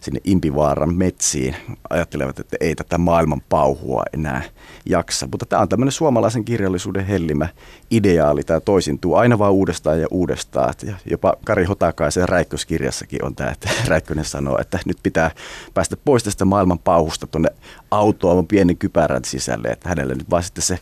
sinne 0.00 0.20
Impivaaran 0.24 0.94
metsiin. 0.94 1.56
Ajattelevat, 1.90 2.38
että 2.38 2.56
ei 2.60 2.74
tätä 2.74 2.98
maailman 2.98 3.42
pauhua 3.48 4.02
enää 4.12 4.42
jaksa. 4.86 5.28
Mutta 5.30 5.46
tämä 5.46 5.62
on 5.62 5.68
tämmöinen 5.68 5.92
suomalaisen 5.92 6.44
kirjallisuuden 6.44 7.06
hellimä 7.06 7.48
ideaali. 7.90 8.42
Tämä 8.42 8.60
toisintuu 8.60 9.14
aina 9.14 9.38
vaan 9.38 9.52
uudestaan 9.52 10.00
ja 10.00 10.06
uudestaan. 10.10 10.74
Ja 10.82 10.94
jopa 11.10 11.34
Kari 11.44 11.64
Hotakaisen 11.64 12.28
Räikköskirjassakin 12.28 13.24
on 13.24 13.34
tämä, 13.34 13.50
että 13.50 13.70
Räikkönen 13.88 14.24
sanoo, 14.24 14.58
että 14.60 14.78
nyt 14.86 14.98
pitää 15.02 15.30
päästä 15.74 15.96
pois 16.04 16.24
tästä 16.24 16.44
maailman 16.44 16.78
pauhusta 16.78 17.26
tuonne 17.26 17.48
autoon 17.90 18.46
pienen 18.46 18.76
kypärän 18.76 19.24
sisälle. 19.24 19.68
Että 19.68 19.88
hänelle 19.88 20.14
nyt 20.14 20.30
vaan 20.30 20.42
sitten 20.42 20.62
se 20.62 20.78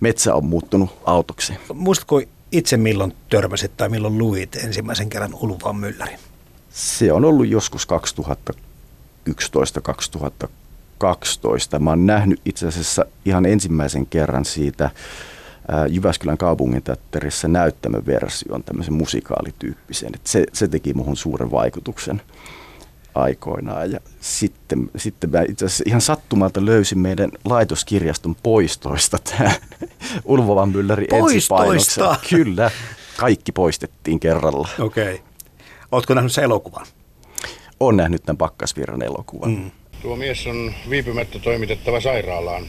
metsä 0.00 0.34
on 0.34 0.44
muuttunut 0.44 0.90
autoksi. 1.04 1.52
Muistatko 1.74 2.22
itse 2.52 2.76
milloin 2.76 3.16
törmäsit 3.28 3.76
tai 3.76 3.88
milloin 3.88 4.18
luit 4.18 4.56
ensimmäisen 4.56 5.08
kerran 5.08 5.34
Uluvan 5.34 5.76
myllärin? 5.76 6.29
Se 6.70 7.12
on 7.12 7.24
ollut 7.24 7.48
joskus 7.48 7.86
2011-2012. 9.28 9.32
Mä 11.78 11.90
oon 11.90 12.06
nähnyt 12.06 12.40
itse 12.44 12.66
asiassa 12.66 13.04
ihan 13.24 13.46
ensimmäisen 13.46 14.06
kerran 14.06 14.44
siitä 14.44 14.90
Jyväskylän 15.88 16.38
kaupunginteatterissa 16.38 17.48
näyttämöversion, 17.48 18.64
tämmöisen 18.64 18.94
musikaalityyppisen. 18.94 20.10
Et 20.14 20.26
se, 20.26 20.46
se 20.52 20.68
teki 20.68 20.94
muhun 20.94 21.16
suuren 21.16 21.50
vaikutuksen 21.50 22.22
aikoinaan. 23.14 23.90
Ja 23.90 24.00
sitten, 24.20 24.90
sitten 24.96 25.30
mä 25.30 25.42
itse 25.48 25.64
asiassa 25.64 25.84
ihan 25.86 26.00
sattumalta 26.00 26.66
löysin 26.66 26.98
meidän 26.98 27.30
laitoskirjaston 27.44 28.36
poistoista 28.42 29.18
tämä 29.18 29.52
Ulvovan 30.24 30.68
mylläri 30.68 31.06
Poistoista? 31.10 32.16
Kyllä, 32.30 32.70
kaikki 33.16 33.52
poistettiin 33.52 34.20
kerralla. 34.20 34.68
Okei. 34.78 35.14
Okay. 35.14 35.29
Oletko 35.92 36.14
nähnyt 36.14 36.32
se 36.32 36.42
elokuvan? 36.42 36.86
Olen 37.80 37.96
nähnyt 37.96 38.22
tämän 38.22 38.36
Pakkasvirran 38.36 39.02
elokuvan. 39.02 39.50
Mm. 39.50 39.70
Tuo 40.02 40.16
mies 40.16 40.46
on 40.46 40.74
viipymättä 40.90 41.38
toimitettava 41.38 42.00
sairaalaan. 42.00 42.64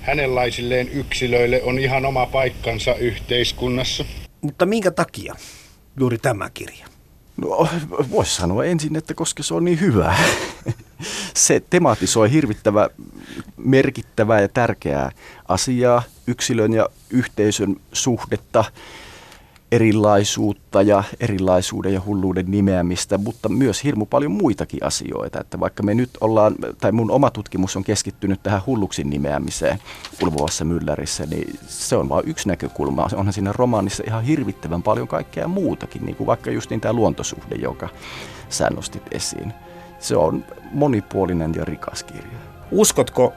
Hänenlaisilleen 0.00 0.88
yksilöille 0.88 1.62
on 1.62 1.78
ihan 1.78 2.06
oma 2.06 2.26
paikkansa 2.26 2.94
yhteiskunnassa. 2.94 4.04
Mutta 4.40 4.66
minkä 4.66 4.90
takia 4.90 5.34
juuri 6.00 6.18
tämä 6.18 6.50
kirja? 6.50 6.86
No, 7.36 7.68
voisi 8.10 8.34
sanoa 8.34 8.64
ensin, 8.64 8.96
että 8.96 9.14
koska 9.14 9.42
se 9.42 9.54
on 9.54 9.64
niin 9.64 9.80
hyvä. 9.80 10.14
Se 11.34 11.62
tematisoi 11.70 12.30
hirvittävä, 12.30 12.90
merkittävää 13.56 14.40
ja 14.40 14.48
tärkeää 14.48 15.12
asiaa, 15.48 16.02
yksilön 16.26 16.72
ja 16.72 16.88
yhteisön 17.10 17.76
suhdetta, 17.92 18.64
erilaisuutta 19.72 20.82
ja 20.82 21.04
erilaisuuden 21.20 21.94
ja 21.94 22.02
hulluuden 22.06 22.50
nimeämistä, 22.50 23.18
mutta 23.18 23.48
myös 23.48 23.84
hirmu 23.84 24.06
paljon 24.06 24.32
muitakin 24.32 24.84
asioita. 24.84 25.40
Että 25.40 25.60
vaikka 25.60 25.82
me 25.82 25.94
nyt 25.94 26.10
ollaan, 26.20 26.54
tai 26.80 26.92
mun 26.92 27.10
oma 27.10 27.30
tutkimus 27.30 27.76
on 27.76 27.84
keskittynyt 27.84 28.42
tähän 28.42 28.62
hulluksin 28.66 29.10
nimeämiseen 29.10 29.78
Ulvoassa 30.22 30.64
Myllärissä, 30.64 31.26
niin 31.26 31.58
se 31.66 31.96
on 31.96 32.08
vain 32.08 32.28
yksi 32.28 32.48
näkökulma. 32.48 33.08
Onhan 33.14 33.32
siinä 33.32 33.52
romaanissa 33.52 34.02
ihan 34.06 34.24
hirvittävän 34.24 34.82
paljon 34.82 35.08
kaikkea 35.08 35.48
muutakin, 35.48 36.06
niin 36.06 36.16
kuin 36.16 36.26
vaikka 36.26 36.50
just 36.50 36.70
niin 36.70 36.80
tämä 36.80 36.92
luontosuhde, 36.92 37.54
joka 37.54 37.88
sä 38.48 38.70
nostit 38.70 39.02
esiin. 39.10 39.52
Se 39.98 40.16
on 40.16 40.44
monipuolinen 40.72 41.52
ja 41.56 41.64
rikas 41.64 42.02
kirja. 42.02 42.38
Uskotko 42.70 43.32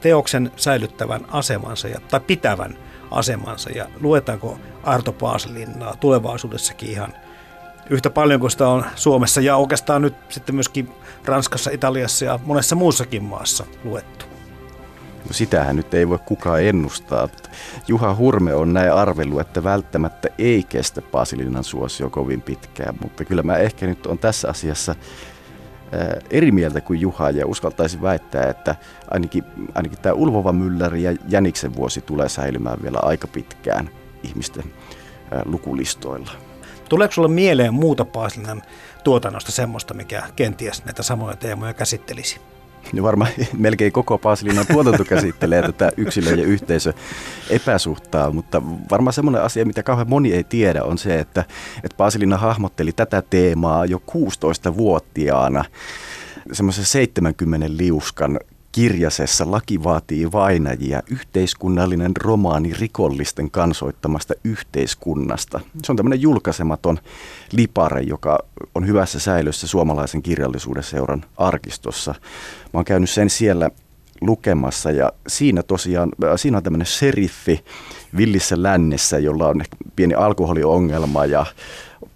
teoksen 0.00 0.52
säilyttävän 0.56 1.20
asemansa 1.28 1.88
ja, 1.88 2.00
tai 2.10 2.20
pitävän 2.20 2.78
asemansa 3.10 3.70
ja 3.70 3.86
luetaanko 4.00 4.58
Arto 4.82 5.12
Paasilinnaa 5.12 5.96
tulevaisuudessakin 5.96 6.90
ihan 6.90 7.14
yhtä 7.90 8.10
paljon 8.10 8.40
kuin 8.40 8.50
sitä 8.50 8.68
on 8.68 8.84
Suomessa 8.94 9.40
ja 9.40 9.56
oikeastaan 9.56 10.02
nyt 10.02 10.14
sitten 10.28 10.54
myöskin 10.54 10.92
Ranskassa, 11.24 11.70
Italiassa 11.70 12.24
ja 12.24 12.38
monessa 12.44 12.76
muussakin 12.76 13.24
maassa 13.24 13.64
luettu. 13.84 14.24
No 15.28 15.32
sitähän 15.32 15.76
nyt 15.76 15.94
ei 15.94 16.08
voi 16.08 16.18
kukaan 16.26 16.62
ennustaa. 16.62 17.28
Juha 17.88 18.14
Hurme 18.14 18.54
on 18.54 18.72
näin 18.72 18.92
arvelu, 18.92 19.38
että 19.38 19.64
välttämättä 19.64 20.28
ei 20.38 20.64
kestä 20.68 21.02
Paasilinnan 21.02 21.64
suosio 21.64 22.10
kovin 22.10 22.42
pitkään, 22.42 22.94
mutta 23.02 23.24
kyllä 23.24 23.42
mä 23.42 23.56
ehkä 23.56 23.86
nyt 23.86 24.06
on 24.06 24.18
tässä 24.18 24.48
asiassa 24.48 24.94
eri 26.30 26.52
mieltä 26.52 26.80
kuin 26.80 27.00
Juha 27.00 27.30
ja 27.30 27.46
uskaltaisin 27.46 28.02
väittää, 28.02 28.50
että 28.50 28.76
ainakin, 29.10 29.44
ainakin 29.74 29.98
tämä 29.98 30.12
Ulvova 30.12 30.52
Mylläri 30.52 31.02
ja 31.02 31.16
Jäniksen 31.28 31.76
vuosi 31.76 32.00
tulee 32.00 32.28
säilymään 32.28 32.78
vielä 32.82 32.98
aika 33.02 33.26
pitkään 33.26 33.90
ihmisten 34.22 34.64
lukulistoilla. 35.44 36.30
Tuleeko 36.88 37.14
sinulle 37.14 37.34
mieleen 37.34 37.74
muuta 37.74 38.04
Paasilinan 38.04 38.62
tuotannosta 39.04 39.52
semmoista, 39.52 39.94
mikä 39.94 40.22
kenties 40.36 40.84
näitä 40.84 41.02
samoja 41.02 41.36
teemoja 41.36 41.74
käsittelisi? 41.74 42.40
Niin 42.92 43.02
varmaan 43.02 43.30
melkein 43.58 43.92
koko 43.92 44.18
Paasilinnan 44.18 44.66
tuotanto 44.66 45.04
käsittelee 45.04 45.62
tätä 45.62 45.92
yksilö- 45.96 46.34
ja 46.34 46.44
yhteisö 46.44 46.92
epäsuhtaa, 47.50 48.30
mutta 48.30 48.62
varmaan 48.90 49.12
semmoinen 49.12 49.42
asia, 49.42 49.66
mitä 49.66 49.82
kauhean 49.82 50.08
moni 50.08 50.32
ei 50.32 50.44
tiedä, 50.44 50.84
on 50.84 50.98
se, 50.98 51.18
että, 51.18 51.44
että 51.84 51.96
Paasilinna 51.96 52.36
hahmotteli 52.36 52.92
tätä 52.92 53.22
teemaa 53.30 53.86
jo 53.86 54.02
16-vuotiaana 54.10 55.64
semmoisen 56.52 56.84
70 56.84 57.66
liuskan 57.76 58.40
kirjasessa 58.78 59.50
Laki 59.50 59.84
vaatii 59.84 60.32
vainajia, 60.32 61.02
yhteiskunnallinen 61.10 62.12
romaani 62.16 62.72
rikollisten 62.78 63.50
kansoittamasta 63.50 64.34
yhteiskunnasta. 64.44 65.60
Se 65.84 65.92
on 65.92 65.96
tämmöinen 65.96 66.22
julkaisematon 66.22 66.98
lipare, 67.52 68.00
joka 68.00 68.38
on 68.74 68.86
hyvässä 68.86 69.20
säilössä 69.20 69.66
suomalaisen 69.66 70.22
kirjallisuuden 70.22 70.82
seuran 70.82 71.24
arkistossa. 71.36 72.14
Mä 72.64 72.78
oon 72.78 72.84
käynyt 72.84 73.10
sen 73.10 73.30
siellä 73.30 73.70
lukemassa 74.20 74.90
ja 74.90 75.12
siinä 75.28 75.62
tosiaan, 75.62 76.08
äh, 76.24 76.30
siinä 76.36 76.56
on 76.56 76.62
tämmöinen 76.62 76.86
seriffi 76.86 77.64
villissä 78.16 78.62
lännessä, 78.62 79.18
jolla 79.18 79.48
on 79.48 79.62
pieni 79.96 80.14
alkoholiongelma 80.14 81.24
ja 81.24 81.46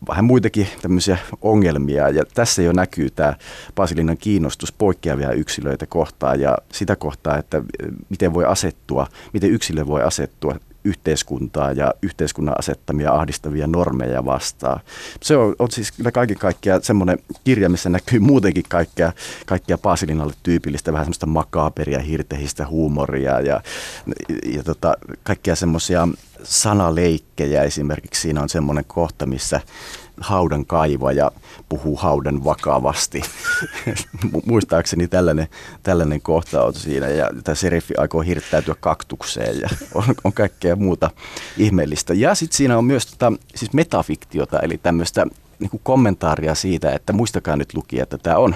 vähän 0.08 0.24
muitakin 0.24 0.66
tämmöisiä 0.82 1.18
ongelmia. 1.42 2.08
Ja 2.08 2.24
tässä 2.34 2.62
jo 2.62 2.72
näkyy 2.72 3.10
tämä 3.10 3.34
Pasilinnan 3.74 4.16
kiinnostus 4.16 4.72
poikkeavia 4.72 5.32
yksilöitä 5.32 5.86
kohtaan 5.86 6.40
ja 6.40 6.58
sitä 6.72 6.96
kohtaa, 6.96 7.38
että 7.38 7.62
miten 8.08 8.34
voi 8.34 8.44
asettua, 8.44 9.06
miten 9.32 9.50
yksilö 9.50 9.86
voi 9.86 10.02
asettua 10.02 10.56
yhteiskuntaa 10.84 11.72
ja 11.72 11.94
yhteiskunnan 12.02 12.54
asettamia 12.58 13.12
ahdistavia 13.12 13.66
normeja 13.66 14.24
vastaan. 14.24 14.80
Se 15.22 15.36
on, 15.36 15.54
on 15.58 15.70
siis 15.70 15.92
kyllä 15.92 16.10
kaiken 16.10 16.38
kaikkiaan 16.38 16.82
semmoinen 16.82 17.18
kirja, 17.44 17.68
missä 17.68 17.88
näkyy 17.88 18.18
muutenkin 18.18 18.64
kaikkea, 18.68 19.12
kaikkea 19.46 19.78
Paasilinalle 19.78 20.34
tyypillistä, 20.42 20.92
vähän 20.92 21.04
semmoista 21.04 21.26
makaaperia, 21.26 21.98
hirtehistä 21.98 22.66
huumoria 22.66 23.40
ja, 23.40 23.60
ja 24.44 24.62
tota, 24.62 24.94
kaikkia 25.22 25.56
semmoisia 25.56 26.08
sanaleikkejä. 26.42 27.62
Esimerkiksi 27.62 28.20
siinä 28.20 28.42
on 28.42 28.48
semmoinen 28.48 28.84
kohta, 28.84 29.26
missä 29.26 29.60
haudan 30.22 30.66
kaivaja 30.66 31.30
puhuu 31.68 31.96
haudan 31.96 32.44
vakavasti. 32.44 33.22
Muistaakseni 34.46 35.08
tällainen, 35.08 35.48
tällainen 35.82 36.20
kohta 36.20 36.64
on 36.64 36.74
siinä 36.74 37.08
ja 37.08 37.30
tämä 37.44 37.54
seriffi 37.54 37.94
aikoo 37.96 38.20
hirttäytyä 38.20 38.74
kaktukseen 38.80 39.60
ja 39.60 39.68
on, 39.94 40.04
on 40.24 40.32
kaikkea 40.32 40.76
muuta 40.76 41.10
ihmeellistä. 41.56 42.14
Ja 42.14 42.34
sitten 42.34 42.56
siinä 42.56 42.78
on 42.78 42.84
myös 42.84 43.06
tota, 43.06 43.32
siis 43.54 43.72
metafiktiota 43.72 44.60
eli 44.60 44.78
tämmöistä 44.78 45.26
niin 45.58 45.80
kommentaaria 45.82 46.54
siitä, 46.54 46.92
että 46.92 47.12
muistakaa 47.12 47.56
nyt 47.56 47.74
lukija, 47.74 48.02
että 48.02 48.18
tämä 48.18 48.36
on 48.36 48.54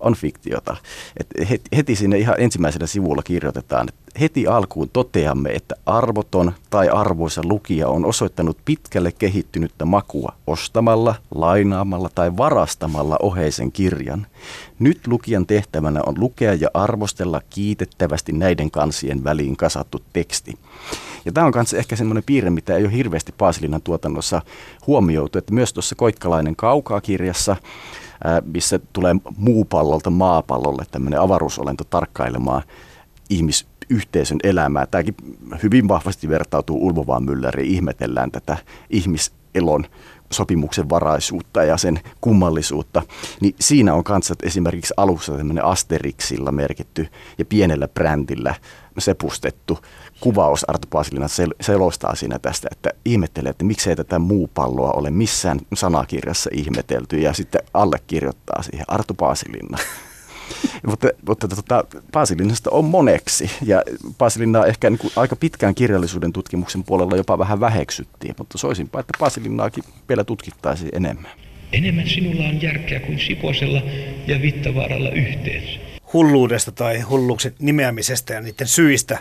on 0.00 0.14
fiktiota. 0.14 0.76
Et 1.20 1.60
heti 1.76 1.96
sinne 1.96 2.18
ihan 2.18 2.34
ensimmäisellä 2.38 2.86
sivulla 2.86 3.22
kirjoitetaan, 3.22 3.88
että 3.88 4.20
heti 4.20 4.46
alkuun 4.46 4.90
toteamme, 4.92 5.50
että 5.50 5.74
arvoton 5.86 6.52
tai 6.70 6.88
arvoisa 6.88 7.42
lukija 7.44 7.88
on 7.88 8.04
osoittanut 8.04 8.58
pitkälle 8.64 9.12
kehittynyttä 9.12 9.84
makua 9.84 10.32
ostamalla, 10.46 11.14
lainaamalla 11.34 12.10
tai 12.14 12.36
varastamalla 12.36 13.16
oheisen 13.22 13.72
kirjan. 13.72 14.26
Nyt 14.78 15.06
lukijan 15.06 15.46
tehtävänä 15.46 16.00
on 16.06 16.14
lukea 16.18 16.54
ja 16.54 16.68
arvostella 16.74 17.40
kiitettävästi 17.50 18.32
näiden 18.32 18.70
kansien 18.70 19.24
väliin 19.24 19.56
kasattu 19.56 20.02
teksti. 20.12 20.58
Ja 21.24 21.32
tämä 21.32 21.46
on 21.46 21.52
myös 21.54 21.74
ehkä 21.74 21.96
semmoinen 21.96 22.24
piirre, 22.26 22.50
mitä 22.50 22.76
ei 22.76 22.84
ole 22.84 22.92
hirveästi 22.92 23.34
Paasilinan 23.38 23.82
tuotannossa 23.82 24.42
huomioitu, 24.86 25.38
että 25.38 25.54
myös 25.54 25.72
tuossa 25.72 25.94
Koikkalainen 25.94 26.56
kaukaa 26.56 27.00
kirjassa, 27.00 27.56
missä 28.44 28.80
tulee 28.92 29.14
muupallolta 29.36 30.10
maapallolle 30.10 30.84
tämmöinen 30.90 31.20
avaruusolento 31.20 31.84
tarkkailemaan 31.84 32.62
ihmis 33.30 33.66
yhteisön 33.90 34.38
elämää. 34.42 34.86
Tämäkin 34.86 35.14
hyvin 35.62 35.88
vahvasti 35.88 36.28
vertautuu 36.28 36.86
Ulvovaan 36.86 37.22
Mülläriin. 37.22 37.66
Ihmetellään 37.66 38.30
tätä 38.30 38.56
ihmiselon 38.90 39.84
sopimuksen 40.34 40.88
varaisuutta 40.88 41.64
ja 41.64 41.76
sen 41.76 42.00
kummallisuutta, 42.20 43.02
niin 43.40 43.54
siinä 43.60 43.94
on 43.94 44.04
kanssa 44.04 44.34
esimerkiksi 44.42 44.94
alussa 44.96 45.36
tämmöinen 45.36 45.64
Asterixilla 45.64 46.52
merkitty 46.52 47.08
ja 47.38 47.44
pienellä 47.44 47.88
brändillä 47.88 48.54
sepustettu 48.98 49.78
kuvaus 50.20 50.64
Arto 50.68 50.86
Paasilina 50.90 51.26
sel- 51.26 51.56
selostaa 51.60 52.14
siinä 52.14 52.38
tästä, 52.38 52.68
että 52.72 52.90
ihmettelee, 53.04 53.50
että 53.50 53.64
miksei 53.64 53.96
tätä 53.96 54.18
muupalloa 54.18 54.92
ole 54.92 55.10
missään 55.10 55.60
sanakirjassa 55.74 56.50
ihmetelty 56.52 57.18
ja 57.18 57.32
sitten 57.32 57.62
allekirjoittaa 57.74 58.62
siihen 58.62 58.84
Arto 58.88 59.14
Paasilinna. 59.14 59.78
mutta 60.86 61.08
mutta 61.28 61.48
tota, 61.48 61.84
Paasilinnasta 62.12 62.70
on 62.70 62.84
moneksi 62.84 63.50
ja 63.62 63.82
Paasilinna 64.18 64.66
ehkä 64.66 64.90
niin 64.90 64.98
kuin 64.98 65.12
aika 65.16 65.36
pitkään 65.36 65.74
kirjallisuuden 65.74 66.32
tutkimuksen 66.32 66.84
puolella 66.84 67.16
jopa 67.16 67.38
vähän 67.38 67.60
väheksyttiin, 67.60 68.34
mutta 68.38 68.58
soisinpa, 68.58 69.00
että 69.00 69.12
Paasilinnaakin 69.18 69.84
vielä 70.08 70.24
tutkittaisiin 70.24 70.90
enemmän. 70.92 71.30
Enemmän 71.72 72.08
sinulla 72.08 72.48
on 72.48 72.62
järkeä 72.62 73.00
kuin 73.00 73.18
Siposella 73.18 73.82
ja 74.26 74.42
Vittavaaralla 74.42 75.10
yhteensä. 75.10 75.80
Hulluudesta 76.12 76.72
tai 76.72 77.00
hulluksen 77.00 77.54
nimeämisestä 77.58 78.34
ja 78.34 78.40
niiden 78.40 78.66
syistä 78.66 79.18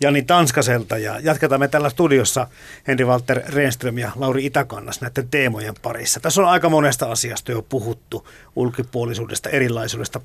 Jani 0.00 0.22
Tanskaselta 0.22 0.98
ja 0.98 1.20
jatketaan 1.20 1.60
me 1.60 1.68
tällä 1.68 1.90
studiossa 1.90 2.46
Henri 2.88 3.04
Walter 3.04 3.42
Renström 3.48 3.98
ja 3.98 4.10
Lauri 4.16 4.46
Itäkannas 4.46 5.00
näiden 5.00 5.28
teemojen 5.28 5.74
parissa. 5.82 6.20
Tässä 6.20 6.42
on 6.42 6.48
aika 6.48 6.68
monesta 6.68 7.06
asiasta 7.06 7.52
jo 7.52 7.62
puhuttu, 7.62 8.28
ulkipuolisuudesta, 8.56 9.50
erilaisuudesta, 9.50 10.20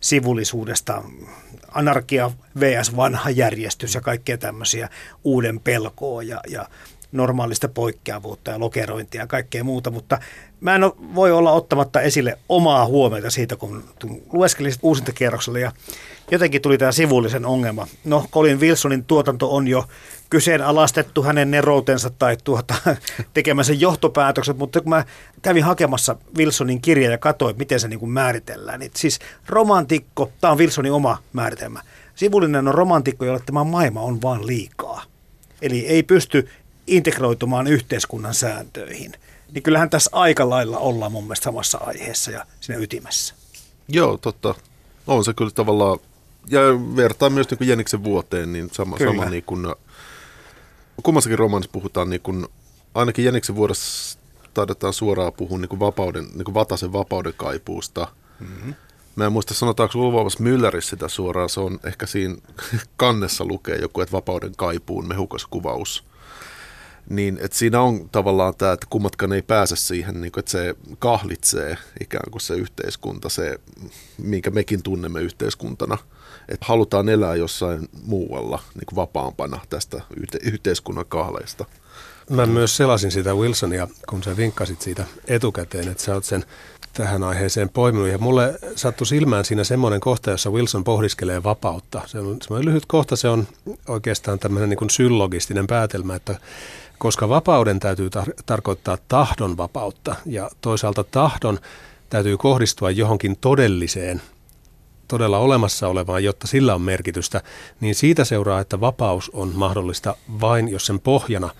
sivullisuudesta, 0.00 1.02
anarkia 1.72 2.30
vs. 2.60 2.96
vanha 2.96 3.30
järjestys 3.30 3.94
ja 3.94 4.00
kaikkea 4.00 4.38
tämmöisiä 4.38 4.88
uuden 5.24 5.60
pelkoa 5.60 6.22
ja, 6.22 6.40
ja 6.48 6.68
normaalista 7.12 7.68
poikkeavuutta 7.68 8.50
ja 8.50 8.60
lokerointia 8.60 9.20
ja 9.20 9.26
kaikkea 9.26 9.64
muuta, 9.64 9.90
mutta 9.90 10.18
mä 10.60 10.74
en 10.74 10.82
voi 11.14 11.32
olla 11.32 11.52
ottamatta 11.52 12.00
esille 12.00 12.38
omaa 12.48 12.86
huomiota 12.86 13.30
siitä, 13.30 13.56
kun 13.56 13.84
lueskelin 14.32 14.72
uusintakierroksella 14.82 15.58
ja 15.58 15.72
jotenkin 16.30 16.62
tuli 16.62 16.78
tämä 16.78 16.92
sivullisen 16.92 17.46
ongelma. 17.46 17.86
No, 18.04 18.26
Colin 18.32 18.60
Wilsonin 18.60 19.04
tuotanto 19.04 19.54
on 19.54 19.68
jo 19.68 19.84
kyseenalaistettu 20.30 21.22
hänen 21.22 21.50
neroutensa 21.50 22.10
tai 22.10 22.36
tuota, 22.44 22.74
tekemänsä 23.34 23.72
johtopäätökset, 23.72 24.58
mutta 24.58 24.80
kun 24.80 24.90
mä 24.90 25.04
kävin 25.42 25.64
hakemassa 25.64 26.16
Wilsonin 26.38 26.80
kirjaa 26.80 27.10
ja 27.10 27.18
katsoin, 27.18 27.56
miten 27.58 27.80
se 27.80 27.88
niin 27.88 28.00
kuin 28.00 28.10
määritellään, 28.10 28.80
niin 28.80 28.90
siis 28.96 29.18
romantikko, 29.46 30.32
tämä 30.40 30.50
on 30.50 30.58
Wilsonin 30.58 30.92
oma 30.92 31.18
määritelmä, 31.32 31.80
sivullinen 32.14 32.68
on 32.68 32.74
romantikko, 32.74 33.24
jolle 33.24 33.40
tämä 33.46 33.64
maailma 33.64 34.00
on 34.00 34.22
vaan 34.22 34.46
liikaa. 34.46 35.02
Eli 35.62 35.86
ei 35.86 36.02
pysty 36.02 36.48
integroitumaan 36.86 37.66
yhteiskunnan 37.66 38.34
sääntöihin. 38.34 39.12
Niin 39.52 39.62
kyllähän 39.62 39.90
tässä 39.90 40.10
aika 40.12 40.50
lailla 40.50 40.78
ollaan 40.78 41.12
mun 41.12 41.24
mielestä 41.24 41.44
samassa 41.44 41.78
aiheessa 41.78 42.30
ja 42.30 42.46
siinä 42.60 42.82
ytimessä. 42.82 43.34
Joo, 43.88 44.18
totta. 44.18 44.54
On 45.06 45.24
se 45.24 45.34
kyllä 45.34 45.50
tavallaan 45.50 45.98
ja 46.50 46.60
vertaa 46.96 47.30
myös 47.30 47.50
niin 47.50 47.58
kuin 47.58 47.68
Jäniksen 47.68 48.04
vuoteen, 48.04 48.52
niin 48.52 48.68
sama, 48.72 48.98
sama 48.98 49.24
niin 49.24 49.44
kuin, 49.44 49.66
kummassakin 51.02 51.38
romanissa 51.38 51.72
puhutaan 51.72 52.10
niin 52.10 52.20
kuin, 52.20 52.46
ainakin 52.94 53.24
Jäniksen 53.24 53.56
vuodessa 53.56 54.18
taidetaan 54.54 54.92
suoraan 54.92 55.32
puhua 55.32 55.58
niin 55.58 55.68
kuin 55.68 55.80
vapauden, 55.80 56.24
niin 56.34 56.44
kuin 56.44 56.54
Vatasen 56.54 56.92
vapauden 56.92 57.34
kaipuusta. 57.36 58.08
Mm-hmm. 58.40 58.74
Mä 59.16 59.26
en 59.26 59.32
muista, 59.32 59.54
sanotaanko 59.54 59.98
Ulvaavassa 59.98 60.44
Müllärissä 60.44 60.90
sitä 60.90 61.08
suoraan, 61.08 61.48
se 61.48 61.60
on 61.60 61.80
ehkä 61.84 62.06
siinä 62.06 62.36
kannessa 62.96 63.44
lukee 63.44 63.76
joku, 63.76 64.00
että 64.00 64.12
vapauden 64.12 64.52
kaipuun 64.56 65.08
mehukas 65.08 65.46
kuvaus 65.46 66.04
niin 67.10 67.38
että 67.42 67.56
siinä 67.56 67.80
on 67.80 68.08
tavallaan 68.08 68.54
tämä, 68.58 68.72
että 68.72 68.86
kummatkaan 68.90 69.32
ei 69.32 69.42
pääse 69.42 69.76
siihen, 69.76 70.20
niin 70.20 70.32
kuin, 70.32 70.40
että 70.40 70.50
se 70.50 70.74
kahlitsee 70.98 71.78
ikään 72.00 72.30
kuin 72.30 72.40
se 72.40 72.54
yhteiskunta, 72.54 73.28
se, 73.28 73.60
minkä 74.18 74.50
mekin 74.50 74.82
tunnemme 74.82 75.20
yhteiskuntana. 75.20 75.98
Että 76.48 76.66
halutaan 76.68 77.08
elää 77.08 77.34
jossain 77.34 77.88
muualla 78.02 78.62
niin 78.74 78.86
kuin 78.86 78.96
vapaampana 78.96 79.60
tästä 79.70 80.00
yhte- 80.20 80.48
yhteiskunnan 80.52 81.06
kahleista. 81.08 81.64
Mä 82.30 82.46
myös 82.46 82.76
selasin 82.76 83.10
sitä 83.10 83.34
Wilsonia, 83.34 83.88
kun 84.08 84.22
sä 84.22 84.36
vinkkasit 84.36 84.80
siitä 84.80 85.04
etukäteen, 85.26 85.88
että 85.88 86.02
sä 86.02 86.14
oot 86.14 86.24
sen 86.24 86.44
tähän 86.92 87.22
aiheeseen 87.22 87.68
poiminut. 87.68 88.08
Ja 88.08 88.18
mulle 88.18 88.58
sattui 88.76 89.06
silmään 89.06 89.44
siinä 89.44 89.64
semmoinen 89.64 90.00
kohta, 90.00 90.30
jossa 90.30 90.50
Wilson 90.50 90.84
pohdiskelee 90.84 91.42
vapautta. 91.42 92.02
Se 92.06 92.18
on 92.18 92.36
semmoinen 92.42 92.68
lyhyt 92.68 92.86
kohta, 92.86 93.16
se 93.16 93.28
on 93.28 93.48
oikeastaan 93.88 94.38
tämmöinen 94.38 94.70
niin 94.70 94.90
syllogistinen 94.90 95.66
päätelmä, 95.66 96.14
että 96.14 96.38
koska 96.98 97.28
vapauden 97.28 97.80
täytyy 97.80 98.08
tar- 98.08 98.42
tarkoittaa 98.46 98.98
tahdon 99.08 99.56
vapautta 99.56 100.14
ja 100.26 100.50
toisaalta 100.60 101.04
tahdon 101.04 101.58
täytyy 102.10 102.36
kohdistua 102.36 102.90
johonkin 102.90 103.36
todelliseen, 103.40 104.22
todella 105.08 105.38
olemassa 105.38 105.88
olevaan, 105.88 106.24
jotta 106.24 106.46
sillä 106.46 106.74
on 106.74 106.82
merkitystä, 106.82 107.42
niin 107.80 107.94
siitä 107.94 108.24
seuraa, 108.24 108.60
että 108.60 108.80
vapaus 108.80 109.30
on 109.34 109.52
mahdollista 109.54 110.16
vain, 110.40 110.68
jos 110.68 110.86
sen 110.86 111.00
pohjana 111.00 111.50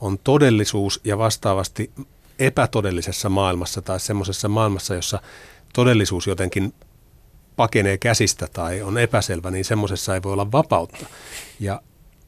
on 0.00 0.18
todellisuus 0.18 1.00
ja 1.04 1.18
vastaavasti 1.18 1.90
epätodellisessa 2.38 3.28
maailmassa 3.28 3.82
tai 3.82 4.00
semmoisessa 4.00 4.48
maailmassa, 4.48 4.94
jossa 4.94 5.20
todellisuus 5.72 6.26
jotenkin 6.26 6.74
pakenee 7.56 7.98
käsistä 7.98 8.48
tai 8.52 8.82
on 8.82 8.98
epäselvä, 8.98 9.50
niin 9.50 9.64
semmoisessa 9.64 10.14
ei 10.14 10.22
voi 10.22 10.32
olla 10.32 10.52
vapautta. 10.52 11.06
Ja 11.60 11.82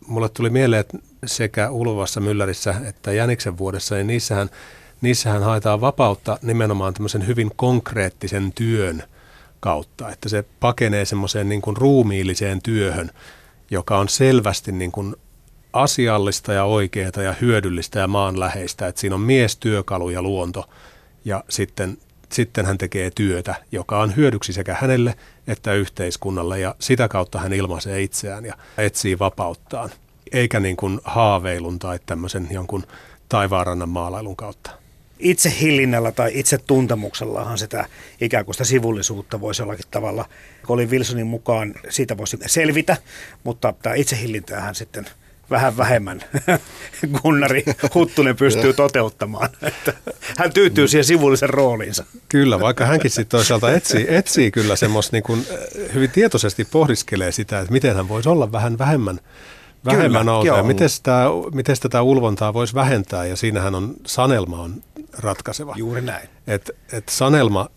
mulle 0.06 0.28
tuli 0.28 0.50
mieleen, 0.50 0.80
että 0.80 0.98
sekä 1.26 1.70
Ulvassa 1.70 2.20
Myllärissä 2.20 2.74
että 2.88 3.12
Jäniksen 3.12 3.58
vuodessa, 3.58 3.94
niin 3.94 4.06
niissähän, 4.06 4.50
niissähän 5.00 5.42
haetaan 5.42 5.80
vapautta 5.80 6.38
nimenomaan 6.42 6.94
tämmöisen 6.94 7.26
hyvin 7.26 7.50
konkreettisen 7.56 8.52
työn 8.52 9.02
kautta, 9.64 10.10
että 10.10 10.28
se 10.28 10.44
pakenee 10.60 11.04
semmoiseen 11.04 11.48
niin 11.48 11.62
kuin 11.62 11.76
ruumiilliseen 11.76 12.62
työhön, 12.62 13.10
joka 13.70 13.98
on 13.98 14.08
selvästi 14.08 14.72
niin 14.72 14.92
kuin 14.92 15.16
asiallista 15.72 16.52
ja 16.52 16.64
oikeaa 16.64 17.22
ja 17.24 17.34
hyödyllistä 17.40 17.98
ja 17.98 18.08
maanläheistä, 18.08 18.86
että 18.86 19.00
siinä 19.00 19.14
on 19.14 19.20
mies, 19.20 19.56
työkalu 19.56 20.10
ja 20.10 20.22
luonto 20.22 20.68
ja 21.24 21.44
sitten, 21.48 21.98
sitten 22.32 22.66
hän 22.66 22.78
tekee 22.78 23.10
työtä, 23.10 23.54
joka 23.72 24.00
on 24.00 24.16
hyödyksi 24.16 24.52
sekä 24.52 24.76
hänelle 24.80 25.14
että 25.46 25.74
yhteiskunnalle 25.74 26.60
ja 26.60 26.74
sitä 26.78 27.08
kautta 27.08 27.38
hän 27.38 27.52
ilmaisee 27.52 28.02
itseään 28.02 28.44
ja 28.44 28.54
etsii 28.78 29.18
vapauttaan, 29.18 29.90
eikä 30.32 30.60
niin 30.60 30.76
kuin 30.76 31.00
haaveilun 31.04 31.78
tai 31.78 31.98
tämmöisen 32.06 32.48
jonkun 32.50 32.82
taivaanrannan 33.28 33.88
maalailun 33.88 34.36
kautta 34.36 34.83
itse 35.18 35.54
hillinnällä 35.60 36.12
tai 36.12 36.30
itse 36.34 36.58
tuntemuksellahan 36.58 37.58
sitä 37.58 37.86
ikään 38.20 38.44
kuin 38.44 38.54
sitä 38.54 38.64
sivullisuutta 38.64 39.40
voisi 39.40 39.62
jollakin 39.62 39.84
tavalla, 39.90 40.28
Colin 40.64 40.90
Wilsonin 40.90 41.26
mukaan 41.26 41.74
siitä 41.88 42.16
voisi 42.16 42.38
selvitä, 42.46 42.96
mutta 43.44 43.74
tämä 43.82 43.94
itsehillintäähän 43.94 44.74
sitten 44.74 45.06
vähän 45.50 45.76
vähemmän 45.76 46.20
Gunnari 47.22 47.64
Huttunen 47.94 48.36
pystyy 48.36 48.72
toteuttamaan. 48.72 49.50
Että 49.62 49.92
hän 50.38 50.52
tyytyy 50.52 50.88
siihen 50.88 51.04
sivullisen 51.04 51.50
rooliinsa. 51.50 52.04
Kyllä, 52.28 52.60
vaikka 52.60 52.86
hänkin 52.86 53.10
sitten 53.10 53.38
toisaalta 53.38 53.72
etsii, 53.72 54.06
etsii 54.08 54.50
kyllä 54.50 54.76
semmoista 54.76 55.16
niin 55.16 55.22
kuin, 55.22 55.46
hyvin 55.94 56.10
tietoisesti 56.10 56.64
pohdiskelee 56.64 57.32
sitä, 57.32 57.60
että 57.60 57.72
miten 57.72 57.96
hän 57.96 58.08
voisi 58.08 58.28
olla 58.28 58.52
vähän 58.52 58.78
vähemmän 58.78 59.20
vähemmän. 59.84 60.26
Ja 60.44 60.62
miten, 60.62 60.88
sitä, 60.88 61.24
miten 61.54 61.76
tätä 61.80 62.02
ulvontaa 62.02 62.54
voisi 62.54 62.74
vähentää, 62.74 63.26
ja 63.26 63.36
siinähän 63.36 63.74
on 63.74 63.94
sanelma 64.06 64.62
on 64.62 64.82
ratkaiseva. 65.18 65.74
Juuri 65.76 66.00
näin. 66.00 66.28
Et, 66.46 66.70
et 66.92 67.08
sanelma 67.08 67.68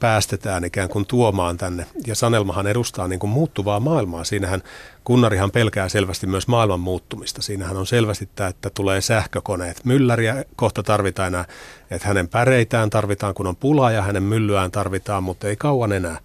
päästetään 0.00 0.64
ikään 0.64 0.88
kuin 0.88 1.06
tuomaan 1.06 1.56
tänne. 1.56 1.86
Ja 2.06 2.14
Sanelmahan 2.14 2.66
edustaa 2.66 3.08
niin 3.08 3.18
kuin 3.18 3.30
muuttuvaa 3.30 3.80
maailmaa. 3.80 4.24
Siinähän 4.24 4.62
Kunnarihan 5.04 5.50
pelkää 5.50 5.88
selvästi 5.88 6.26
myös 6.26 6.48
maailman 6.48 6.80
muuttumista. 6.80 7.42
Siinähän 7.42 7.76
on 7.76 7.86
selvästi 7.86 8.28
tämä, 8.34 8.48
että 8.48 8.70
tulee 8.70 9.00
sähkökoneet. 9.00 9.84
Mylläriä 9.84 10.44
kohta 10.56 10.82
tarvitaan 10.82 11.28
enää, 11.28 11.44
että 11.90 12.08
hänen 12.08 12.28
päreitään 12.28 12.90
tarvitaan, 12.90 13.34
kun 13.34 13.46
on 13.46 13.56
pula 13.56 13.90
ja 13.90 14.02
hänen 14.02 14.22
myllyään 14.22 14.70
tarvitaan, 14.70 15.22
mutta 15.22 15.48
ei 15.48 15.56
kauan 15.56 15.92
enää. 15.92 16.18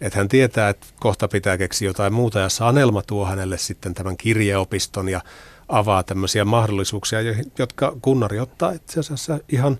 Että 0.00 0.18
hän 0.18 0.28
tietää, 0.28 0.68
että 0.68 0.86
kohta 1.00 1.28
pitää 1.28 1.58
keksiä 1.58 1.88
jotain 1.88 2.12
muuta 2.12 2.38
ja 2.38 2.48
Sanelma 2.48 3.02
tuo 3.02 3.26
hänelle 3.26 3.58
sitten 3.58 3.94
tämän 3.94 4.16
kirjeopiston 4.16 5.08
ja 5.08 5.20
avaa 5.68 6.02
tämmöisiä 6.02 6.44
mahdollisuuksia, 6.44 7.18
jotka 7.58 7.96
kunnari 8.02 8.40
ottaa 8.40 8.72
itse 8.72 9.00
asiassa 9.00 9.38
ihan 9.48 9.78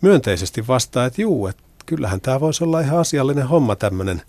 myönteisesti 0.00 0.66
vastaan, 0.66 1.06
että 1.06 1.22
juu, 1.22 1.46
että 1.46 1.62
kyllähän 1.86 2.20
tämä 2.20 2.40
voisi 2.40 2.64
olla 2.64 2.80
ihan 2.80 2.98
asiallinen 2.98 3.48
homma 3.48 3.76
tämmöinen 3.76 4.22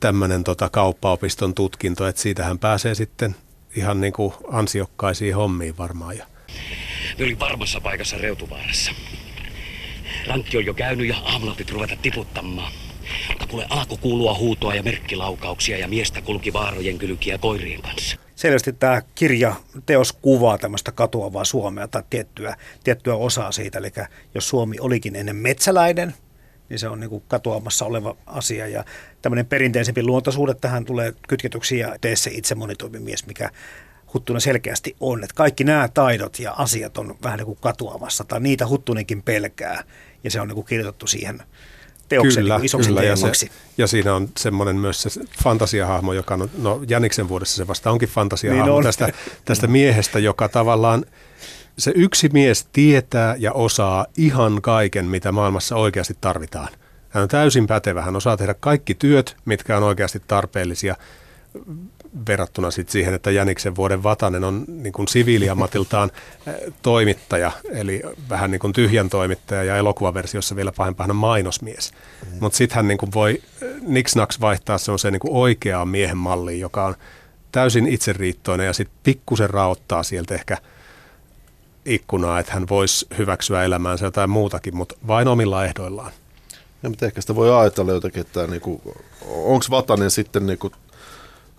tämmöinen 0.00 0.44
tota 0.44 0.68
kauppaopiston 0.68 1.54
tutkinto, 1.54 2.06
että 2.06 2.22
siitähän 2.22 2.58
pääsee 2.58 2.94
sitten 2.94 3.36
ihan 3.76 4.00
niin 4.00 4.12
kuin 4.12 4.34
ansiokkaisiin 4.52 5.34
hommiin 5.34 5.78
varmaan. 5.78 6.16
Ja. 6.16 6.26
Ne 7.18 7.24
oli 7.24 7.38
varmassa 7.38 7.80
paikassa 7.80 8.18
Reutuvaarassa. 8.18 8.92
Rankki 10.26 10.56
oli 10.56 10.66
jo 10.66 10.74
käynyt 10.74 11.08
ja 11.08 11.16
aamulla 11.24 11.54
piti 11.54 11.72
ruveta 11.72 11.96
tiputtamaan. 12.02 12.72
Mutta 13.28 13.46
kuule 13.46 13.66
alkoi 13.70 13.98
kuulua 13.98 14.34
huutoa 14.34 14.74
ja 14.74 14.82
merkkilaukauksia 14.82 15.78
ja 15.78 15.88
miestä 15.88 16.22
kulki 16.22 16.52
vaarojen 16.52 16.98
kylkiä 16.98 17.38
koirien 17.38 17.82
kanssa. 17.82 18.16
Selvästi 18.40 18.72
tämä 18.72 19.02
kirja, 19.14 19.54
teos 19.86 20.12
kuvaa 20.12 20.58
tämmöistä 20.58 20.92
katoavaa 20.92 21.44
Suomea 21.44 21.88
tai 21.88 22.02
tiettyä, 22.10 22.56
tiettyä 22.84 23.14
osaa 23.14 23.52
siitä. 23.52 23.78
Eli 23.78 23.92
jos 24.34 24.48
Suomi 24.48 24.76
olikin 24.80 25.16
ennen 25.16 25.36
metsäläinen, 25.36 26.14
niin 26.68 26.78
se 26.78 26.88
on 26.88 27.00
niin 27.00 27.10
kuin 27.10 27.22
katoamassa 27.28 27.84
oleva 27.84 28.16
asia. 28.26 28.66
Ja 28.66 28.84
tämmöinen 29.22 29.46
perinteisempi 29.46 30.02
luontaisuudet 30.02 30.60
tähän 30.60 30.84
tulee 30.84 31.14
kytketyksi 31.28 31.78
ja 31.78 31.96
tee 32.00 32.16
se 32.16 32.30
itse 32.32 32.54
monitoimimies, 32.54 33.26
mikä 33.26 33.50
Huttunen 34.14 34.40
selkeästi 34.40 34.96
on. 35.00 35.24
Että 35.24 35.34
kaikki 35.34 35.64
nämä 35.64 35.88
taidot 35.88 36.38
ja 36.38 36.52
asiat 36.52 36.98
on 36.98 37.16
vähän 37.22 37.38
niin 37.38 37.46
kuin 37.46 37.58
katoamassa 37.60 38.24
tai 38.24 38.40
niitä 38.40 38.68
Huttunenkin 38.68 39.22
pelkää 39.22 39.84
ja 40.24 40.30
se 40.30 40.40
on 40.40 40.48
niin 40.48 40.54
kuin 40.54 40.66
kirjoitettu 40.66 41.06
siihen 41.06 41.42
teoksen 42.10 42.42
kyllä, 42.42 42.56
niin 42.56 42.64
isoksi 42.64 42.88
kyllä, 42.88 43.02
ja, 43.02 43.16
se, 43.16 43.46
ja 43.78 43.86
siinä 43.86 44.14
on 44.14 44.28
semmoinen 44.38 44.76
myös 44.76 45.02
se 45.02 45.10
fantasiahahmo, 45.44 46.12
joka 46.12 46.34
on, 46.34 46.50
no 46.58 46.80
Jäniksen 46.88 47.28
vuodessa 47.28 47.56
se 47.56 47.66
vasta 47.66 47.90
onkin 47.90 48.08
fantasiahahmo 48.08 48.74
niin 48.74 48.84
tästä, 48.84 49.08
tästä 49.44 49.66
miehestä, 49.66 50.18
joka 50.18 50.48
tavallaan 50.48 51.04
se 51.78 51.92
yksi 51.94 52.28
mies 52.32 52.68
tietää 52.72 53.34
ja 53.38 53.52
osaa 53.52 54.06
ihan 54.16 54.62
kaiken, 54.62 55.06
mitä 55.06 55.32
maailmassa 55.32 55.76
oikeasti 55.76 56.16
tarvitaan. 56.20 56.68
Hän 57.08 57.22
on 57.22 57.28
täysin 57.28 57.66
pätevä. 57.66 58.02
Hän 58.02 58.16
osaa 58.16 58.36
tehdä 58.36 58.54
kaikki 58.60 58.94
työt, 58.94 59.36
mitkä 59.44 59.76
on 59.76 59.82
oikeasti 59.82 60.22
tarpeellisia 60.26 60.96
verrattuna 62.26 62.70
sit 62.70 62.88
siihen, 62.88 63.14
että 63.14 63.30
Jäniksen 63.30 63.76
vuoden 63.76 64.02
Vatanen 64.02 64.44
on 64.44 64.64
niin 64.68 64.92
kuin 64.92 65.08
siviiliammatiltaan 65.08 66.10
eh, 66.46 66.54
toimittaja, 66.82 67.52
eli 67.72 68.02
vähän 68.28 68.50
niin 68.50 68.60
kuin 68.60 68.72
tyhjän 68.72 69.10
toimittaja 69.10 69.64
ja 69.64 69.76
elokuvaversiossa 69.76 70.56
vielä 70.56 70.72
pahempana 70.76 71.14
mainosmies. 71.14 71.92
Mm. 71.92 72.38
Mutta 72.40 72.56
sitten 72.56 72.76
hän 72.76 72.88
niin 72.88 72.98
kuin 72.98 73.12
voi 73.14 73.42
eh, 73.62 73.68
niksnaks 73.80 74.40
vaihtaa 74.40 74.78
se 74.78 74.92
on 74.92 74.98
se 74.98 75.10
niin 75.10 75.20
kuin 75.20 75.34
oikeaan 75.34 75.88
miehen 75.88 76.16
malliin, 76.16 76.60
joka 76.60 76.86
on 76.86 76.94
täysin 77.52 77.86
itseriittoinen 77.86 78.66
ja 78.66 78.72
sitten 78.72 78.98
pikkusen 79.02 79.50
raottaa 79.50 80.02
sieltä 80.02 80.34
ehkä– 80.34 80.58
ikkunaa, 81.84 82.38
että 82.38 82.52
hän 82.52 82.68
voisi 82.68 83.06
hyväksyä 83.18 83.64
elämäänsä 83.64 84.04
jotain 84.04 84.30
muutakin, 84.30 84.76
mutta 84.76 84.94
vain 85.06 85.28
omilla 85.28 85.64
ehdoillaan. 85.64 86.12
Ja, 86.82 86.88
mutta 86.88 87.06
ehkä 87.06 87.20
sitä 87.20 87.34
voi 87.34 87.60
ajatella 87.60 87.92
jotenkin, 87.92 88.20
että 88.20 88.46
niinku, 88.46 88.80
onko 89.26 89.64
Vatanen 89.70 90.10
sitten 90.10 90.46
niinku 90.46 90.72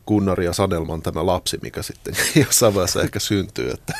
Kunnari 0.06 0.46
ja 0.46 0.54
Sanelman 0.54 1.02
tämä 1.02 1.26
lapsi, 1.26 1.58
mikä 1.62 1.82
sitten 1.82 2.16
jossain 2.46 2.74
vaiheessa 2.74 3.02
ehkä 3.02 3.20
syntyy. 3.20 3.70
Että, 3.70 3.94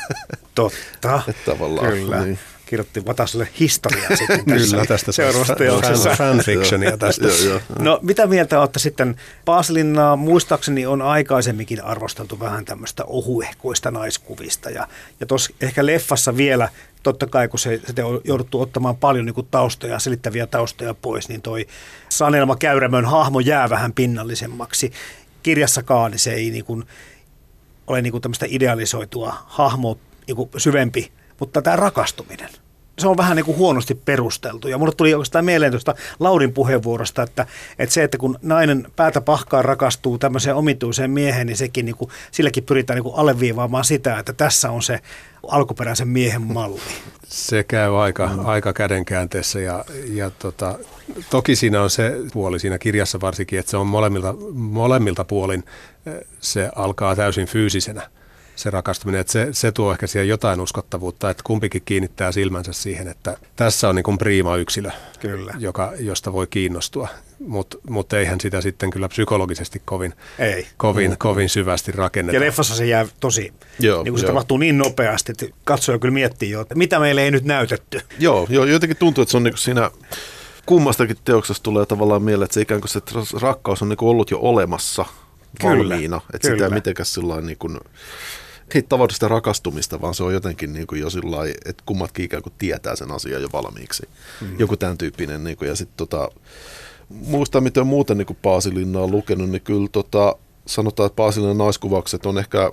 Totta, 0.54 1.22
että 1.28 1.50
tavallaan, 1.50 1.92
kyllä. 1.92 2.24
Niin 2.24 2.38
kirjoitti 2.72 3.06
Vataselle 3.06 3.48
historiaa 3.60 4.16
sitten 4.16 4.44
tässä 4.46 4.70
Kyllä, 4.70 4.86
tästä 4.86 5.12
seuraavassa 5.12 5.54
teoksessa. 5.54 6.10
Fanfictionia 6.10 6.96
tästä. 6.96 7.28
no 7.78 7.98
mitä 8.02 8.26
mieltä 8.26 8.60
olette 8.60 8.78
sitten? 8.78 9.16
Paasilinna 9.44 10.16
muistaakseni 10.16 10.86
on 10.86 11.02
aikaisemminkin 11.02 11.84
arvosteltu 11.84 12.40
vähän 12.40 12.64
tämmöistä 12.64 13.04
ohuehkoista 13.04 13.90
naiskuvista. 13.90 14.70
Ja, 14.70 14.88
ja 15.20 15.26
tuossa 15.26 15.52
ehkä 15.60 15.86
leffassa 15.86 16.36
vielä, 16.36 16.68
totta 17.02 17.26
kai 17.26 17.48
kun 17.48 17.58
se, 17.58 17.80
se 17.96 18.04
on 18.04 18.20
jouduttu 18.24 18.60
ottamaan 18.60 18.96
paljon 18.96 19.26
niin 19.26 19.46
taustoja, 19.50 19.98
selittäviä 19.98 20.46
taustoja 20.46 20.94
pois, 20.94 21.28
niin 21.28 21.42
toi 21.42 21.66
Sanelma 22.08 22.56
Käyrämön 22.56 23.04
hahmo 23.04 23.40
jää 23.40 23.70
vähän 23.70 23.92
pinnallisemmaksi. 23.92 24.92
Kirjassakaan 25.42 26.10
niin 26.10 26.18
se 26.18 26.32
ei 26.32 26.50
niin 26.50 26.64
kuin, 26.64 26.84
ole 27.86 28.02
niin 28.02 28.10
kuin 28.10 28.22
tämmöistä 28.22 28.46
idealisoitua 28.48 29.36
hahmo, 29.46 29.98
niin 30.26 30.36
kuin 30.36 30.50
syvempi. 30.56 31.12
Mutta 31.40 31.62
tämä 31.62 31.76
rakastuminen, 31.76 32.50
se 32.98 33.08
on 33.08 33.16
vähän 33.16 33.36
niin 33.36 33.44
kuin 33.44 33.58
huonosti 33.58 33.94
perusteltu. 33.94 34.68
Ja 34.68 34.78
mulle 34.78 34.92
tuli 34.96 35.14
oikeastaan 35.14 35.44
mieleen 35.44 35.72
tuosta 35.72 35.94
Laurin 36.20 36.52
puheenvuorosta, 36.52 37.22
että, 37.22 37.46
että 37.78 37.92
se, 37.92 38.02
että 38.02 38.18
kun 38.18 38.38
nainen 38.42 38.86
päätä 38.96 39.20
pahkaan 39.20 39.64
rakastuu 39.64 40.18
tämmöiseen 40.18 40.56
omituiseen 40.56 41.10
mieheen, 41.10 41.46
niin 41.46 41.56
sekin 41.56 41.84
niin 41.84 41.96
kuin, 41.96 42.10
silläkin 42.30 42.64
pyritään 42.64 42.96
niin 42.96 43.04
kuin 43.04 43.16
alleviivaamaan 43.16 43.84
sitä, 43.84 44.18
että 44.18 44.32
tässä 44.32 44.70
on 44.70 44.82
se 44.82 45.00
alkuperäisen 45.48 46.08
miehen 46.08 46.42
malli. 46.42 46.80
Se 47.26 47.64
käy 47.64 48.02
aika, 48.02 48.26
mm. 48.26 48.46
aika 48.46 48.72
kädenkäänteessä 48.72 49.60
ja, 49.60 49.84
ja 50.06 50.30
tota, 50.30 50.78
toki 51.30 51.56
siinä 51.56 51.82
on 51.82 51.90
se 51.90 52.16
puoli 52.32 52.58
siinä 52.58 52.78
kirjassa 52.78 53.20
varsinkin, 53.20 53.58
että 53.58 53.70
se 53.70 53.76
on 53.76 53.86
molemmilta, 53.86 54.34
molemmilta 54.52 55.24
puolin, 55.24 55.64
eh, 56.06 56.14
se 56.40 56.70
alkaa 56.76 57.16
täysin 57.16 57.46
fyysisenä 57.46 58.10
se 58.56 58.70
rakastuminen, 58.70 59.20
että 59.20 59.32
se, 59.32 59.48
se 59.52 59.72
tuo 59.72 59.92
ehkä 59.92 60.06
siihen 60.06 60.28
jotain 60.28 60.60
uskottavuutta, 60.60 61.30
että 61.30 61.42
kumpikin 61.46 61.82
kiinnittää 61.84 62.32
silmänsä 62.32 62.72
siihen, 62.72 63.08
että 63.08 63.36
tässä 63.56 63.88
on 63.88 63.94
niin 63.94 64.04
kuin 64.04 64.18
priima 64.18 64.56
yksilö, 64.56 64.90
kyllä. 65.20 65.54
Joka, 65.58 65.92
josta 65.98 66.32
voi 66.32 66.46
kiinnostua, 66.46 67.08
mutta 67.46 67.78
mut 67.88 68.12
eihän 68.12 68.40
sitä 68.40 68.60
sitten 68.60 68.90
kyllä 68.90 69.08
psykologisesti 69.08 69.82
kovin, 69.84 70.14
Ei. 70.38 70.66
kovin, 70.76 71.10
mm. 71.10 71.16
kovin 71.18 71.48
syvästi 71.48 71.92
rakenneta. 71.92 72.36
Ja 72.36 72.40
leffassa 72.40 72.74
se 72.74 72.86
jää 72.86 73.06
tosi, 73.20 73.52
joo, 73.78 74.02
niin 74.02 74.12
kuin 74.12 74.20
se 74.20 74.26
joo. 74.26 74.32
tapahtuu 74.32 74.58
niin 74.58 74.78
nopeasti, 74.78 75.32
että 75.32 75.46
katsoja 75.64 75.98
kyllä 75.98 76.14
miettii 76.14 76.50
jo, 76.50 76.60
että 76.60 76.74
mitä 76.74 76.98
meille 76.98 77.22
ei 77.22 77.30
nyt 77.30 77.44
näytetty. 77.44 78.00
Joo, 78.18 78.46
joo 78.50 78.64
jotenkin 78.64 78.96
tuntuu, 78.96 79.22
että 79.22 79.30
se 79.30 79.36
on 79.36 79.42
niin 79.42 79.52
kuin 79.52 79.60
siinä 79.60 79.90
kummastakin 80.66 81.16
teoksesta 81.24 81.62
tulee 81.62 81.86
tavallaan 81.86 82.22
mieleen, 82.22 82.44
että 82.44 82.54
se 82.54 82.60
ikään 82.60 82.80
kuin 82.80 82.90
se 82.90 83.00
rakkaus 83.40 83.82
on 83.82 83.88
niin 83.88 83.96
kuin 83.96 84.08
ollut 84.08 84.30
jo 84.30 84.38
olemassa 84.40 85.04
valmiina, 85.62 86.20
että 86.34 86.48
sitä 86.48 86.64
ei 86.64 86.70
mitenkään 86.70 87.06
sillä 87.06 87.40
niin 87.40 87.58
kuin, 87.58 87.78
ei 88.74 88.82
tavallista 88.82 89.28
rakastumista, 89.28 90.00
vaan 90.00 90.14
se 90.14 90.22
on 90.22 90.34
jotenkin 90.34 90.72
niin 90.72 90.86
kuin 90.86 91.00
jo 91.00 91.10
sillä 91.10 91.36
että 91.64 91.82
kummatkin 91.86 92.24
ikään 92.24 92.42
kuin 92.42 92.52
tietää 92.58 92.96
sen 92.96 93.10
asian 93.10 93.42
jo 93.42 93.48
valmiiksi. 93.52 94.08
Mm. 94.40 94.58
Joku 94.58 94.76
tämän 94.76 94.98
tyyppinen. 94.98 95.44
Niin 95.44 95.56
kuin, 95.56 95.68
ja 95.68 95.76
sitten 95.76 95.96
tota, 95.96 96.28
muista, 97.08 97.60
miten 97.60 97.86
muuten 97.86 98.18
niin 98.18 98.38
Paasilinna 98.42 99.00
on 99.00 99.10
lukenut, 99.10 99.50
niin 99.50 99.62
kyllä 99.62 99.88
tota, 99.92 100.36
sanotaan, 100.66 101.06
että 101.06 101.16
Paasilinnan 101.16 101.58
naiskuvaukset 101.58 102.26
on 102.26 102.38
ehkä 102.38 102.72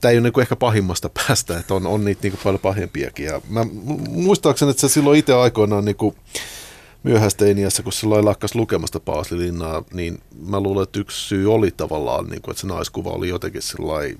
tämä 0.00 0.10
ei 0.12 0.18
ole 0.18 0.30
niin 0.30 0.40
ehkä 0.40 0.56
pahimmasta 0.56 1.10
päästä, 1.26 1.58
että 1.58 1.74
on, 1.74 1.86
on 1.86 2.04
niitä 2.04 2.22
niin 2.22 2.32
kuin 2.32 2.40
paljon 2.44 2.60
pahempiakin. 2.60 3.26
Ja 3.26 3.40
mä 3.48 3.66
muistaakseni, 4.08 4.70
että 4.70 4.80
se 4.80 4.88
silloin 4.88 5.18
itse 5.18 5.34
aikoinaan 5.34 5.84
niin 5.84 5.96
kuin 5.96 6.16
myöhäisteiniässä, 7.02 7.82
kun 7.82 7.92
silloin 7.92 8.24
lakkas 8.24 8.54
lukemasta 8.54 9.00
Paasilinnaa, 9.00 9.84
niin 9.92 10.18
mä 10.46 10.60
luulen, 10.60 10.82
että 10.82 11.00
yksi 11.00 11.28
syy 11.28 11.52
oli 11.54 11.70
tavallaan, 11.70 12.26
niin 12.26 12.42
kuin, 12.42 12.52
että 12.52 12.60
se 12.60 12.66
naiskuva 12.66 13.10
oli 13.10 13.28
jotenkin 13.28 13.62
sellainen 13.62 14.18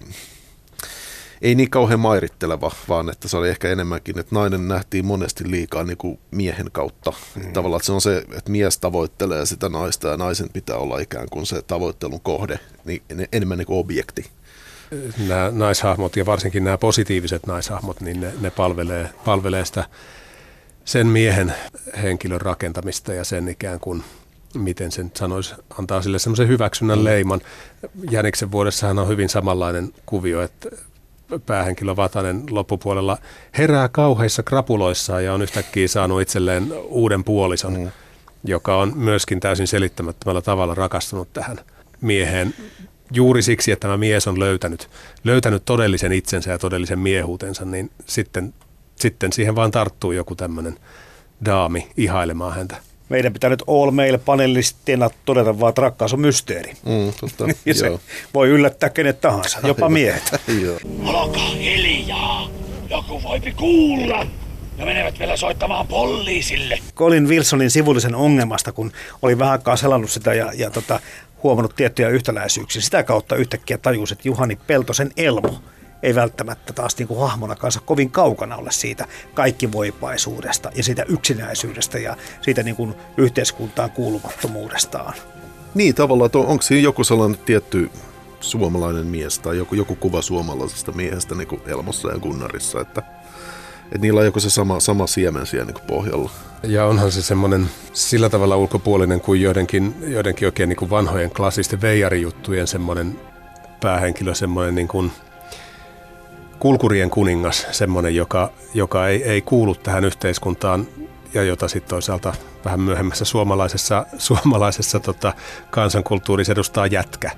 ei 1.42 1.54
niin 1.54 1.70
kauhean 1.70 2.00
mairitteleva, 2.00 2.70
vaan 2.88 3.10
että 3.10 3.28
se 3.28 3.36
oli 3.36 3.48
ehkä 3.48 3.68
enemmänkin, 3.68 4.18
että 4.18 4.34
nainen 4.34 4.68
nähtiin 4.68 5.06
monesti 5.06 5.50
liikaa 5.50 5.84
niin 5.84 5.96
kuin 5.96 6.18
miehen 6.30 6.68
kautta. 6.72 7.12
Mm. 7.34 7.52
Tavallaan 7.52 7.78
että 7.78 7.86
se 7.86 7.92
on 7.92 8.00
se, 8.00 8.18
että 8.18 8.50
mies 8.50 8.78
tavoittelee 8.78 9.46
sitä 9.46 9.68
naista 9.68 10.08
ja 10.08 10.16
naisen 10.16 10.48
pitää 10.52 10.76
olla 10.76 10.98
ikään 10.98 11.28
kuin 11.30 11.46
se 11.46 11.62
tavoittelun 11.62 12.20
kohde, 12.20 12.58
niin 12.84 13.02
enemmän 13.32 13.58
niin 13.58 13.66
kuin 13.66 13.78
objekti. 13.78 14.26
Nämä 15.28 15.50
naishahmot 15.54 16.16
ja 16.16 16.26
varsinkin 16.26 16.64
nämä 16.64 16.78
positiiviset 16.78 17.46
naishahmot, 17.46 18.00
niin 18.00 18.20
ne, 18.20 18.32
ne 18.40 18.50
palvelee, 18.50 19.10
palvelee 19.24 19.64
sitä 19.64 19.84
sen 20.84 21.06
miehen 21.06 21.54
henkilön 22.02 22.40
rakentamista 22.40 23.14
ja 23.14 23.24
sen 23.24 23.48
ikään 23.48 23.80
kuin 23.80 24.04
miten 24.54 24.92
sen 24.92 25.12
sanoisi, 25.16 25.54
antaa 25.78 26.02
sille 26.02 26.18
semmoisen 26.18 26.48
hyväksynnän 26.48 26.98
mm. 26.98 27.04
leiman. 27.04 27.40
Jäniksen 28.10 28.52
vuodessahan 28.52 28.98
on 28.98 29.08
hyvin 29.08 29.28
samanlainen 29.28 29.92
kuvio, 30.06 30.42
että 30.42 30.68
päähenkilö 31.46 31.96
Vatanen 31.96 32.42
loppupuolella 32.50 33.18
herää 33.58 33.88
kauheissa 33.88 34.42
krapuloissaan 34.42 35.24
ja 35.24 35.34
on 35.34 35.42
yhtäkkiä 35.42 35.88
saanut 35.88 36.20
itselleen 36.20 36.72
uuden 36.88 37.24
puolison, 37.24 37.80
mm. 37.80 37.90
joka 38.44 38.76
on 38.76 38.92
myöskin 38.96 39.40
täysin 39.40 39.66
selittämättömällä 39.66 40.42
tavalla 40.42 40.74
rakastunut 40.74 41.32
tähän 41.32 41.58
mieheen 42.00 42.54
juuri 43.12 43.42
siksi, 43.42 43.72
että 43.72 43.88
tämä 43.88 43.96
mies 43.96 44.28
on 44.28 44.38
löytänyt, 44.38 44.90
löytänyt 45.24 45.64
todellisen 45.64 46.12
itsensä 46.12 46.50
ja 46.50 46.58
todellisen 46.58 46.98
miehuutensa, 46.98 47.64
niin 47.64 47.90
sitten, 48.06 48.54
sitten 48.96 49.32
siihen 49.32 49.54
vaan 49.54 49.70
tarttuu 49.70 50.12
joku 50.12 50.34
tämmöinen 50.34 50.78
daami 51.44 51.90
ihailemaan 51.96 52.54
häntä. 52.54 52.89
Meidän 53.10 53.32
pitää 53.32 53.50
nyt 53.50 53.62
all 53.66 53.90
mail 53.90 54.18
panelistina 54.18 55.10
todeta 55.24 55.60
vaan, 55.60 55.68
että 55.68 55.82
rakkaus 55.82 56.12
on 56.12 56.20
mysteeri. 56.20 56.72
Mm, 56.72 57.12
totta, 57.20 57.44
ja 57.66 57.74
se 57.74 57.86
joo. 57.86 58.00
voi 58.34 58.48
yllättää 58.48 58.88
kenet 58.88 59.20
tahansa, 59.20 59.58
jopa 59.68 59.88
miehet. 59.88 60.22
joo. 60.64 60.78
Olkaa 61.04 61.50
hiljaa. 61.50 62.50
Joku 62.90 63.22
voipi 63.22 63.52
kuulla. 63.52 64.26
Ja 64.78 64.86
menevät 64.86 65.18
vielä 65.18 65.36
soittamaan 65.36 65.86
poliisille. 65.86 66.78
Colin 66.96 67.28
Wilsonin 67.28 67.70
sivullisen 67.70 68.14
ongelmasta, 68.14 68.72
kun 68.72 68.92
oli 69.22 69.38
vähän 69.38 69.52
aikaa 69.52 69.76
selannut 69.76 70.10
sitä 70.10 70.34
ja, 70.34 70.52
ja 70.54 70.70
tota, 70.70 71.00
huomannut 71.42 71.76
tiettyjä 71.76 72.08
yhtäläisyyksiä. 72.08 72.82
Sitä 72.82 73.02
kautta 73.02 73.36
yhtäkkiä 73.36 73.78
tajusi, 73.78 74.14
että 74.14 74.28
Juhani 74.28 74.58
Peltosen 74.66 75.10
Elmo 75.16 75.62
ei 76.02 76.14
välttämättä 76.14 76.72
taas 76.72 76.98
niin 76.98 77.08
kuin 77.08 77.20
hahmona 77.20 77.56
kanssa 77.56 77.80
kovin 77.80 78.10
kaukana 78.10 78.56
ole 78.56 78.72
siitä 78.72 79.06
kaikkivoipaisuudesta 79.34 80.70
ja 80.74 80.82
siitä 80.82 81.02
yksinäisyydestä 81.02 81.98
ja 81.98 82.16
siitä 82.40 82.62
niin 82.62 82.76
kuin 82.76 82.94
yhteiskuntaan 83.16 83.90
kuulumattomuudestaan. 83.90 85.14
Niin 85.74 85.94
tavallaan, 85.94 86.26
että 86.26 86.38
on, 86.38 86.46
onko 86.46 86.62
siinä 86.62 86.82
joku 86.82 87.04
sellainen 87.04 87.38
tietty 87.38 87.90
suomalainen 88.40 89.06
mies 89.06 89.38
tai 89.38 89.56
joku, 89.56 89.74
joku 89.74 89.94
kuva 89.96 90.22
suomalaisesta 90.22 90.92
miehestä 90.92 91.34
niin 91.34 91.48
kuin 91.48 91.62
Elmossa 91.66 92.10
ja 92.10 92.18
Gunnarissa, 92.18 92.80
että, 92.80 93.02
että 93.84 93.98
niillä 93.98 94.20
on 94.20 94.26
joku 94.26 94.40
se 94.40 94.50
sama, 94.50 94.80
sama 94.80 95.06
siemen 95.06 95.46
siellä 95.46 95.66
niin 95.66 95.74
kuin 95.74 95.86
pohjalla. 95.86 96.30
Ja 96.62 96.86
onhan 96.86 97.12
se 97.12 97.22
semmoinen 97.22 97.70
sillä 97.92 98.28
tavalla 98.28 98.56
ulkopuolinen 98.56 99.20
kuin 99.20 99.42
joidenkin, 99.42 99.94
joidenkin 100.06 100.48
oikein 100.48 100.68
niin 100.68 100.76
kuin 100.76 100.90
vanhojen 100.90 101.30
klassisten 101.30 101.80
veijarijuttujen 101.80 102.66
semmoinen 102.66 103.20
päähenkilö, 103.80 104.34
semmoinen 104.34 104.74
niin 104.74 104.88
kuin 104.88 105.12
kulkurien 106.60 107.10
kuningas, 107.10 107.66
semmoinen, 107.70 108.16
joka, 108.16 108.50
joka 108.74 109.08
ei, 109.08 109.24
ei 109.24 109.42
kuulu 109.42 109.74
tähän 109.74 110.04
yhteiskuntaan 110.04 110.86
ja 111.34 111.42
jota 111.42 111.68
sitten 111.68 111.90
toisaalta 111.90 112.32
vähän 112.64 112.80
myöhemmässä 112.80 113.24
suomalaisessa, 113.24 114.06
suomalaisessa 114.18 115.00
tota, 115.00 115.32
kansankulttuurissa 115.70 116.52
edustaa 116.52 116.86
jätkä. 116.86 117.30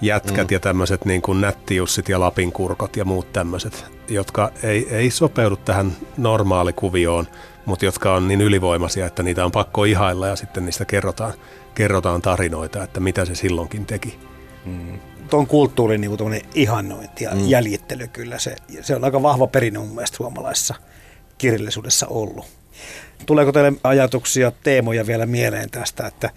Jätkät 0.00 0.48
mm. 0.48 0.54
ja 0.54 0.60
tämmöiset 0.60 1.04
niin 1.04 1.22
kuin 1.22 1.40
nättijussit 1.40 2.08
ja 2.08 2.20
lapinkurkot 2.20 2.96
ja 2.96 3.04
muut 3.04 3.32
tämmöiset, 3.32 3.84
jotka 4.08 4.50
ei, 4.62 4.88
ei 4.90 5.10
sopeudu 5.10 5.56
tähän 5.56 5.92
normaalikuvioon, 6.16 7.26
mutta 7.64 7.84
jotka 7.84 8.14
on 8.14 8.28
niin 8.28 8.40
ylivoimaisia, 8.40 9.06
että 9.06 9.22
niitä 9.22 9.44
on 9.44 9.52
pakko 9.52 9.84
ihailla 9.84 10.26
ja 10.26 10.36
sitten 10.36 10.64
niistä 10.64 10.84
kerrotaan, 10.84 11.32
kerrotaan 11.74 12.22
tarinoita, 12.22 12.82
että 12.82 13.00
mitä 13.00 13.24
se 13.24 13.34
silloinkin 13.34 13.86
teki. 13.86 14.18
Tuon 15.32 15.46
kulttuurin 15.46 16.00
niin 16.00 16.16
kuin 16.16 16.42
ihannointi 16.54 17.24
ja 17.24 17.34
mm. 17.34 17.48
jäljittely 17.48 18.08
kyllä, 18.08 18.38
se, 18.38 18.56
se 18.82 18.96
on 18.96 19.04
aika 19.04 19.22
vahva 19.22 19.46
perinne 19.46 19.78
mun 19.78 19.94
mielestä 19.94 20.16
suomalaisessa 20.16 20.74
kirjallisuudessa 21.38 22.06
ollut. 22.06 22.46
Tuleeko 23.26 23.52
teille 23.52 23.72
ajatuksia, 23.84 24.52
teemoja 24.62 25.06
vielä 25.06 25.26
mieleen 25.26 25.70
tästä, 25.70 26.06
että 26.06 26.30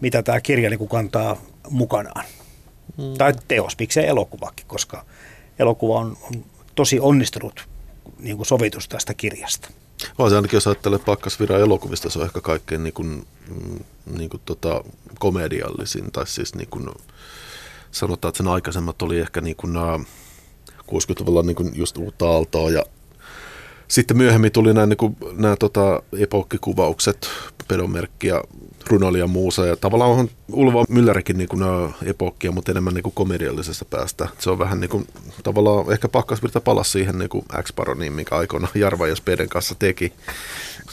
mitä 0.00 0.22
tämä 0.22 0.40
kirja 0.40 0.70
niin 0.70 0.88
kantaa 0.88 1.36
mukanaan? 1.70 2.24
Mm. 2.96 3.14
Tai 3.18 3.32
teos, 3.48 3.78
miksei 3.78 4.06
elokuvakin, 4.06 4.66
koska 4.66 5.04
elokuva 5.58 5.98
on, 5.98 6.16
on 6.22 6.44
tosi 6.74 7.00
onnistunut 7.00 7.68
niin 8.18 8.36
kuin 8.36 8.46
sovitus 8.46 8.88
tästä 8.88 9.14
kirjasta. 9.14 9.68
Vaan 10.18 10.30
se 10.30 10.36
ainakin, 10.36 10.56
jos 10.56 10.66
ajattelee 10.66 10.98
Pakkasviran 10.98 11.60
elokuvista, 11.60 12.10
se 12.10 12.18
on 12.18 12.24
ehkä 12.24 12.40
kaikkein 12.40 12.82
niin 12.82 12.94
kuin, 12.94 13.26
mm, 13.48 13.78
niin 14.16 14.30
kuin 14.30 14.42
tota, 14.44 14.84
komediallisin, 15.18 16.12
tai 16.12 16.26
siis 16.26 16.54
niin 16.54 16.68
kuin, 16.70 16.88
sanotaan, 17.98 18.28
että 18.28 18.36
sen 18.36 18.48
aikaisemmat 18.48 19.02
oli 19.02 19.18
ehkä 19.18 19.40
niin 19.40 19.56
kuin 19.56 19.72
nämä 19.72 20.00
60-luvulla 20.70 21.42
niin 21.42 21.56
kuin 21.56 21.72
just 21.74 21.98
uutta 21.98 22.28
aaltoa 22.28 22.70
ja 22.70 22.82
sitten 23.88 24.16
myöhemmin 24.16 24.52
tuli 24.52 24.74
nämä, 24.74 24.86
niin 24.86 24.96
kuin, 24.96 25.16
nämä 25.32 25.56
tota, 25.56 26.02
epokkikuvaukset, 26.18 27.28
pedomerkki 27.68 28.26
ja 28.26 28.44
runoilija 28.86 29.24
ja 29.24 29.28
muusa. 29.28 29.66
Ja 29.66 29.76
tavallaan 29.76 30.10
on 30.10 30.28
Ulva 30.52 30.84
Myllärikin 30.88 31.38
niin 31.38 31.48
kuin, 31.48 31.60
nämä 31.60 31.90
epokkia, 32.04 32.52
mutta 32.52 32.72
enemmän 32.72 32.94
niin 32.94 33.02
kuin 33.02 33.12
komediallisesta 33.14 33.84
päästä. 33.84 34.28
Se 34.38 34.50
on 34.50 34.58
vähän 34.58 34.80
niin 34.80 34.88
kuin, 34.88 35.06
tavallaan 35.42 35.92
ehkä 35.92 36.08
Pakkasvirta 36.08 36.60
palasi 36.60 36.90
siihen 36.90 37.18
niin 37.18 37.28
kuin 37.28 37.44
X-paroniin, 37.62 38.12
mikä 38.12 38.36
aikoina 38.36 38.68
Jarva 38.74 39.06
ja 39.06 39.16
Speden 39.16 39.48
kanssa 39.48 39.74
teki. 39.74 40.12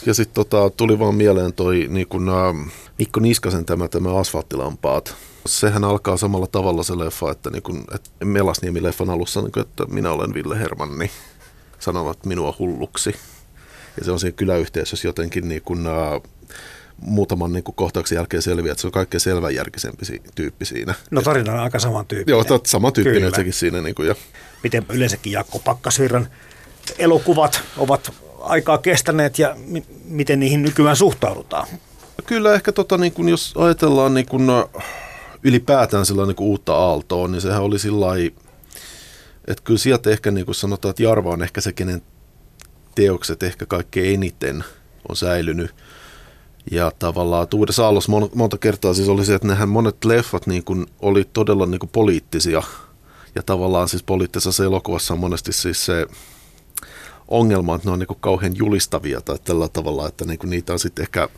Ja 0.06 0.14
sitten 0.14 0.34
tota, 0.34 0.70
tuli 0.70 0.98
vaan 0.98 1.14
mieleen 1.14 1.52
toi 1.52 1.86
niin 1.90 2.06
kuin, 2.08 2.24
Mikko 2.98 3.20
Niskasen 3.20 3.64
tämä, 3.64 3.88
tämä 3.88 4.18
Asfalttilampaat. 4.18 5.16
Sehän 5.46 5.84
alkaa 5.84 6.16
samalla 6.16 6.46
tavalla 6.46 6.82
se 6.82 6.98
leffa, 6.98 7.30
että, 7.30 7.50
niin 7.50 7.62
kuin, 7.62 7.84
että 7.94 8.10
Melasniemi-leffan 8.24 9.10
alussa, 9.10 9.40
niin 9.42 9.52
kuin, 9.52 9.60
että 9.66 9.84
minä 9.86 10.10
olen 10.10 10.34
Ville 10.34 10.58
Hermanni 10.58 10.98
niin 10.98 11.10
sanovat 11.78 12.26
minua 12.26 12.54
hulluksi. 12.58 13.14
Ja 13.98 14.04
se 14.04 14.10
on 14.12 14.20
siinä 14.20 14.36
kyläyhteisössä 14.36 15.08
jotenkin 15.08 15.48
niin 15.48 15.62
kuin, 15.62 15.86
uh, 15.86 16.22
muutaman 16.96 17.52
niin 17.52 17.64
kuin 17.64 17.74
kohtauksen 17.74 18.16
jälkeen 18.16 18.42
selviää, 18.42 18.72
että 18.72 18.80
se 18.80 18.86
on 18.88 18.92
kaikkein 18.92 19.20
selvänjärkisempi 19.20 20.04
si- 20.04 20.22
tyyppi 20.34 20.64
siinä. 20.64 20.94
No 21.10 21.22
tarina 21.22 21.52
on 21.52 21.58
aika 21.58 21.78
samantyyppinen. 21.78 22.34
Joo, 22.36 22.44
tot, 22.44 22.66
sama 22.66 22.92
tyyppinen 22.92 23.22
Kyllä. 23.22 23.36
sekin 23.36 23.52
siinä. 23.52 23.80
Niin 23.80 23.94
kuin, 23.94 24.08
ja, 24.08 24.14
Miten 24.62 24.86
yleensäkin 24.88 25.32
Jakko 25.32 25.58
Pakkasvirran 25.58 26.28
elokuvat 26.98 27.60
ovat 27.76 28.12
aikaa 28.40 28.78
kestäneet 28.78 29.38
ja 29.38 29.56
mi- 29.66 29.84
miten 30.04 30.40
niihin 30.40 30.62
nykyään 30.62 30.96
suhtaudutaan? 30.96 31.66
kyllä 32.26 32.54
ehkä 32.54 32.72
tota, 32.72 32.98
niin 32.98 33.12
kuin, 33.12 33.28
jos 33.28 33.54
ajatellaan 33.56 34.14
niin 34.14 34.26
kuin, 34.26 34.50
uh, 34.50 34.82
ylipäätään 35.44 36.06
sillä 36.06 36.26
niin 36.26 36.36
kuin 36.36 36.48
uutta 36.48 36.74
aaltoa, 36.74 37.28
niin 37.28 37.40
sehän 37.40 37.62
oli 37.62 37.78
sillä 37.78 38.06
että 39.48 39.64
kyllä 39.64 39.78
sieltä 39.78 40.10
ehkä 40.10 40.30
niin 40.30 40.44
kuin 40.44 40.54
sanotaan, 40.54 40.90
että 40.90 41.02
Jarva 41.02 41.30
on 41.30 41.42
ehkä 41.42 41.60
se, 41.60 41.72
kenen 41.72 42.02
teokset 42.94 43.42
ehkä 43.42 43.66
kaikkein 43.66 44.14
eniten 44.14 44.64
on 45.08 45.16
säilynyt. 45.16 45.74
Ja 46.70 46.92
tavallaan 46.98 47.42
että 47.44 47.56
Uudessa 47.56 47.84
Aallossa 47.84 48.12
mon- 48.12 48.30
monta 48.34 48.58
kertaa 48.58 48.94
siis 48.94 49.08
oli 49.08 49.24
se, 49.24 49.34
että 49.34 49.48
nehän 49.48 49.68
monet 49.68 50.04
leffat 50.04 50.46
niin 50.46 50.64
kuin 50.64 50.86
oli 51.00 51.24
todella 51.32 51.66
niin 51.66 51.78
kuin 51.78 51.90
poliittisia. 51.90 52.62
Ja 53.34 53.42
tavallaan 53.42 53.88
siis 53.88 54.02
poliittisessa 54.02 54.64
elokuvassa 54.64 55.14
on 55.14 55.20
monesti 55.20 55.52
siis 55.52 55.86
se 55.86 56.06
ongelma, 57.28 57.74
että 57.74 57.88
ne 57.88 57.92
on 57.92 57.98
niin 57.98 58.06
kuin 58.06 58.20
kauhean 58.20 58.56
julistavia 58.56 59.20
tai 59.20 59.38
tällä 59.44 59.68
tavalla, 59.68 60.08
että 60.08 60.24
niin 60.24 60.38
kuin 60.38 60.50
niitä 60.50 60.72
on 60.72 60.78
sitten 60.78 61.02
ehkä 61.02 61.28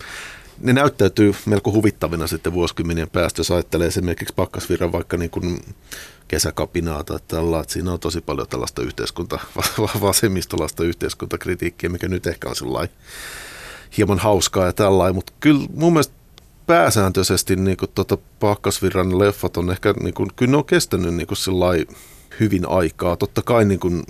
ne 0.61 0.72
näyttäytyy 0.72 1.34
melko 1.46 1.72
huvittavina 1.72 2.26
sitten 2.26 2.52
vuosikymmenien 2.52 3.11
päästä, 3.11 3.40
jos 3.40 3.50
ajattelee 3.50 3.86
esimerkiksi 3.86 4.34
Pakkasvirran 4.34 4.92
vaikka 4.92 5.16
niin 5.16 5.30
kuin 5.30 5.61
kesäkapinaa 6.28 7.04
tai 7.04 7.18
tällä, 7.28 7.61
että 7.61 7.72
siinä 7.72 7.92
on 7.92 8.00
tosi 8.00 8.20
paljon 8.20 8.48
tällaista 8.48 8.82
yhteiskunta, 8.82 9.38
vasemmistolaista 10.00 10.84
yhteiskuntakritiikkiä, 10.84 11.90
mikä 11.90 12.09
nyt 12.09 12.26
ehkä 12.26 12.48
on 12.48 12.57
sellainen 12.57 12.96
hieman 13.96 14.18
hauskaa 14.18 14.66
ja 14.66 14.72
tällainen, 14.72 15.14
mutta 15.14 15.32
kyllä 15.40 15.66
mun 15.74 15.92
mielestä 15.92 16.14
pääsääntöisesti 16.66 17.57
niin 17.57 17.76
kuin 17.76 17.90
tuota 17.94 18.18
Pakkasvirran 18.40 19.18
leffat 19.18 19.57
on 19.57 19.70
ehkä, 19.70 19.94
niin 20.00 20.14
kuin, 20.14 20.30
kyllä 20.36 20.50
ne 20.50 20.57
on 20.57 20.64
kestänyt 20.64 21.14
niin 21.14 21.26
kuin 21.26 21.86
hyvin 22.40 22.68
aikaa. 22.68 23.16
Totta 23.16 23.42
kai 23.42 23.64
niin 23.64 23.80
kuin, 23.80 24.02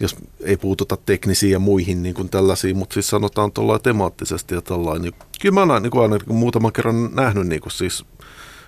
jos 0.00 0.16
ei 0.40 0.56
puututa 0.56 0.96
teknisiin 0.96 1.52
ja 1.52 1.58
muihin 1.58 2.02
niin 2.02 2.14
kuin 2.14 2.28
tällaisiin, 2.28 2.76
mutta 2.76 2.94
siis 2.94 3.08
sanotaan 3.08 3.52
tuolla 3.52 3.78
temaattisesti 3.78 4.54
ja 4.54 4.62
tällainen. 4.62 5.02
Niin 5.02 5.14
kyllä 5.40 5.54
mä 5.66 5.72
oon 5.72 5.82
niin 5.82 5.98
aina 6.02 6.16
niin 6.16 6.36
muutaman 6.36 6.72
kerran 6.72 7.14
nähnyt 7.14 7.46
niin 7.46 7.60
kuin 7.60 7.72
siis 7.72 8.04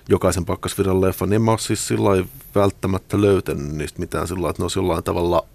jokaisen 0.09 0.45
pakkasvirran 0.45 1.01
leffan, 1.01 1.29
niin 1.29 1.37
en 1.37 1.43
mä 1.43 1.51
ole 1.51 1.59
siis 1.59 1.89
sillä 1.89 2.27
välttämättä 2.55 3.21
löytänyt 3.21 3.73
niistä 3.73 4.01
mitään 4.01 4.29
sillä 4.29 4.51
että 4.51 4.63
ne 4.63 4.65
olisi 4.65 4.79
jollain 4.79 5.05
tavalla 5.05 5.47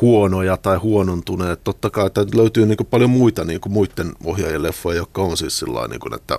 huonoja 0.00 0.56
tai 0.56 0.76
huonontuneet. 0.76 1.64
Totta 1.64 1.90
kai 1.90 2.06
että 2.06 2.26
löytyy 2.34 2.66
niin 2.66 2.76
kuin 2.76 2.86
paljon 2.86 3.10
muita 3.10 3.44
niin 3.44 3.60
kuin 3.60 3.72
muiden 3.72 4.12
ohjaajien 4.24 4.62
leffoja, 4.62 4.96
jotka 4.96 5.22
on 5.22 5.36
siis 5.36 5.58
sillä 5.58 5.88
niin 5.88 6.00
kuin, 6.00 6.14
että, 6.14 6.38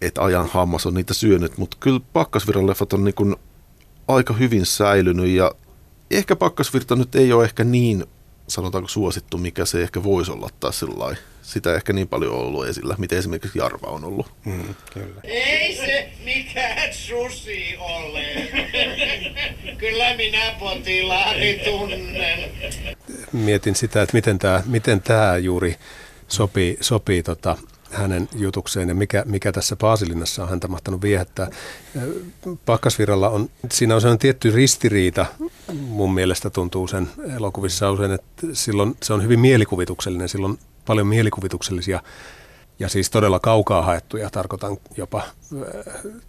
että 0.00 0.22
ajan 0.22 0.46
hammas 0.46 0.86
on 0.86 0.94
niitä 0.94 1.14
syönyt, 1.14 1.58
mutta 1.58 1.76
kyllä 1.80 2.00
pakkasvirran 2.12 2.66
leffat 2.66 2.92
on 2.92 3.04
niin 3.04 3.14
kuin 3.14 3.36
aika 4.08 4.34
hyvin 4.34 4.66
säilynyt 4.66 5.28
ja 5.28 5.52
ehkä 6.10 6.36
Pakkasvirta 6.36 6.96
nyt 6.96 7.14
ei 7.14 7.32
ole 7.32 7.44
ehkä 7.44 7.64
niin, 7.64 8.04
sanotaanko 8.48 8.88
suosittu, 8.88 9.38
mikä 9.38 9.64
se 9.64 9.82
ehkä 9.82 10.02
voisi 10.02 10.30
olla 10.30 10.48
taas 10.60 10.78
sillä 10.78 11.16
Sitä 11.42 11.70
ei 11.70 11.76
ehkä 11.76 11.92
niin 11.92 12.08
paljon 12.08 12.34
ollut 12.34 12.66
esillä, 12.66 12.94
miten 12.98 13.18
esimerkiksi 13.18 13.58
Jarva 13.58 13.86
on 13.86 14.04
ollut. 14.04 14.26
Mm, 14.44 14.74
kyllä. 14.92 15.20
Ei 15.24 15.76
se 15.76 16.12
mikään 16.24 16.94
susi 16.94 17.76
ole. 17.78 18.24
Kyllä 19.78 20.16
minä 20.16 20.54
potilaani 20.58 21.60
tunnen. 21.64 22.50
Mietin 23.32 23.74
sitä, 23.74 24.02
että 24.02 24.16
miten 24.16 24.38
tämä, 24.38 24.62
miten 24.66 25.02
tämä 25.02 25.36
juuri 25.36 25.76
sopii, 26.28 26.76
sopii 26.80 27.22
tota, 27.22 27.56
hänen 27.90 28.28
jutukseen 28.34 28.88
ja 28.88 28.94
mikä, 28.94 29.22
mikä 29.26 29.52
tässä 29.52 29.76
Paasilinnassa 29.76 30.42
on 30.42 30.48
häntä 30.48 30.68
mahtanut 30.68 31.02
viehättää. 31.02 31.50
Pakkasvirralla 32.66 33.28
on, 33.28 33.50
siinä 33.72 33.94
on 33.94 34.00
sellainen 34.00 34.18
tietty 34.18 34.50
ristiriita, 34.50 35.26
mun 35.72 36.14
mielestä 36.14 36.50
tuntuu 36.50 36.88
sen 36.88 37.08
elokuvissa 37.36 37.90
usein, 37.90 38.12
että 38.12 38.46
silloin 38.52 38.96
se 39.02 39.12
on 39.12 39.22
hyvin 39.22 39.40
mielikuvituksellinen, 39.40 40.28
silloin 40.28 40.58
paljon 40.86 41.06
mielikuvituksellisia 41.06 42.00
ja 42.78 42.88
siis 42.88 43.10
todella 43.10 43.40
kaukaa 43.40 43.82
haettuja, 43.82 44.30
tarkoitan 44.30 44.76
jopa 44.96 45.22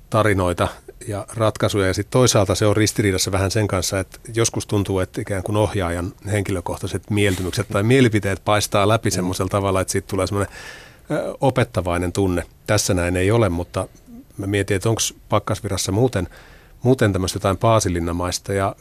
tarinoita 0.10 0.68
ja 1.08 1.26
ratkaisuja. 1.36 1.88
Ja 1.88 1.94
sitten 1.94 2.12
toisaalta 2.12 2.56
se 2.56 2.66
on 2.66 2.78
ristiriidassa 2.78 3.32
vähän 3.32 3.52
sen 3.52 3.68
kanssa, 3.68 4.00
että 4.00 4.20
joskus 4.34 4.68
tuntuu, 4.68 5.00
että 5.00 5.22
ikään 5.22 5.44
kuin 5.44 5.58
ohjaajan 5.58 6.14
henkilökohtaiset 6.32 7.10
mieltymykset 7.10 7.68
tai 7.68 7.84
mielipiteet 7.84 8.42
paistaa 8.46 8.88
läpi 8.88 9.12
semmoisella 9.12 9.50
tavalla, 9.50 9.82
että 9.82 9.92
siitä 9.92 10.08
tulee 10.08 10.28
semmoinen 10.28 10.56
opettavainen 11.42 12.12
tunne. 12.12 12.44
Tässä 12.68 12.94
näin 12.94 13.18
ei 13.18 13.32
ole, 13.32 13.50
mutta 13.50 13.88
mä 14.38 14.48
mietin, 14.48 14.76
että 14.76 14.90
onko 14.90 15.02
pakkasvirassa 15.30 15.92
muuten, 15.92 16.28
muuten 16.84 17.14
tämmöistä 17.14 17.38
jotain 17.38 17.58
paasilinnamaista 17.58 18.54
ja 18.54 18.76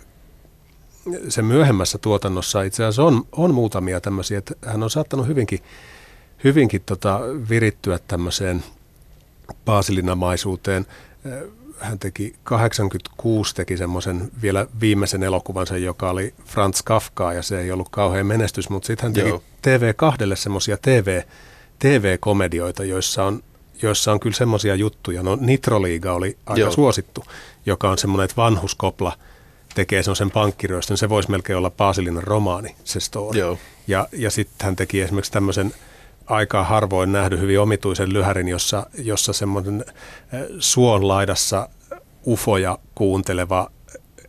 sen 1.28 1.44
myöhemmässä 1.44 1.98
tuotannossa 1.98 2.62
itse 2.62 2.84
asiassa 2.84 3.04
on, 3.04 3.26
on 3.32 3.54
muutamia 3.54 4.00
tämmöisiä, 4.00 4.38
että 4.38 4.54
hän 4.66 4.82
on 4.82 4.90
saattanut 4.90 5.26
hyvinkin, 5.26 5.58
hyvinkin 6.44 6.82
tota 6.86 7.20
virittyä 7.48 7.98
tämmöiseen 8.08 8.64
paasilinamaisuuteen. 9.64 10.86
Hän 11.78 11.98
teki 11.98 12.34
86 12.42 13.54
teki 13.54 13.76
semmoisen 13.76 14.30
vielä 14.42 14.66
viimeisen 14.80 15.22
elokuvansa, 15.22 15.76
joka 15.76 16.10
oli 16.10 16.34
Franz 16.44 16.82
Kafka 16.84 17.32
ja 17.32 17.42
se 17.42 17.60
ei 17.60 17.72
ollut 17.72 17.88
kauhean 17.88 18.26
menestys, 18.26 18.70
mutta 18.70 18.86
sitten 18.86 19.02
hän 19.02 19.12
teki 19.12 19.28
Joo. 19.28 19.42
TV2 19.66 20.36
semmoisia 20.36 20.76
TV, 20.82 21.22
TV-komedioita, 21.78 22.84
joissa 22.84 23.24
on, 23.24 23.42
joissa 23.82 24.12
on 24.12 24.20
kyllä 24.20 24.36
semmoisia 24.36 24.74
juttuja. 24.74 25.22
No 25.22 25.38
Nitroliiga 25.40 26.12
oli 26.12 26.38
aika 26.46 26.60
Joo. 26.60 26.70
suosittu, 26.70 27.24
joka 27.66 27.90
on 27.90 27.98
semmoinen, 27.98 28.24
että 28.24 28.36
vanhuskopla– 28.36 29.12
tekee 29.76 30.02
sen 30.02 30.30
pankkiryöstön, 30.30 30.96
se 30.96 31.08
voisi 31.08 31.30
melkein 31.30 31.56
olla 31.56 31.70
Paasilinan 31.70 32.22
romaani, 32.22 32.76
se 32.84 33.00
story. 33.00 33.38
Joo. 33.38 33.58
Ja, 33.86 34.08
ja 34.12 34.30
sitten 34.30 34.64
hän 34.64 34.76
teki 34.76 35.00
esimerkiksi 35.00 35.32
tämmöisen 35.32 35.74
aika 36.26 36.64
harvoin 36.64 37.12
nähdy 37.12 37.40
hyvin 37.40 37.60
omituisen 37.60 38.12
lyhärin, 38.12 38.48
jossa, 38.48 38.86
jossa 38.98 39.32
semmoinen 39.32 39.84
eh, 40.32 40.40
suon 40.58 41.08
laidassa 41.08 41.68
ufoja 42.26 42.78
kuunteleva 42.94 43.70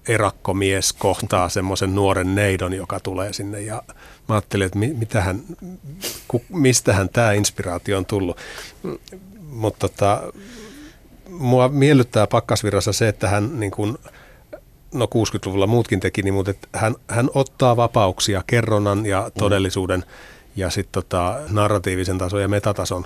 erakkomies 0.07 0.93
kohtaa 0.93 1.49
semmoisen 1.49 1.95
nuoren 1.95 2.35
neidon, 2.35 2.73
joka 2.73 2.99
tulee 2.99 3.33
sinne 3.33 3.61
ja 3.61 3.83
mä 4.27 4.35
ajattelin, 4.35 4.65
että 4.65 4.79
mitähän, 4.79 5.41
mistähän 6.49 7.09
tämä 7.09 7.33
inspiraatio 7.33 7.97
on 7.97 8.05
tullut. 8.05 8.37
Mutta 9.49 9.89
tota, 9.89 10.33
mua 11.29 11.69
miellyttää 11.69 12.27
Pakkasvirrassa 12.27 12.93
se, 12.93 13.07
että 13.07 13.29
hän 13.29 13.59
niin 13.59 13.71
kuin, 13.71 13.97
no 14.93 15.05
60-luvulla 15.05 15.67
muutkin 15.67 15.99
teki, 15.99 16.21
niin, 16.21 16.33
mutta 16.33 16.53
hän, 16.73 16.95
hän 17.09 17.29
ottaa 17.33 17.77
vapauksia 17.77 18.43
kerronnan 18.47 19.05
ja 19.05 19.21
mm. 19.21 19.31
todellisuuden 19.39 20.03
ja 20.55 20.69
sitten 20.69 20.91
tota, 20.91 21.39
narratiivisen 21.49 22.17
tason 22.17 22.41
ja 22.41 22.47
metatason 22.47 23.05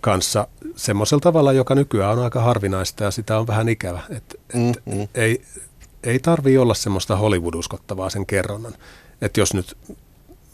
kanssa 0.00 0.48
semmoisella 0.76 1.20
tavalla, 1.20 1.52
joka 1.52 1.74
nykyään 1.74 2.18
on 2.18 2.24
aika 2.24 2.40
harvinaista 2.40 3.04
ja 3.04 3.10
sitä 3.10 3.38
on 3.38 3.46
vähän 3.46 3.68
ikävä. 3.68 4.00
Et, 4.10 4.16
et 4.16 4.40
mm, 4.54 4.72
mm. 4.84 5.08
Ei, 5.14 5.42
ei 6.02 6.18
tarvi 6.18 6.58
olla 6.58 6.74
semmoista 6.74 7.16
Hollywood-uskottavaa 7.16 8.10
sen 8.10 8.26
kerronnan. 8.26 8.74
Että 9.20 9.40
jos 9.40 9.54
nyt 9.54 9.76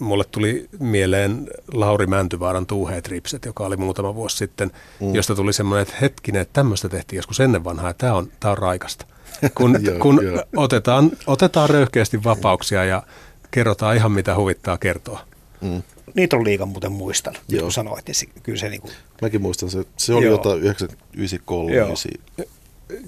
mulle 0.01 0.25
tuli 0.25 0.69
mieleen 0.79 1.49
Lauri 1.73 2.07
Mäntyvaaran 2.07 2.67
Tuuheet 2.67 3.09
ripset, 3.09 3.45
joka 3.45 3.65
oli 3.65 3.77
muutama 3.77 4.15
vuosi 4.15 4.37
sitten, 4.37 4.71
mm. 5.01 5.15
josta 5.15 5.35
tuli 5.35 5.53
semmoinen, 5.53 5.83
että 5.83 5.95
hetkinen, 6.01 6.43
että 6.43 6.53
tämmöistä 6.53 6.89
tehtiin 6.89 7.17
joskus 7.17 7.41
ennen 7.41 7.65
vanhaa, 7.65 7.95
tämä 7.95 8.15
on, 8.15 8.29
tää 8.41 8.51
on 8.51 8.59
raikasta. 8.59 9.07
Kun, 9.55 9.79
joo, 9.81 9.99
kun 9.99 10.21
joo. 10.25 10.43
Otetaan, 10.57 11.11
otetaan 11.27 11.71
röyhkeästi 11.71 12.25
vapauksia 12.25 12.85
ja 12.85 13.03
kerrotaan 13.51 13.97
ihan 13.97 14.13
mitä 14.13 14.37
huvittaa 14.37 14.79
kertoa. 14.79 15.21
Mm. 15.61 15.83
Niitä 16.15 16.37
on 16.37 16.45
liikan 16.45 16.69
muuten 16.69 16.93
muistan, 16.93 17.33
niin 17.33 17.57
joo. 17.57 17.63
kun 17.63 17.73
sanoit, 17.73 18.07
niin 18.07 18.15
se, 18.15 18.27
kyllä 18.43 18.59
se 18.59 18.69
niin 18.69 18.81
kuin... 18.81 18.93
Mäkin 19.23 19.43
muistan 19.43 19.71
se, 19.71 19.85
se 19.97 20.15
oli 20.15 20.25
joo. 20.25 20.35
jotain 20.35 20.61
1993 20.61 21.73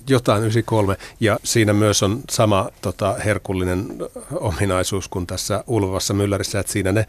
jotain 0.09 0.43
93, 0.43 0.97
ja 1.21 1.39
siinä 1.45 1.73
myös 1.73 2.03
on 2.03 2.21
sama 2.31 2.71
tota, 2.81 3.15
herkullinen 3.25 3.87
ominaisuus 4.33 5.09
kuin 5.09 5.27
tässä 5.27 5.65
Ulvassa 5.67 6.15
Myllärissä, 6.15 6.61
että 6.61 6.73
siinä 6.73 6.93
ne 6.93 7.07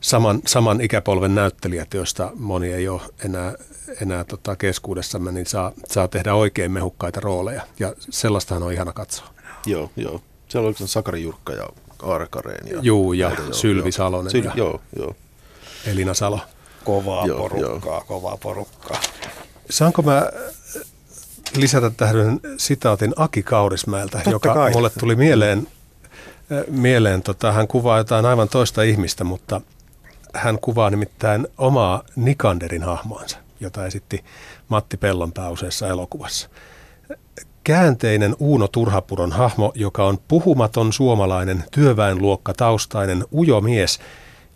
saman, 0.00 0.40
saman 0.46 0.80
ikäpolven 0.80 1.34
näyttelijät, 1.34 1.94
joista 1.94 2.30
moni 2.34 2.72
ei 2.72 2.88
ole 2.88 3.00
enää 3.24 3.54
enää 4.02 4.24
tota 4.24 4.56
keskuudessamme, 4.56 5.32
niin 5.32 5.46
saa, 5.46 5.72
saa 5.86 6.08
tehdä 6.08 6.34
oikein 6.34 6.72
mehukkaita 6.72 7.20
rooleja. 7.20 7.62
Ja 7.78 7.94
sellaistahan 7.98 8.62
on 8.62 8.72
ihana 8.72 8.92
katsoa. 8.92 9.26
Joo, 9.66 9.90
joo. 9.96 10.20
Siellä 10.48 10.68
oli 10.68 10.74
Sakari 10.88 11.22
Jurkka 11.22 11.52
ja 11.52 11.68
Aare 12.02 12.26
Kareen. 12.30 12.68
Ja 12.68 12.78
Juu, 12.82 13.12
ja 13.12 13.28
näitä, 13.28 13.42
Sylvi 13.52 13.88
joo. 13.88 13.92
Salonen. 13.92 14.32
Syl- 14.32 14.44
ja 14.44 14.52
joo, 14.54 14.80
joo. 14.98 15.16
Elina 15.86 16.14
Salo. 16.14 16.40
Kovaa 16.84 17.26
joo, 17.26 17.38
porukkaa, 17.38 17.92
joo. 17.92 18.04
kovaa 18.06 18.36
porukkaa. 18.36 19.00
Saanko 19.70 20.02
mä 20.02 20.30
lisätä 21.56 21.90
tähän 21.90 22.40
sitaatin 22.56 23.12
Aki 23.16 23.42
Kaurismäeltä, 23.42 24.18
Totta 24.18 24.30
joka 24.30 24.54
kai. 24.54 24.72
mulle 24.72 24.90
tuli 24.90 25.16
mieleen, 25.16 25.68
mieleen 26.68 27.22
tota, 27.22 27.52
hän 27.52 27.68
kuvaa 27.68 27.98
jotain 27.98 28.26
aivan 28.26 28.48
toista 28.48 28.82
ihmistä, 28.82 29.24
mutta 29.24 29.60
hän 30.34 30.58
kuvaa 30.58 30.90
nimittäin 30.90 31.48
omaa 31.58 32.02
Nikanderin 32.16 32.82
hahmoansa 32.82 33.44
jota 33.64 33.86
esitti 33.86 34.24
Matti 34.68 34.96
Pellonpää 34.96 35.50
useassa 35.50 35.88
elokuvassa. 35.88 36.48
Käänteinen 37.64 38.36
Uuno 38.38 38.68
Turhapuron 38.68 39.32
hahmo, 39.32 39.72
joka 39.74 40.04
on 40.04 40.18
puhumaton 40.28 40.92
suomalainen, 40.92 41.64
työväenluokka 41.70 42.54
taustainen 42.54 43.24
ujo 43.34 43.60
mies, 43.60 43.98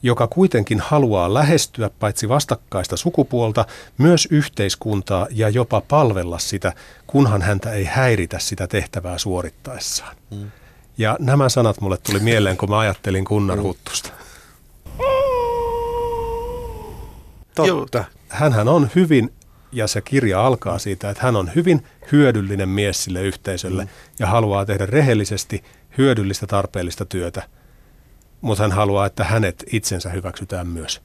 joka 0.02 0.26
kuitenkin 0.26 0.80
haluaa 0.80 1.34
lähestyä 1.34 1.90
paitsi 2.00 2.28
vastakkaista 2.28 2.96
sukupuolta, 2.96 3.64
myös 3.98 4.28
yhteiskuntaa 4.30 5.26
ja 5.30 5.48
jopa 5.48 5.80
palvella 5.80 6.38
sitä, 6.38 6.72
kunhan 7.06 7.42
häntä 7.42 7.72
ei 7.72 7.84
häiritä 7.84 8.38
sitä 8.38 8.66
tehtävää 8.66 9.18
suorittaessaan. 9.18 10.16
Mm. 10.30 10.50
Ja 10.98 11.16
nämä 11.20 11.48
sanat 11.48 11.80
mulle 11.80 11.96
tuli 11.96 12.20
mieleen, 12.20 12.56
kun 12.56 12.70
mä 12.70 12.78
ajattelin 12.78 13.24
Gunnar 13.24 13.60
Huttusta. 13.60 14.10
Totta 17.54 18.04
hänhän 18.28 18.68
on 18.68 18.90
hyvin, 18.94 19.32
ja 19.72 19.86
se 19.86 20.00
kirja 20.00 20.46
alkaa 20.46 20.78
siitä, 20.78 21.10
että 21.10 21.22
hän 21.22 21.36
on 21.36 21.50
hyvin 21.54 21.86
hyödyllinen 22.12 22.68
mies 22.68 23.04
sille 23.04 23.22
yhteisölle 23.22 23.84
mm. 23.84 23.90
ja 24.18 24.26
haluaa 24.26 24.66
tehdä 24.66 24.86
rehellisesti 24.86 25.64
hyödyllistä 25.98 26.46
tarpeellista 26.46 27.04
työtä, 27.04 27.42
mutta 28.40 28.62
hän 28.64 28.72
haluaa, 28.72 29.06
että 29.06 29.24
hänet 29.24 29.64
itsensä 29.72 30.10
hyväksytään 30.10 30.66
myös. 30.66 31.00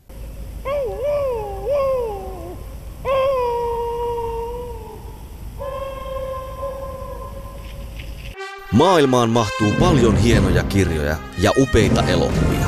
Maailmaan 8.72 9.30
mahtuu 9.30 9.72
paljon 9.80 10.18
hienoja 10.18 10.64
kirjoja 10.64 11.16
ja 11.42 11.52
upeita 11.58 12.04
elokuvia. 12.04 12.68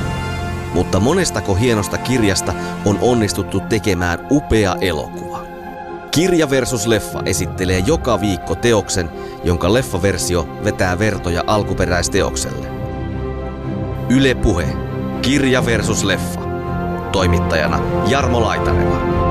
Mutta 0.74 0.99
monestako 0.99 1.55
hienosta 1.55 1.97
kirjasta 1.97 2.53
on 2.86 2.99
onnistuttu 3.01 3.59
tekemään 3.59 4.28
upea 4.32 4.76
elokuva? 4.82 5.45
Kirja 6.11 6.49
versus 6.49 6.88
leffa 6.88 7.22
esittelee 7.26 7.80
joka 7.80 8.22
viikko 8.22 8.55
teoksen, 8.55 9.09
jonka 9.43 9.74
leffaversio 9.74 10.47
vetää 10.63 10.99
vertoja 10.99 11.43
alkuperäisteokselle. 11.47 12.85
Yle 14.10 14.36
Puhe. 14.36 14.66
Kirja 15.22 15.66
versus 15.66 16.03
leffa. 16.03 16.41
Toimittajana 17.12 17.80
Jarmo 18.08 18.39
Laitaneva. 18.39 19.24